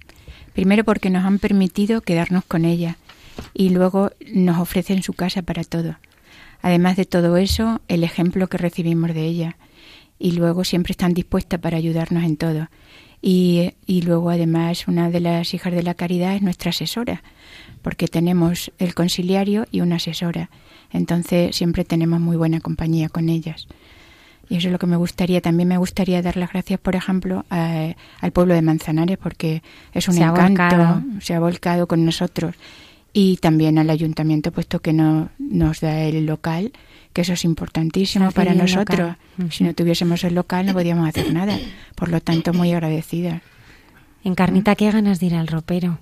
[0.54, 2.96] Primero porque nos han permitido quedarnos con ella
[3.54, 5.98] y luego nos ofrecen su casa para todo.
[6.62, 9.56] Además de todo eso, el ejemplo que recibimos de ella.
[10.18, 12.70] Y luego siempre están dispuestas para ayudarnos en todo.
[13.22, 17.22] Y luego además una de las hijas de la caridad es nuestra asesora,
[17.86, 20.50] porque tenemos el conciliario y una asesora.
[20.90, 23.68] Entonces siempre tenemos muy buena compañía con ellas.
[24.48, 25.40] Y eso es lo que me gustaría.
[25.40, 30.14] También me gustaría dar las gracias, por ejemplo, al pueblo de Manzanares, porque es un
[30.14, 32.56] Se encanto, se ha volcado con nosotros.
[33.12, 36.72] Y también al ayuntamiento, puesto que no, nos da el local,
[37.12, 38.98] que eso es importantísimo para nosotros.
[38.98, 39.52] local.
[39.52, 41.56] Si no tuviésemos el local, no podíamos hacer nada.
[41.94, 43.42] Por lo tanto, muy agradecida.
[44.24, 46.00] Encarnita, qué ganas de ir al ropero.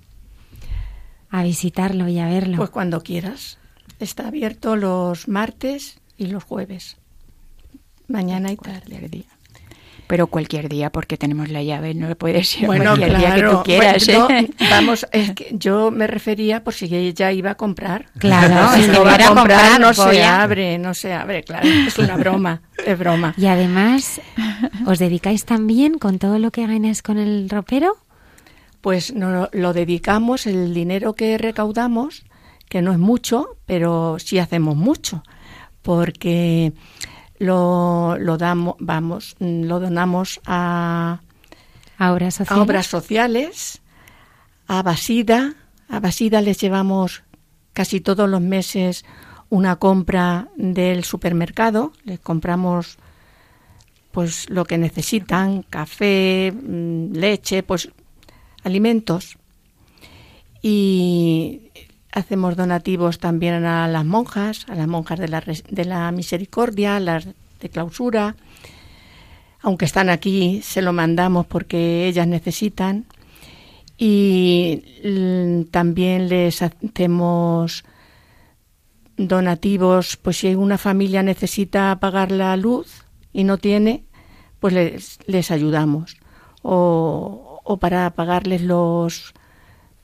[1.29, 2.57] A visitarlo y a verlo.
[2.57, 3.57] Pues cuando quieras.
[3.99, 6.97] Está abierto los martes y los jueves.
[8.07, 9.25] Mañana y tarde.
[10.07, 13.57] Pero cualquier día, porque tenemos la llave, no puede ser Bueno, cualquier día que claro.
[13.57, 14.05] tú quieras.
[14.05, 14.49] Bueno, ¿eh?
[14.59, 18.05] no, vamos, es que yo me refería por si ella iba a comprar.
[18.19, 21.67] Claro, si no va a comprar, no se a- abre, no se abre, claro.
[21.67, 23.33] Es una broma, es broma.
[23.35, 24.21] Y además,
[24.85, 27.97] ¿os dedicáis también con todo lo que ganáis con el ropero?
[28.85, 32.23] Pues no, lo dedicamos, el dinero que recaudamos,
[32.69, 35.23] que no es mucho, pero sí hacemos mucho,
[35.81, 36.71] porque
[37.39, 41.19] lo, lo damos, vamos, lo donamos a,
[41.97, 42.63] A obras a sociales.
[42.63, 43.81] obras sociales,
[44.67, 45.55] a Basida.
[45.89, 47.23] A Basida les llevamos
[47.73, 49.03] casi todos los meses
[49.49, 51.91] una compra del supermercado.
[52.03, 52.99] Les compramos
[54.11, 57.89] pues lo que necesitan, café, mm, leche, pues
[58.65, 59.37] alimentos.
[60.61, 61.71] Y
[62.11, 67.27] hacemos donativos también a las monjas, a las monjas de la, de la misericordia, las
[67.61, 68.35] de clausura.
[69.61, 73.05] Aunque están aquí, se lo mandamos porque ellas necesitan.
[73.97, 77.85] Y también les hacemos
[79.17, 84.03] donativos, pues si una familia necesita pagar la luz y no tiene,
[84.59, 86.17] pues les, les ayudamos.
[86.61, 89.33] O, o para pagarles los,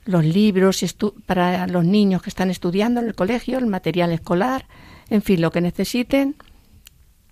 [0.04, 4.12] los libros y estu- para los niños que están estudiando en el colegio, el material
[4.12, 4.66] escolar,
[5.08, 6.34] en fin, lo que necesiten,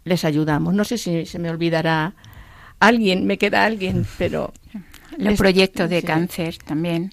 [0.05, 0.73] les ayudamos.
[0.73, 2.15] No sé si se me olvidará
[2.79, 4.53] alguien, me queda alguien, pero...
[5.19, 6.07] Los les- proyectos de sí.
[6.07, 7.13] cáncer también.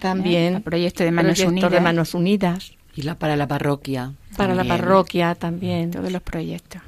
[0.00, 0.54] También.
[0.54, 0.56] ¿Eh?
[0.56, 1.70] El proyecto de Manos proyecto Unidas.
[1.70, 2.72] de Manos Unidas.
[2.96, 4.12] Y la para la parroquia.
[4.36, 5.90] Para la parroquia también.
[5.90, 6.80] Todos los proyectos.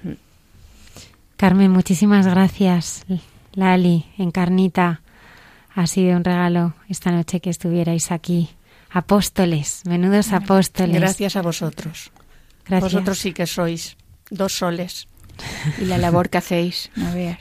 [1.37, 3.05] Carmen, muchísimas gracias.
[3.53, 5.03] Lali, Encarnita,
[5.74, 8.51] ha sido un regalo esta noche que estuvierais aquí.
[8.90, 11.01] Apóstoles, menudos apóstoles.
[11.01, 12.12] Gracias a vosotros.
[12.64, 12.92] Gracias.
[12.92, 13.96] Vosotros sí que sois
[14.30, 15.09] dos soles.
[15.80, 17.38] Y la labor que hacéis, no veas.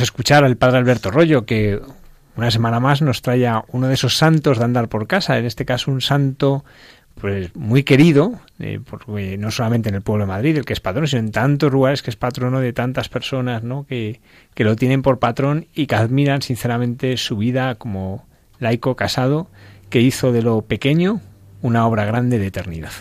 [0.00, 1.80] A escuchar al padre Alberto Rollo, que
[2.36, 5.64] una semana más nos trae uno de esos santos de andar por casa, en este
[5.64, 6.64] caso un santo
[7.20, 10.80] pues muy querido, eh, porque no solamente en el pueblo de Madrid, el que es
[10.80, 13.86] patrón, sino en tantos lugares que es patrono de tantas personas, ¿no?
[13.86, 14.20] Que,
[14.54, 18.26] que lo tienen por patrón y que admiran sinceramente su vida como
[18.58, 19.48] laico casado,
[19.90, 21.20] que hizo de lo pequeño
[21.62, 22.92] una obra grande de eternidad.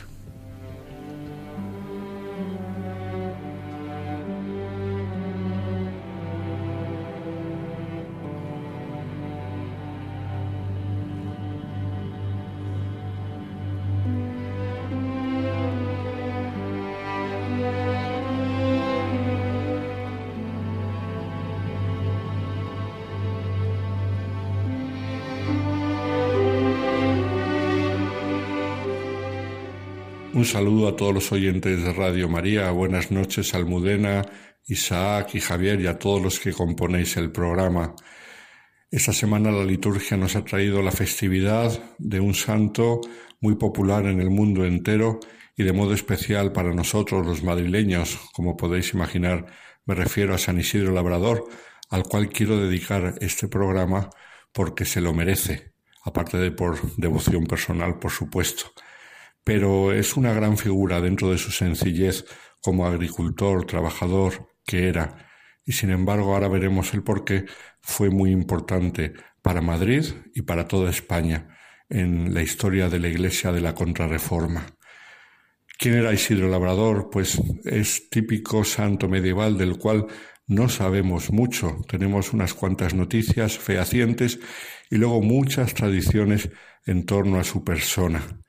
[30.43, 32.69] Un saludo a todos los oyentes de Radio María.
[32.71, 34.25] Buenas noches, Almudena,
[34.67, 37.95] Isaac y Javier y a todos los que componéis el programa.
[38.91, 42.99] Esta semana la liturgia nos ha traído la festividad de un santo
[43.39, 45.21] muy popular en el mundo entero
[45.55, 48.19] y de modo especial para nosotros los madrileños.
[48.33, 49.45] Como podéis imaginar,
[49.85, 51.47] me refiero a San Isidro Labrador,
[51.89, 54.09] al cual quiero dedicar este programa
[54.51, 55.71] porque se lo merece,
[56.03, 58.73] aparte de por devoción personal, por supuesto
[59.43, 62.25] pero es una gran figura dentro de su sencillez
[62.61, 65.29] como agricultor, trabajador que era,
[65.65, 67.45] y sin embargo ahora veremos el por qué
[67.81, 71.57] fue muy importante para Madrid y para toda España
[71.89, 74.65] en la historia de la Iglesia de la Contrarreforma.
[75.77, 77.09] ¿Quién era Isidro Labrador?
[77.11, 80.07] Pues es típico santo medieval del cual
[80.47, 81.77] no sabemos mucho.
[81.87, 84.39] Tenemos unas cuantas noticias fehacientes
[84.89, 86.49] y luego muchas tradiciones
[86.85, 88.43] en torno a su persona.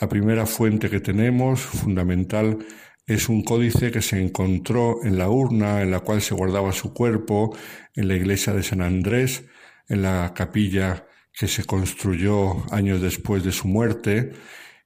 [0.00, 2.58] La primera fuente que tenemos, fundamental,
[3.04, 6.92] es un códice que se encontró en la urna en la cual se guardaba su
[6.92, 7.56] cuerpo,
[7.96, 9.44] en la iglesia de San Andrés,
[9.88, 14.32] en la capilla que se construyó años después de su muerte,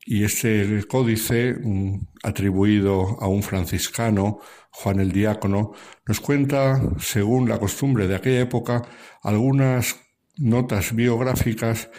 [0.06, 4.38] y este códice, mm, atribuido a un franciscano,
[4.70, 5.72] Juan el Diácono,
[6.06, 8.82] nos cuenta, según la costumbre de aquella época,
[9.22, 10.00] algunas
[10.36, 11.90] notas biográficas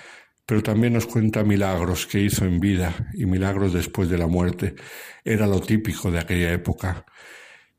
[0.46, 4.76] pero también nos cuenta milagros que hizo en vida y milagros después de la muerte.
[5.24, 7.06] Era lo típico de aquella época.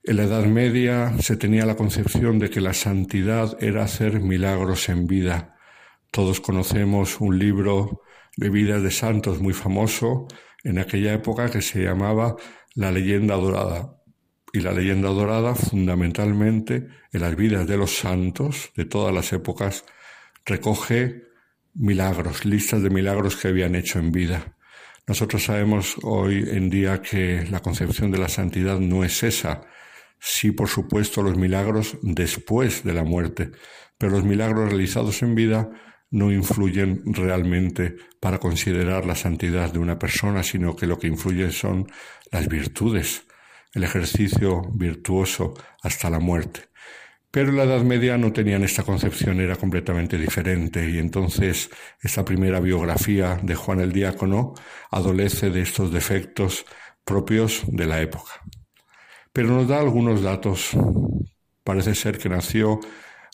[0.02, 4.88] En la Edad Media se tenía la concepción de que la santidad era hacer milagros
[4.88, 5.56] en vida.
[6.10, 8.02] Todos conocemos un libro
[8.36, 10.26] de vidas de santos muy famoso
[10.62, 12.36] en aquella época que se llamaba
[12.74, 13.96] La leyenda dorada.
[14.52, 19.84] Y la leyenda dorada fundamentalmente en las vidas de los santos de todas las épocas
[20.44, 21.24] recoge
[21.74, 24.56] milagros, listas de milagros que habían hecho en vida.
[25.06, 29.62] Nosotros sabemos hoy en día que la concepción de la santidad no es esa.
[30.18, 33.50] Sí, por supuesto, los milagros después de la muerte,
[33.98, 35.70] pero los milagros realizados en vida
[36.10, 41.50] no influyen realmente para considerar la santidad de una persona, sino que lo que influye
[41.50, 41.86] son
[42.30, 43.26] las virtudes,
[43.74, 46.68] el ejercicio virtuoso hasta la muerte.
[47.34, 51.68] Pero en la Edad Media no tenían esta concepción, era completamente diferente y entonces
[52.00, 54.54] esta primera biografía de Juan el Diácono
[54.92, 56.64] adolece de estos defectos
[57.04, 58.30] propios de la época.
[59.32, 60.76] Pero nos da algunos datos.
[61.64, 62.78] Parece ser que nació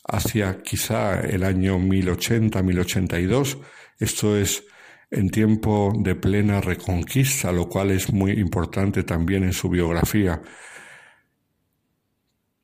[0.08, 3.58] hacia quizá el año 1080-1082,
[3.98, 4.64] esto es
[5.10, 10.40] en tiempo de plena reconquista, lo cual es muy importante también en su biografía.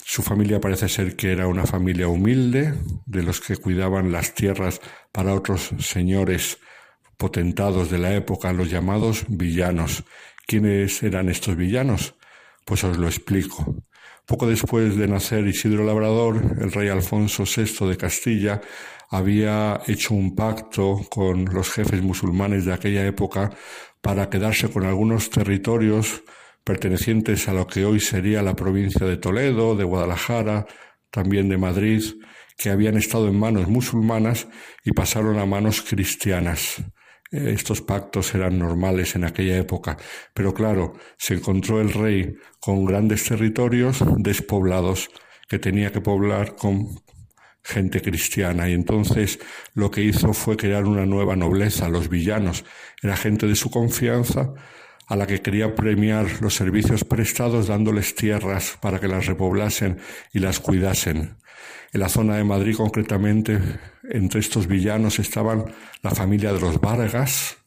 [0.08, 2.74] Su familia parece ser que era una familia humilde,
[3.06, 4.80] de los que cuidaban las tierras
[5.10, 6.58] para otros señores
[7.16, 10.04] potentados de la época, los llamados villanos.
[10.46, 12.14] ¿Quiénes eran estos villanos?
[12.64, 13.82] Pues os lo explico.
[14.26, 18.60] Poco después de nacer Isidro Labrador, el rey Alfonso VI de Castilla
[19.10, 23.50] había hecho un pacto con los jefes musulmanes de aquella época
[24.00, 26.22] para quedarse con algunos territorios
[26.66, 30.66] pertenecientes a lo que hoy sería la provincia de Toledo, de Guadalajara,
[31.12, 32.02] también de Madrid,
[32.58, 34.48] que habían estado en manos musulmanas
[34.84, 36.82] y pasaron a manos cristianas.
[37.30, 39.96] Eh, estos pactos eran normales en aquella época,
[40.34, 45.10] pero claro, se encontró el rey con grandes territorios despoblados
[45.48, 46.88] que tenía que poblar con
[47.62, 48.68] gente cristiana.
[48.68, 49.38] Y entonces
[49.74, 52.64] lo que hizo fue crear una nueva nobleza, los villanos,
[53.00, 54.52] era gente de su confianza
[55.06, 59.98] a la que quería premiar los servicios prestados dándoles tierras para que las repoblasen
[60.32, 61.36] y las cuidasen.
[61.92, 63.58] En la zona de Madrid concretamente,
[64.10, 65.64] entre estos villanos estaban
[66.02, 67.58] la familia de los Vargas,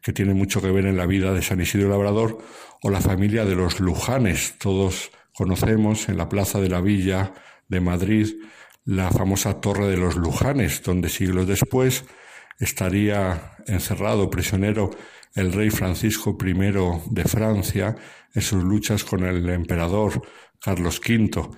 [0.00, 2.38] que tiene mucho que ver en la vida de San Isidro Labrador,
[2.82, 4.54] o la familia de los Lujanes.
[4.58, 7.32] Todos conocemos en la Plaza de la Villa
[7.68, 8.36] de Madrid
[8.84, 12.04] la famosa Torre de los Lujanes, donde siglos después
[12.58, 14.90] estaría encerrado, prisionero,
[15.34, 16.54] el rey Francisco I
[17.10, 17.96] de Francia
[18.34, 20.22] en sus luchas con el emperador
[20.60, 21.48] Carlos V.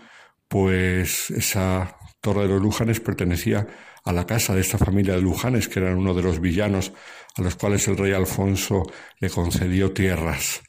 [0.48, 3.66] Pues esa Torre de los Lujanes pertenecía
[4.04, 6.92] a la casa de esta familia de Lujanes, que eran uno de los villanos
[7.36, 8.82] a los cuales el rey Alfonso
[9.18, 10.62] le concedió tierras.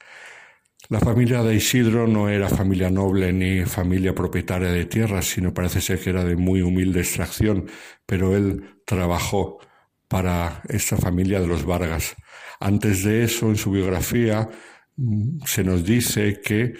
[0.90, 5.80] La familia de Isidro no era familia noble ni familia propietaria de tierras, sino parece
[5.80, 7.70] ser que era de muy humilde extracción,
[8.06, 9.60] pero él trabajó
[10.08, 12.16] para esta familia de los Vargas.
[12.62, 14.48] Antes de eso, en su biografía,
[14.96, 16.74] mm, se nos dice que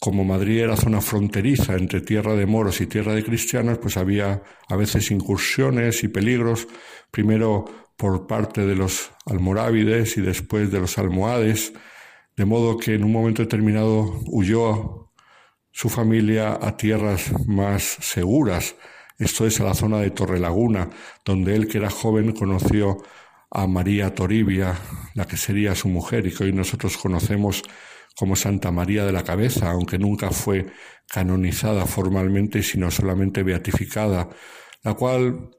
[0.00, 4.42] como Madrid era zona fronteriza entre tierra de moros y tierra de cristianos, pues había
[4.66, 6.66] a veces incursiones y peligros,
[7.10, 7.66] primero
[7.98, 11.74] por parte de los almorávides y después de los almohades,
[12.34, 15.12] de modo que en un momento determinado huyó
[15.70, 18.74] su familia a tierras más seguras,
[19.18, 20.88] esto es a la zona de Torrelaguna,
[21.26, 23.02] donde él que era joven conoció
[23.50, 24.78] a María Toribia,
[25.14, 27.62] la que sería su mujer y que hoy nosotros conocemos
[28.16, 30.66] como Santa María de la Cabeza, aunque nunca fue
[31.08, 34.28] canonizada formalmente, sino solamente beatificada,
[34.82, 35.50] la cual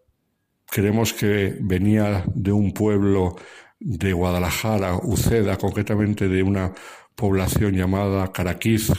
[0.65, 3.35] creemos que venía de un pueblo
[3.79, 6.73] de Guadalajara, Uceda, concretamente de una
[7.15, 8.91] población llamada Caraquiz,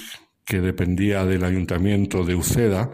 [0.44, 2.90] que dependía del ayuntamiento de Uceda,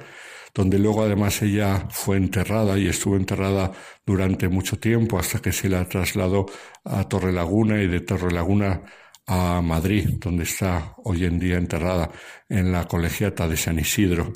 [0.54, 3.72] donde luego además ella fue enterrada y estuvo enterrada
[4.04, 6.46] durante mucho tiempo hasta que se la trasladó
[6.84, 8.82] a Torrelaguna y de Torrelaguna
[9.26, 12.10] a Madrid, donde está hoy en día enterrada
[12.48, 14.32] en la colegiata de San Isidro.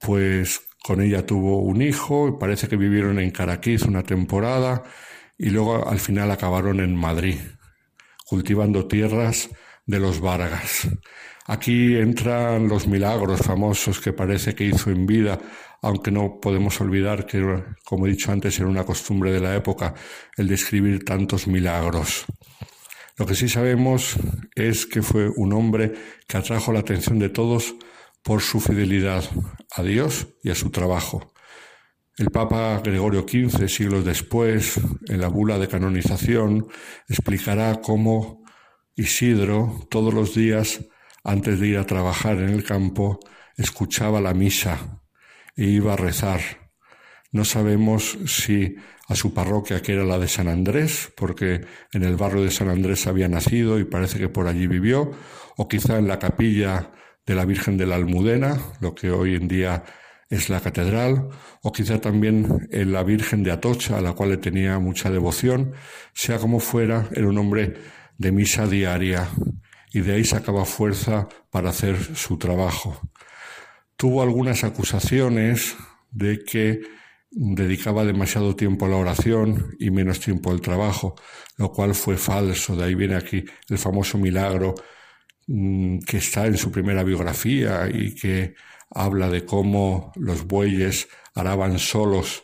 [0.00, 4.84] Pues con ella tuvo un hijo, parece que vivieron en Caraquiz una temporada
[5.36, 7.36] y luego al final acabaron en Madrid,
[8.26, 9.50] cultivando tierras
[9.86, 10.88] de los Vargas.
[11.50, 15.38] Aquí entran los milagros famosos que parece que hizo en vida,
[15.80, 17.42] aunque no podemos olvidar que,
[17.86, 19.94] como he dicho antes, era una costumbre de la época
[20.36, 22.26] el describir tantos milagros.
[23.16, 24.16] Lo que sí sabemos
[24.54, 25.94] es que fue un hombre
[26.26, 27.74] que atrajo la atención de todos
[28.22, 29.24] por su fidelidad
[29.74, 31.32] a Dios y a su trabajo.
[32.18, 36.66] El Papa Gregorio XV, siglos después, en la bula de canonización,
[37.08, 38.44] explicará cómo
[38.96, 40.84] Isidro todos los días,
[41.28, 43.20] antes de ir a trabajar en el campo,
[43.56, 45.02] escuchaba la misa
[45.54, 46.40] e iba a rezar.
[47.32, 48.76] No sabemos si
[49.08, 52.70] a su parroquia, que era la de San Andrés, porque en el barrio de San
[52.70, 55.10] Andrés había nacido y parece que por allí vivió,
[55.58, 56.92] o quizá en la capilla
[57.26, 59.84] de la Virgen de la Almudena, lo que hoy en día
[60.30, 61.28] es la catedral,
[61.62, 65.72] o quizá también en la Virgen de Atocha, a la cual le tenía mucha devoción,
[66.14, 67.74] sea como fuera, era un hombre
[68.16, 69.28] de misa diaria,
[69.98, 73.00] y de ahí sacaba fuerza para hacer su trabajo.
[73.96, 75.76] Tuvo algunas acusaciones
[76.12, 76.80] de que
[77.30, 81.16] dedicaba demasiado tiempo a la oración y menos tiempo al trabajo,
[81.56, 82.76] lo cual fue falso.
[82.76, 84.76] De ahí viene aquí el famoso milagro
[85.48, 88.54] mm, que está en su primera biografía y que
[88.90, 92.42] habla de cómo los bueyes araban solos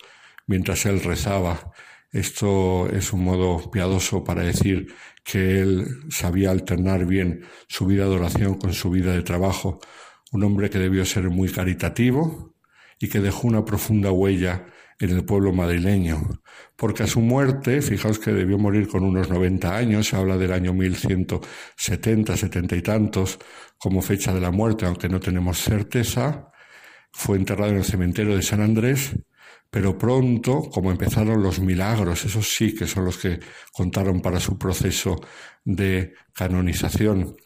[0.48, 1.70] mientras él rezaba.
[2.10, 4.92] Esto es un modo piadoso para decir
[5.24, 9.80] que él sabía alternar bien su vida de oración con su vida de trabajo,
[10.32, 12.54] un hombre que debió ser muy caritativo
[13.00, 14.66] y que dejó una profunda huella
[15.00, 16.40] en el pueblo madrileño,
[16.76, 20.52] porque a su muerte, fijaos que debió morir con unos 90 años, se habla del
[20.52, 23.38] año 1170, setenta y tantos,
[23.78, 26.52] como fecha de la muerte, aunque no tenemos certeza,
[27.12, 29.14] fue enterrado en el cementerio de San Andrés,
[29.70, 33.40] pero pronto, como empezaron los milagros, esos sí que son los que
[33.72, 35.20] contaron para su proceso
[35.64, 37.36] de canonización,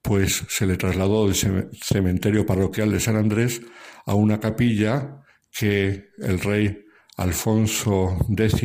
[0.00, 1.34] pues se le trasladó del
[1.82, 3.60] cementerio parroquial de San Andrés
[4.06, 6.84] a una capilla que el rey
[7.16, 8.62] Alfonso X,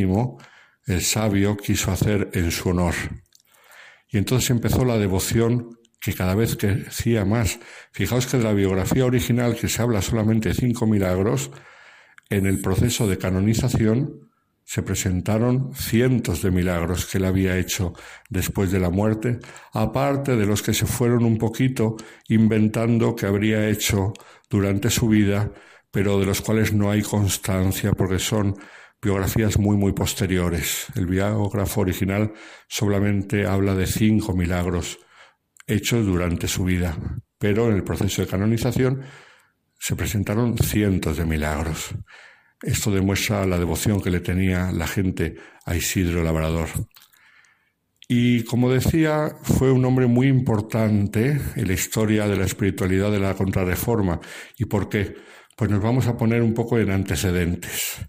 [0.85, 2.93] el sabio, quiso hacer en su honor.
[4.09, 7.59] Y entonces empezó la devoción que cada vez crecía más.
[7.91, 11.51] Fijaos que de la biografía original, que se habla solamente de cinco milagros,
[12.31, 14.31] en el proceso de canonización
[14.63, 17.93] se presentaron cientos de milagros que él había hecho
[18.29, 19.39] después de la muerte,
[19.73, 21.97] aparte de los que se fueron un poquito
[22.29, 24.13] inventando que habría hecho
[24.49, 25.51] durante su vida
[25.91, 28.55] pero de los cuales no hay constancia porque son
[29.01, 30.87] biografías muy, muy posteriores.
[30.95, 32.31] El biógrafo original
[32.67, 34.99] solamente habla de cinco milagros
[35.67, 36.97] hechos durante su vida.
[37.37, 39.01] Pero en el proceso de canonización
[39.81, 41.95] se presentaron cientos de milagros.
[42.61, 46.67] Esto demuestra la devoción que le tenía la gente a Isidro Labrador.
[48.07, 53.19] Y como decía, fue un hombre muy importante en la historia de la espiritualidad de
[53.19, 54.19] la contrarreforma.
[54.55, 55.15] ¿Y por qué?
[55.55, 58.05] Pues nos vamos a poner un poco en antecedentes.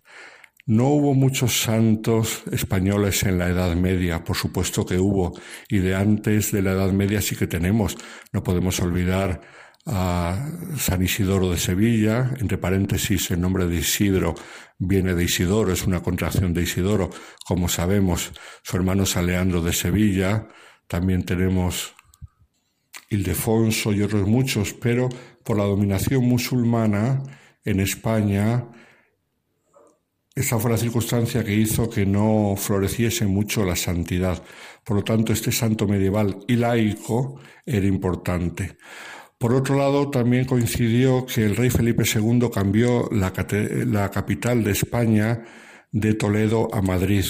[0.66, 5.32] No hubo muchos santos españoles en la Edad Media, por supuesto que hubo,
[5.70, 7.96] y de antes de la Edad Media sí que tenemos.
[8.30, 9.40] No podemos olvidar
[9.86, 10.48] a
[10.78, 14.34] San Isidoro de Sevilla, entre paréntesis el nombre de Isidro
[14.78, 17.10] viene de Isidoro, es una contracción de Isidoro,
[17.44, 18.32] como sabemos,
[18.62, 20.48] su hermano San Leandro de Sevilla,
[20.86, 21.94] también tenemos
[23.10, 25.08] Ildefonso y otros muchos, pero
[25.44, 27.22] por la dominación musulmana
[27.64, 28.66] en España,
[30.34, 34.42] esa fue la circunstancia que hizo que no floreciese mucho la santidad.
[34.82, 38.78] Por lo tanto, este santo medieval y laico era importante.
[39.42, 45.42] Por otro lado, también coincidió que el rey Felipe II cambió la, capital de España
[45.90, 47.24] de Toledo a Madrid.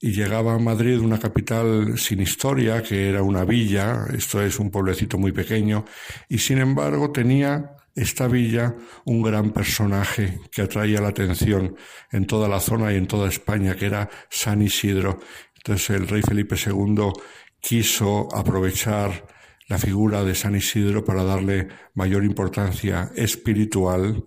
[0.00, 4.72] Y llegaba a Madrid una capital sin historia, que era una villa, esto es un
[4.72, 5.84] pueblecito muy pequeño,
[6.28, 8.74] y sin embargo tenía esta villa
[9.04, 11.76] un gran personaje que atraía la atención
[12.10, 15.20] en toda la zona y en toda España, que era San Isidro.
[15.54, 17.12] Entonces el rey Felipe II
[17.60, 19.35] quiso aprovechar
[19.68, 24.24] la figura de San Isidro para darle mayor importancia espiritual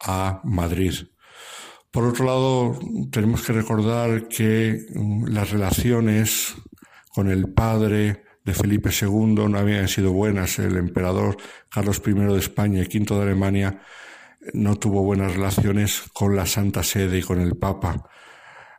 [0.00, 0.94] a Madrid.
[1.90, 2.78] Por otro lado,
[3.10, 6.54] tenemos que recordar que mm, las relaciones
[7.12, 10.58] con el padre de Felipe II no habían sido buenas.
[10.58, 11.36] El emperador
[11.68, 13.82] Carlos I de España y V de Alemania
[14.54, 18.08] no tuvo buenas relaciones con la Santa Sede y con el Papa.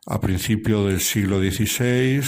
[0.08, 2.22] A principio del siglo XVI,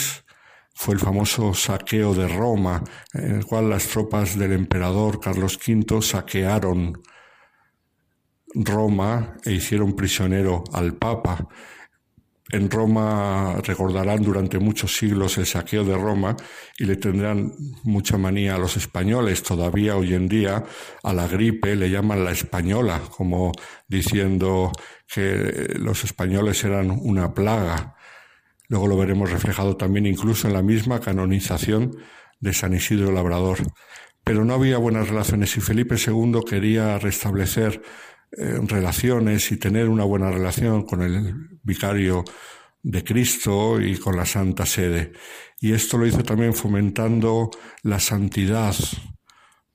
[0.73, 2.83] fue el famoso saqueo de Roma,
[3.13, 7.01] en el cual las tropas del emperador Carlos V saquearon
[8.55, 11.47] Roma e hicieron prisionero al Papa.
[12.51, 16.35] En Roma recordarán durante muchos siglos el saqueo de Roma
[16.77, 17.51] y le tendrán
[17.83, 19.41] mucha manía a los españoles.
[19.41, 20.63] Todavía hoy en día
[21.01, 23.51] a la gripe le llaman la española, como
[23.87, 24.71] diciendo
[25.07, 27.95] que los españoles eran una plaga.
[28.67, 31.97] Luego lo veremos reflejado también incluso en la misma canonización
[32.39, 33.59] de San Isidro Labrador.
[34.23, 37.81] Pero no había buenas relaciones y Felipe II quería restablecer
[38.31, 42.23] eh, relaciones y tener una buena relación con el vicario
[42.81, 45.13] de Cristo y con la Santa Sede.
[45.59, 47.51] Y esto lo hizo también fomentando
[47.83, 48.75] la santidad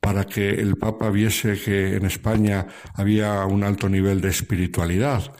[0.00, 5.32] para que el Papa viese que en España había un alto nivel de espiritualidad.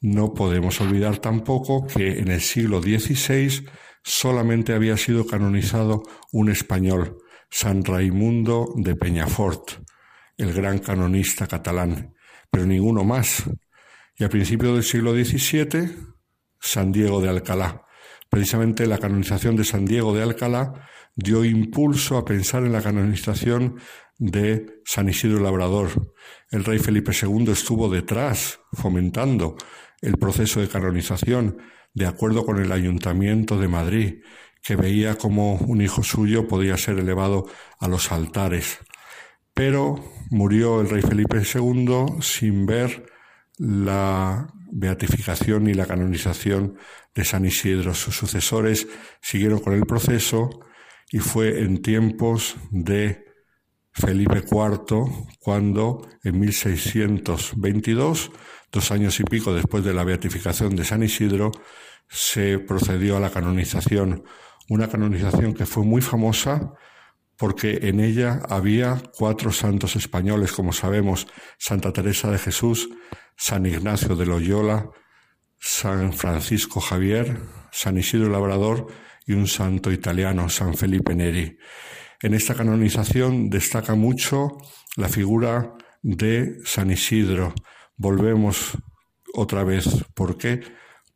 [0.00, 3.66] No podemos olvidar tampoco que en el siglo XVI
[4.02, 6.02] solamente había sido canonizado
[6.32, 7.18] un español,
[7.50, 9.82] San Raimundo de Peñafort,
[10.36, 12.14] el gran canonista catalán,
[12.50, 13.44] pero ninguno más.
[14.16, 15.96] Y a principios del siglo XVII,
[16.60, 17.82] San Diego de Alcalá.
[18.28, 23.78] Precisamente la canonización de San Diego de Alcalá dio impulso a pensar en la canonización
[24.18, 26.14] de San Isidro Labrador.
[26.50, 29.56] El rey Felipe II estuvo detrás, fomentando
[30.02, 31.58] el proceso de canonización
[31.94, 34.22] de acuerdo con el Ayuntamiento de Madrid,
[34.62, 37.46] que veía como un hijo suyo podía ser elevado
[37.78, 38.78] a los altares.
[39.54, 39.94] Pero
[40.30, 43.06] murió el rey Felipe II sin ver
[43.58, 46.76] la beatificación y la canonización
[47.14, 47.94] de San Isidro.
[47.94, 48.86] Sus sucesores
[49.22, 50.50] siguieron con el proceso
[51.10, 53.24] y fue en tiempos de
[53.92, 55.06] Felipe IV
[55.40, 58.32] cuando en 1622
[58.72, 61.52] dos años y pico después de la beatificación de San Isidro,
[62.08, 64.24] se procedió a la canonización.
[64.68, 66.72] Una canonización que fue muy famosa
[67.36, 71.26] porque en ella había cuatro santos españoles, como sabemos,
[71.58, 72.88] Santa Teresa de Jesús,
[73.36, 74.90] San Ignacio de Loyola,
[75.58, 77.38] San Francisco Javier,
[77.70, 78.86] San Isidro Labrador
[79.26, 81.58] y un santo italiano, San Felipe Neri.
[82.22, 84.56] En esta canonización destaca mucho
[84.96, 87.54] la figura de San Isidro,
[87.96, 88.76] volvemos
[89.34, 90.04] otra vez.
[90.14, 90.60] ¿Por qué?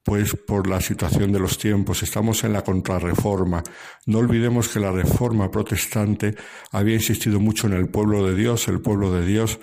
[0.02, 2.02] Pues por la situación de los tiempos.
[2.02, 3.62] Estamos en la contrarreforma.
[4.06, 6.34] No olvidemos que la reforma protestante
[6.72, 9.60] había insistido mucho en el pueblo de Dios, el pueblo de Dios,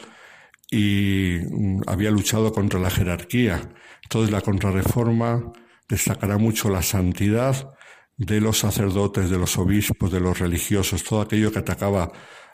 [0.69, 3.69] y mm, había luchado contra la jerarquía.
[4.03, 5.51] Entonces la contrarreforma
[5.89, 7.73] destacará mucho la santidad
[8.17, 12.11] de los sacerdotes, de los obispos, de los religiosos, todo aquello que atacaba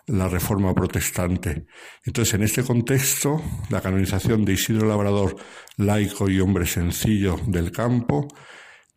[0.08, 1.66] la reforma protestante.
[2.04, 5.36] Entonces, en este contexto, la canonización de Isidro Labrador,
[5.78, 8.28] laico y hombre sencillo del campo,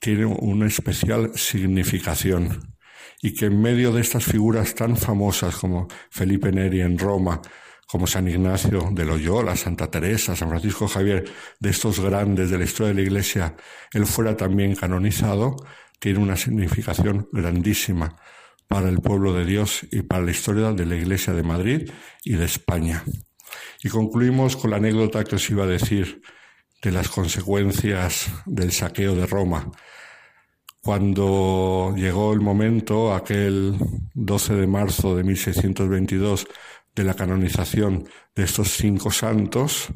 [0.01, 2.75] tiene una especial significación.
[3.23, 7.41] y que en medio de estas figuras tan famosas como Felipe Neri en Roma,
[7.87, 11.25] como San Ignacio de Loyola, Santa Teresa, San Francisco Javier,
[11.59, 13.57] de estos grandes de la historia de la Iglesia,
[13.93, 15.57] él fuera también canonizado,
[15.99, 18.17] tiene una significación grandísima
[18.69, 21.91] para el pueblo de Dios y para la historia de la Iglesia de Madrid
[22.25, 23.05] y de España.
[23.83, 26.21] Y concluimos con la anécdota que os iba a decir
[26.83, 29.71] de las consecuencias del saqueo de Roma.
[30.81, 33.77] Cuando llegó el momento, aquel
[34.15, 36.47] 12 de marzo de 1622,
[36.95, 39.89] de la canonización de estos cinco santos,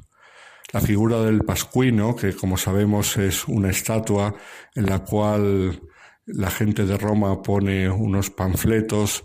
[0.73, 4.35] la figura del Pascuino, que como sabemos es una estatua
[4.75, 5.81] en la cual
[6.35, 9.25] la gente de Roma pone unos panfletos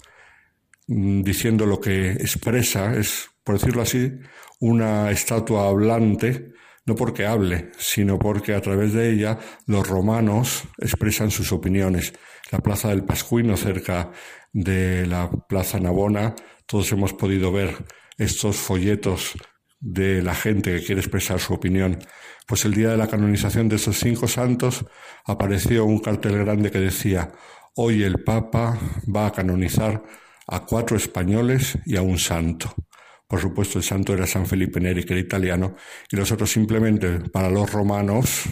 [0.88, 4.11] mm, diciendo lo que expresa, es, por decirlo así,
[4.60, 6.53] una estatua hablante,
[6.86, 12.14] no porque hable, sino porque a través de ella los romanos expresan sus opiniones.
[12.52, 14.11] La plaza del Pascuino, cerca
[14.53, 16.36] de la plaza Navona,
[16.68, 17.76] todos hemos podido ver
[18.18, 19.34] estos folletos
[19.80, 21.99] de la gente que quiere expresar su opinión.
[22.45, 24.85] Pues el día de la canonización de esos cinco santos
[25.26, 27.31] apareció un cartel grande que decía
[27.76, 28.80] Hoy el Papa
[29.13, 30.03] va a canonizar
[30.47, 32.73] a cuatro españoles y a un santo.
[33.27, 35.76] Por supuesto, el santo era San Felipe Neri, que era italiano,
[36.11, 38.43] y los otros simplemente para los romanos,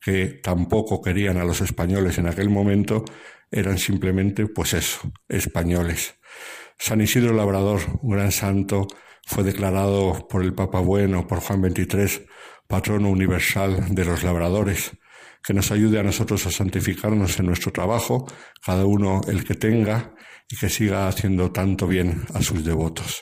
[0.00, 3.04] que tampoco querían a los españoles en aquel momento,
[3.50, 6.16] eran simplemente, pues eso, españoles.
[6.78, 8.86] San Isidro Labrador, un gran santo,
[9.24, 12.26] fue declarado por el Papa Bueno, por Juan XXIII,
[12.66, 14.92] patrono universal de los labradores,
[15.42, 18.26] que nos ayude a nosotros a santificarnos en nuestro trabajo,
[18.64, 20.14] cada uno el que tenga,
[20.52, 23.20] y que siga haciendo tanto bien a sus devotos.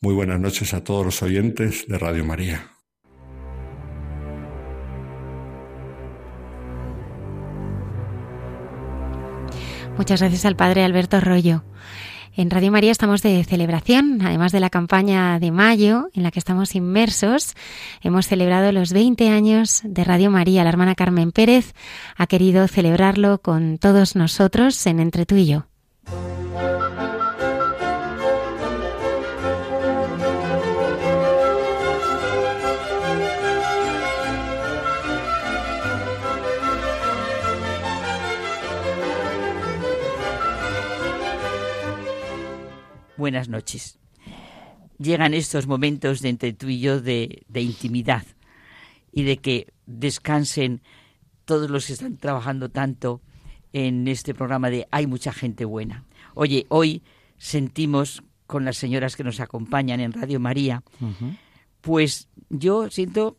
[0.00, 2.72] Muy buenas noches a todos los oyentes de Radio María.
[9.96, 11.64] Muchas gracias al Padre Alberto Rollo.
[12.38, 16.38] En Radio María estamos de celebración, además de la campaña de mayo en la que
[16.38, 17.54] estamos inmersos.
[18.02, 20.62] Hemos celebrado los 20 años de Radio María.
[20.62, 21.72] La hermana Carmen Pérez
[22.14, 25.64] ha querido celebrarlo con todos nosotros en Entre tú y yo.
[43.16, 43.98] Buenas noches.
[44.98, 48.24] Llegan estos momentos de entre tú y yo de, de intimidad
[49.10, 50.82] y de que descansen
[51.46, 53.22] todos los que están trabajando tanto
[53.72, 56.04] en este programa de Hay mucha gente buena.
[56.34, 57.02] Oye, hoy
[57.38, 60.82] sentimos con las señoras que nos acompañan en Radio María,
[61.80, 63.36] pues yo siento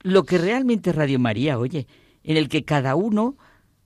[0.00, 1.86] lo que realmente es Radio María, oye,
[2.22, 3.36] en el que cada uno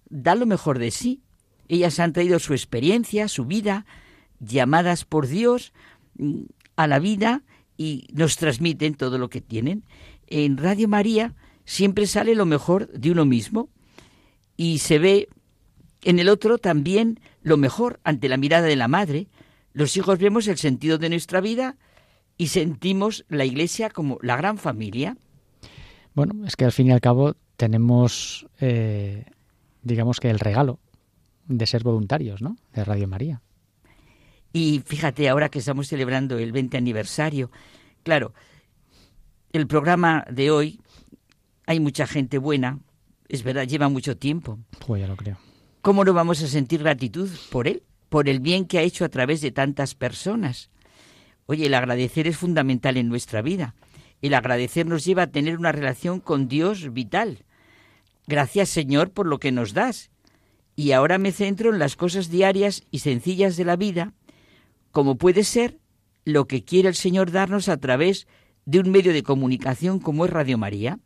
[0.08, 1.22] da lo mejor de sí.
[1.68, 3.86] Ellas han traído su experiencia, su vida,
[4.42, 5.72] llamadas por Dios
[6.18, 6.42] mm,
[6.76, 7.42] a la vida
[7.76, 9.84] y nos transmiten todo lo que tienen.
[10.26, 13.68] En Radio María siempre sale lo mejor de uno mismo
[14.56, 15.28] y se ve
[16.02, 19.28] en el otro también lo mejor ante la mirada de la madre.
[19.72, 21.76] Los hijos vemos el sentido de nuestra vida
[22.36, 25.16] y sentimos la iglesia como la gran familia.
[26.14, 29.24] Bueno, es que al fin y al cabo tenemos, eh,
[29.82, 30.78] digamos que el regalo
[31.46, 32.56] de ser voluntarios, ¿no?
[32.74, 33.40] De Radio María.
[34.52, 37.50] Y fíjate, ahora que estamos celebrando el 20 aniversario,
[38.02, 38.34] claro,
[39.52, 40.80] el programa de hoy,
[41.66, 42.78] hay mucha gente buena,
[43.28, 44.58] es verdad, lleva mucho tiempo.
[44.86, 45.38] Pues ya lo creo.
[45.80, 47.82] ¿Cómo no vamos a sentir gratitud por él?
[48.08, 50.70] Por el bien que ha hecho a través de tantas personas.
[51.46, 53.74] Oye, el agradecer es fundamental en nuestra vida.
[54.20, 57.44] El agradecer nos lleva a tener una relación con Dios vital.
[58.26, 60.10] Gracias Señor por lo que nos das.
[60.76, 64.12] Y ahora me centro en las cosas diarias y sencillas de la vida,
[64.92, 65.78] como puede ser
[66.24, 68.26] lo que quiere el Señor darnos a través
[68.64, 71.00] de un medio de comunicación como es Radio María.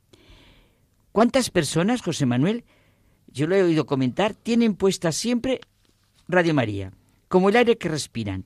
[1.13, 2.65] ¿Cuántas personas, José Manuel,
[3.29, 5.61] yo lo he oído comentar, tienen puesta siempre
[6.29, 6.93] Radio María,
[7.29, 8.45] como el aire que respiran?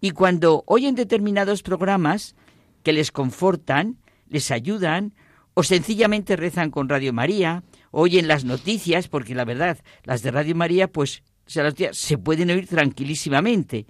[0.00, 2.34] Y cuando oyen determinados programas
[2.82, 3.98] que les confortan,
[4.28, 5.14] les ayudan,
[5.54, 10.54] o sencillamente rezan con Radio María, oyen las noticias, porque la verdad, las de Radio
[10.54, 13.86] María, pues se, las- se pueden oír tranquilísimamente.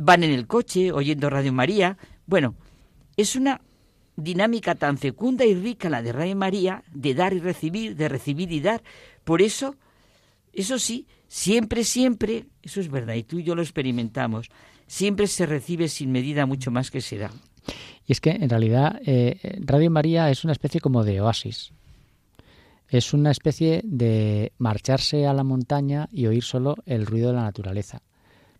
[0.00, 1.98] Van en el coche oyendo Radio María.
[2.24, 2.54] Bueno,
[3.16, 3.60] es una
[4.14, 8.52] dinámica tan fecunda y rica la de Radio María, de dar y recibir, de recibir
[8.52, 8.80] y dar.
[9.24, 9.74] Por eso,
[10.52, 14.50] eso sí, siempre, siempre, eso es verdad, y tú y yo lo experimentamos,
[14.86, 17.32] siempre se recibe sin medida mucho más que se da.
[18.06, 21.72] Y es que en realidad eh, Radio María es una especie como de oasis.
[22.88, 27.42] Es una especie de marcharse a la montaña y oír solo el ruido de la
[27.42, 28.00] naturaleza.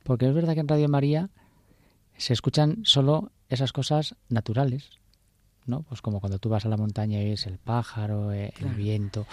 [0.09, 1.30] Porque es verdad que en Radio María
[2.16, 4.90] se escuchan solo esas cosas naturales,
[5.66, 5.82] ¿no?
[5.82, 8.76] Pues como cuando tú vas a la montaña y oyes el pájaro, eh, el Claro.
[8.76, 9.26] viento.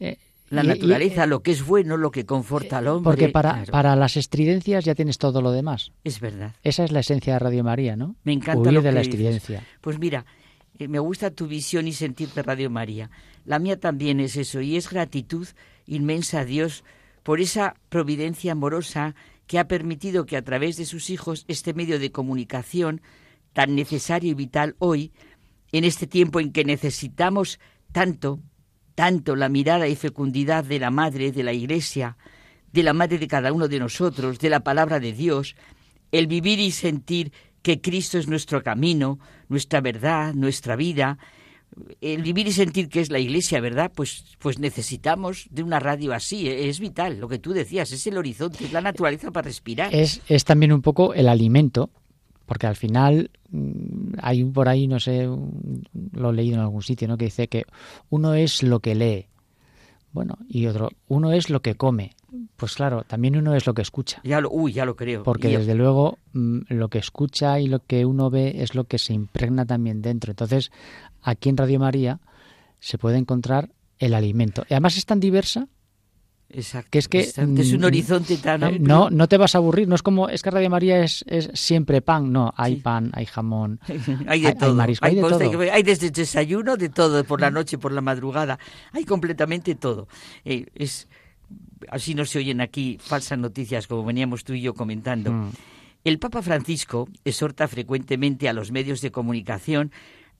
[0.00, 0.16] eh,
[0.50, 3.04] La y- y- naturaleza, lo que es bueno, lo que conforta al hombre.
[3.10, 3.72] Porque para, claro.
[3.72, 5.92] para las estridencias ya tienes todo lo demás.
[6.04, 6.54] Es verdad.
[6.62, 8.16] Esa es la esencia de Radio María, ¿no?
[8.24, 9.14] Me encanta Huir lo de que la dices.
[9.14, 9.66] estridencia.
[9.80, 10.26] Pues mira,
[10.78, 13.10] eh, me gusta tu visión y sentir de Radio María.
[13.46, 15.46] La mía también es eso, y es gratitud
[15.86, 16.84] inmensa a Dios
[17.22, 19.14] por esa providencia amorosa
[19.46, 23.02] que ha permitido que a través de sus hijos este medio de comunicación
[23.52, 25.12] tan necesario y vital hoy,
[25.72, 27.58] en este tiempo en que necesitamos
[27.92, 28.40] tanto,
[28.94, 32.16] tanto la mirada y fecundidad de la Madre, de la Iglesia,
[32.72, 35.56] de la Madre de cada uno de nosotros, de la palabra de Dios,
[36.10, 37.32] el vivir y sentir
[37.62, 41.18] que Cristo es nuestro camino, nuestra verdad, nuestra vida,
[42.00, 43.90] el vivir y sentir que es la Iglesia, ¿verdad?
[43.94, 48.06] Pues, pues necesitamos de una radio así, eh, es vital, lo que tú decías, es
[48.06, 49.94] el horizonte, es la naturaleza para respirar.
[49.94, 51.90] Es, es también un poco el alimento,
[52.46, 55.28] porque al final mm, hay un por ahí, no sé,
[56.12, 57.16] lo he leído en algún sitio, ¿no?
[57.16, 57.64] Que dice que
[58.10, 59.26] uno es lo que lee,
[60.12, 62.14] bueno, y otro, uno es lo que come.
[62.56, 64.20] Pues claro, también uno es lo que escucha.
[64.24, 65.22] Ya lo, uy, ya lo creo.
[65.22, 68.84] Porque Y- desde luego mm, lo que escucha y lo que uno ve es lo
[68.84, 70.32] que se impregna también dentro.
[70.32, 70.70] Entonces,
[71.22, 72.20] aquí en Radio María
[72.78, 74.64] se puede encontrar el alimento.
[74.68, 75.68] Y además es tan diversa
[76.52, 78.86] Exacto, que es que es un mm, horizonte tan eh, amplio.
[78.86, 81.50] no no te vas a aburrir no es como es que Radio María es, es
[81.54, 83.80] siempre pan no hay pan hay jamón
[84.26, 84.74] hay de todo.
[84.74, 85.38] marisco hay, de todo
[85.72, 88.58] hay desde el desayuno, de todo, por la noche, por la madrugada.
[88.92, 90.08] Hay completamente todo.
[90.44, 91.08] Eh, es
[91.90, 95.32] Así no se oyen aquí falsas noticias como veníamos tú y yo comentando.
[95.32, 95.50] Mm.
[96.04, 99.92] El Papa Francisco exhorta frecuentemente a los medios de comunicación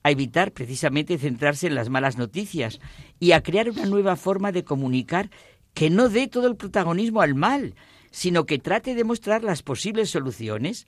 [0.03, 2.81] a evitar precisamente centrarse en las malas noticias
[3.21, 5.31] y a crear una nueva forma de comunicar
[5.75, 7.75] que no dé todo el protagonismo al mal,
[8.11, 10.87] sino que trate de mostrar las posibles soluciones.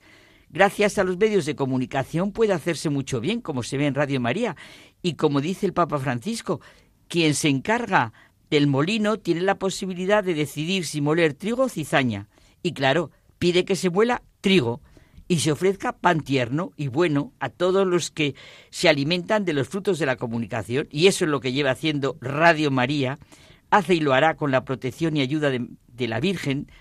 [0.49, 4.21] Gracias a los medios de comunicación puede hacerse mucho bien, como se ve en Radio
[4.21, 4.55] María.
[5.01, 6.61] Y como dice el Papa Francisco,
[7.07, 8.13] quien se encarga
[8.49, 12.27] del molino tiene la posibilidad de decidir si moler trigo o cizaña.
[12.61, 14.81] Y claro, pide que se muela trigo
[15.27, 18.35] y se ofrezca pan tierno y bueno a todos los que
[18.69, 20.87] se alimentan de los frutos de la comunicación.
[20.91, 23.17] Y eso es lo que lleva haciendo Radio María.
[23.75, 26.71] Hace y lo hará con la protección y ayuda de, de la Virgen,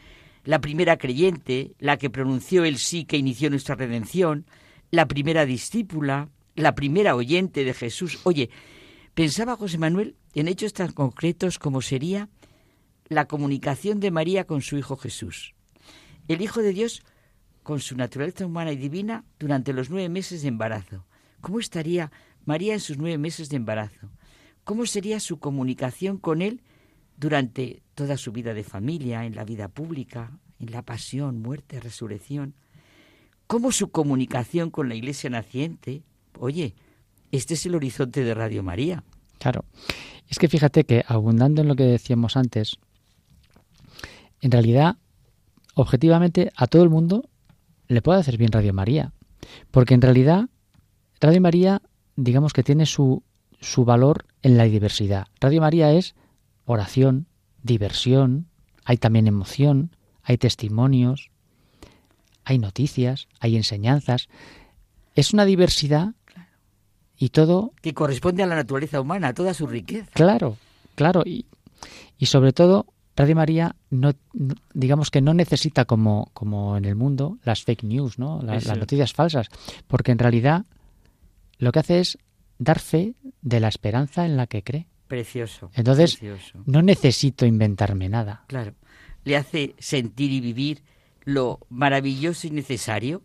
[0.44, 4.46] la primera creyente, la que pronunció el sí que inició nuestra redención,
[4.92, 8.20] la primera discípula, la primera oyente de Jesús.
[8.22, 8.48] Oye,
[9.12, 12.28] pensaba José Manuel en hechos tan concretos como sería
[13.08, 15.56] la comunicación de María con su Hijo Jesús.
[16.28, 17.02] El Hijo de Dios
[17.64, 21.04] con su naturaleza humana y divina durante los nueve meses de embarazo.
[21.40, 22.12] ¿Cómo estaría
[22.44, 24.12] María en sus nueve meses de embarazo?
[24.62, 26.62] ¿Cómo sería su comunicación con Él
[27.16, 32.54] durante toda su vida de familia, en la vida pública, en la pasión, muerte, resurrección?
[33.46, 36.02] ¿Cómo su comunicación con la Iglesia naciente?
[36.38, 36.74] Oye,
[37.30, 39.04] este es el horizonte de Radio María.
[39.38, 39.64] Claro.
[40.28, 42.78] Es que fíjate que, abundando en lo que decíamos antes,
[44.40, 44.96] en realidad,
[45.74, 47.28] objetivamente, a todo el mundo
[47.88, 49.12] le puede hacer bien Radio María.
[49.70, 50.48] Porque en realidad,
[51.20, 51.82] Radio María,
[52.16, 53.22] digamos que tiene su,
[53.60, 55.26] su valor en la diversidad.
[55.40, 56.14] Radio María es
[56.64, 57.26] oración,
[57.62, 58.48] diversión,
[58.84, 61.30] hay también emoción, hay testimonios,
[62.44, 64.28] hay noticias, hay enseñanzas.
[65.14, 66.14] Es una diversidad
[67.16, 70.10] y todo Que corresponde a la naturaleza humana, a toda su riqueza.
[70.14, 70.56] Claro,
[70.94, 71.22] claro.
[71.24, 71.46] Y,
[72.18, 72.86] y sobre todo,
[73.16, 74.12] Radio María, no,
[74.72, 78.42] digamos que no necesita como, como en el mundo las fake news, ¿no?
[78.42, 79.48] Las noticias falsas.
[79.86, 80.64] Porque en realidad
[81.58, 82.18] lo que hace es
[82.58, 84.88] dar fe de la esperanza en la que cree.
[85.08, 85.70] Precioso.
[85.74, 86.62] Entonces, precioso.
[86.66, 88.44] no necesito inventarme nada.
[88.48, 88.74] Claro.
[89.24, 90.82] Le hace sentir y vivir
[91.24, 93.22] lo maravilloso y necesario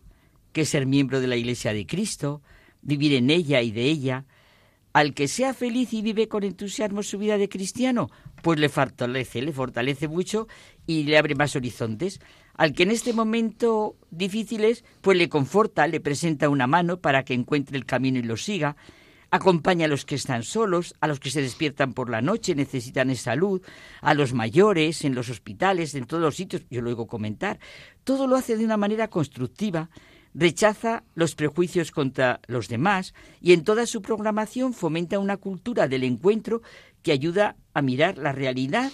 [0.52, 2.42] que es ser miembro de la Iglesia de Cristo,
[2.82, 4.26] vivir en ella y de ella.
[4.92, 8.10] Al que sea feliz y vive con entusiasmo su vida de cristiano,
[8.42, 10.48] pues le fortalece, le fortalece mucho
[10.86, 12.20] y le abre más horizontes.
[12.54, 17.34] Al que en este momento difíciles, pues le conforta, le presenta una mano para que
[17.34, 18.76] encuentre el camino y lo siga.
[19.32, 23.14] Acompaña a los que están solos, a los que se despiertan por la noche, necesitan
[23.14, 23.62] salud,
[24.00, 27.60] a los mayores, en los hospitales, en todos los sitios, yo lo oigo comentar.
[28.02, 29.88] Todo lo hace de una manera constructiva,
[30.34, 36.04] rechaza los prejuicios contra los demás y en toda su programación fomenta una cultura del
[36.04, 36.62] encuentro
[37.02, 38.90] que ayuda a mirar la realidad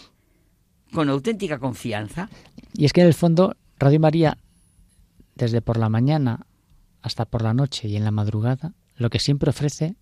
[0.93, 2.29] con auténtica confianza.
[2.75, 4.39] Y es que en el fondo, Radio María,
[5.35, 6.47] desde por la mañana
[7.03, 9.97] hasta por la noche y en la madrugada, lo que siempre ofrece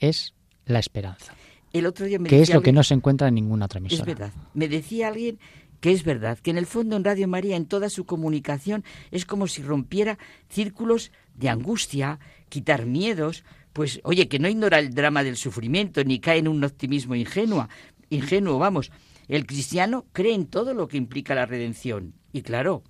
[0.00, 0.34] es
[0.66, 1.34] la esperanza.
[1.72, 3.84] el otro día me Que es lo que no se encuentra en ninguna otra Es
[3.92, 4.04] emisora.
[4.06, 4.32] verdad.
[4.54, 5.38] Me decía alguien
[5.80, 9.24] que es verdad, que en el fondo en Radio María, en toda su comunicación, es
[9.24, 10.18] como si rompiera
[10.48, 12.18] círculos de angustia,
[12.48, 16.64] quitar miedos, pues oye, que no ignora el drama del sufrimiento, ni cae en un
[16.64, 17.68] optimismo ingenuo,
[18.10, 18.90] ingenuo, vamos.
[19.28, 22.14] El cristiano cree en todo lo que implica la redención.
[22.32, 22.82] Y claro,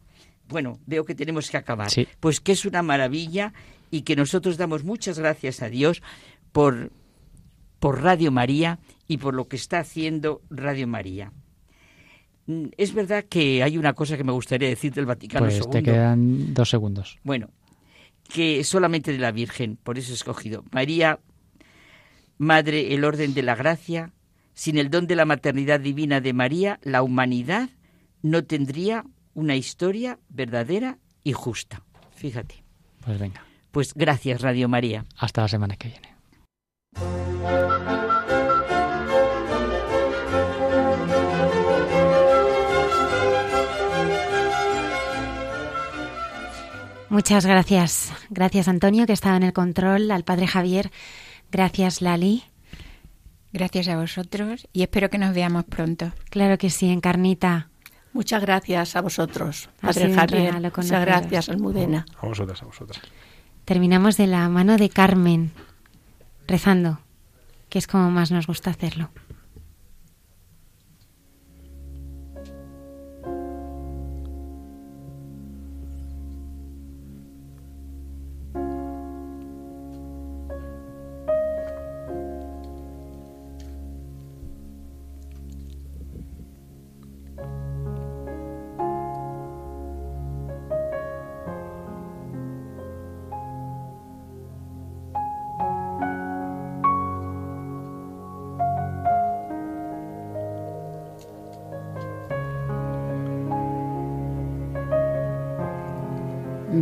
[0.48, 1.90] bueno, veo que tenemos que acabar.
[1.90, 2.09] Sí.
[2.20, 3.52] Pues que es una maravilla
[3.90, 6.01] y que nosotros damos muchas gracias a Dios
[6.52, 6.90] por,
[7.78, 11.32] por Radio María y por lo que está haciendo Radio María.
[12.46, 15.70] Mm, Es verdad que hay una cosa que me gustaría decir del Vaticano Pues II.
[15.70, 17.18] te quedan dos segundos.
[17.24, 17.50] Bueno,
[18.32, 20.64] que solamente de la Virgen, por eso he escogido.
[20.72, 21.20] María,
[22.38, 24.12] Madre, el orden de la gracia,
[24.55, 27.70] sin el don de la maternidad divina de María, la humanidad
[28.22, 31.82] no tendría una historia verdadera y justa.
[32.14, 32.62] Fíjate.
[33.05, 33.42] Pues venga,
[33.72, 35.05] Pues gracias, Radio María.
[35.16, 36.09] hasta la semana que viene.
[47.11, 48.12] Muchas gracias.
[48.31, 50.93] Gracias, Antonio, que estaba en el control, al padre Javier.
[51.51, 52.45] Gracias, Lali.
[53.53, 56.12] Gracias a vosotros y espero que nos veamos pronto.
[56.31, 57.70] Claro que sí, Encarnita.
[58.12, 60.61] Muchas gracias a vosotros, Padre Javier.
[60.61, 62.07] Muchas gracias, Almudena.
[62.20, 63.01] A vosotras, a vosotras.
[63.65, 65.53] Terminamos de la mano de Carmen,
[66.49, 66.99] rezando,
[67.69, 69.11] que es como más nos gusta hacerlo.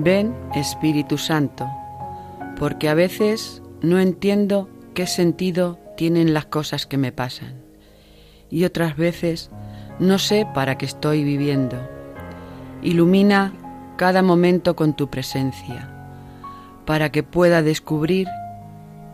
[0.07, 1.69] Ven, Espíritu Santo,
[2.61, 7.61] porque a veces no entiendo qué sentido tienen las cosas que me pasan
[8.49, 9.51] y otras veces
[9.99, 11.77] no sé para qué estoy viviendo.
[12.83, 13.53] Ilumina
[13.97, 15.91] cada momento con tu presencia,
[16.85, 18.29] para que pueda descubrir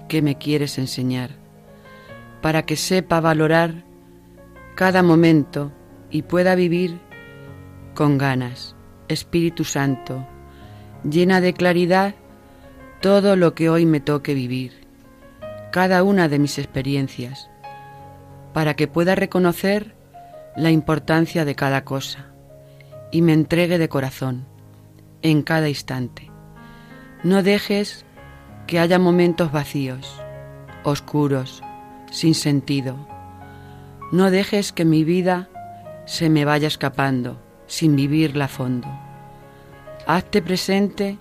[0.08, 1.30] qué me quieres enseñar,
[2.42, 3.82] para que sepa valorar
[4.74, 5.72] cada momento
[6.10, 7.00] y pueda vivir
[7.94, 8.76] con ganas.
[9.08, 10.26] Espíritu Santo,
[11.08, 12.14] llena de claridad
[13.00, 14.72] todo lo que hoy me toque vivir,
[15.72, 17.50] cada una de mis experiencias,
[18.52, 19.94] para que pueda reconocer
[20.56, 22.26] la importancia de cada cosa
[23.10, 24.46] y me entregue de corazón
[25.22, 26.30] en cada instante.
[27.24, 28.04] No dejes
[28.66, 30.20] que haya momentos vacíos,
[30.84, 31.62] oscuros,
[32.10, 32.96] sin sentido.
[34.12, 35.48] No dejes que mi vida
[36.04, 38.88] se me vaya escapando sin vivirla a fondo.
[40.06, 41.18] Hazte presente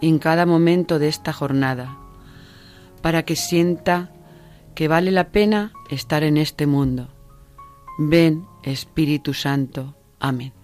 [0.00, 1.96] en cada momento de esta jornada,
[3.00, 4.10] para que sienta
[4.74, 7.08] que vale la pena estar en este mundo.
[7.98, 9.94] Ven, Espíritu Santo.
[10.18, 10.63] Amén.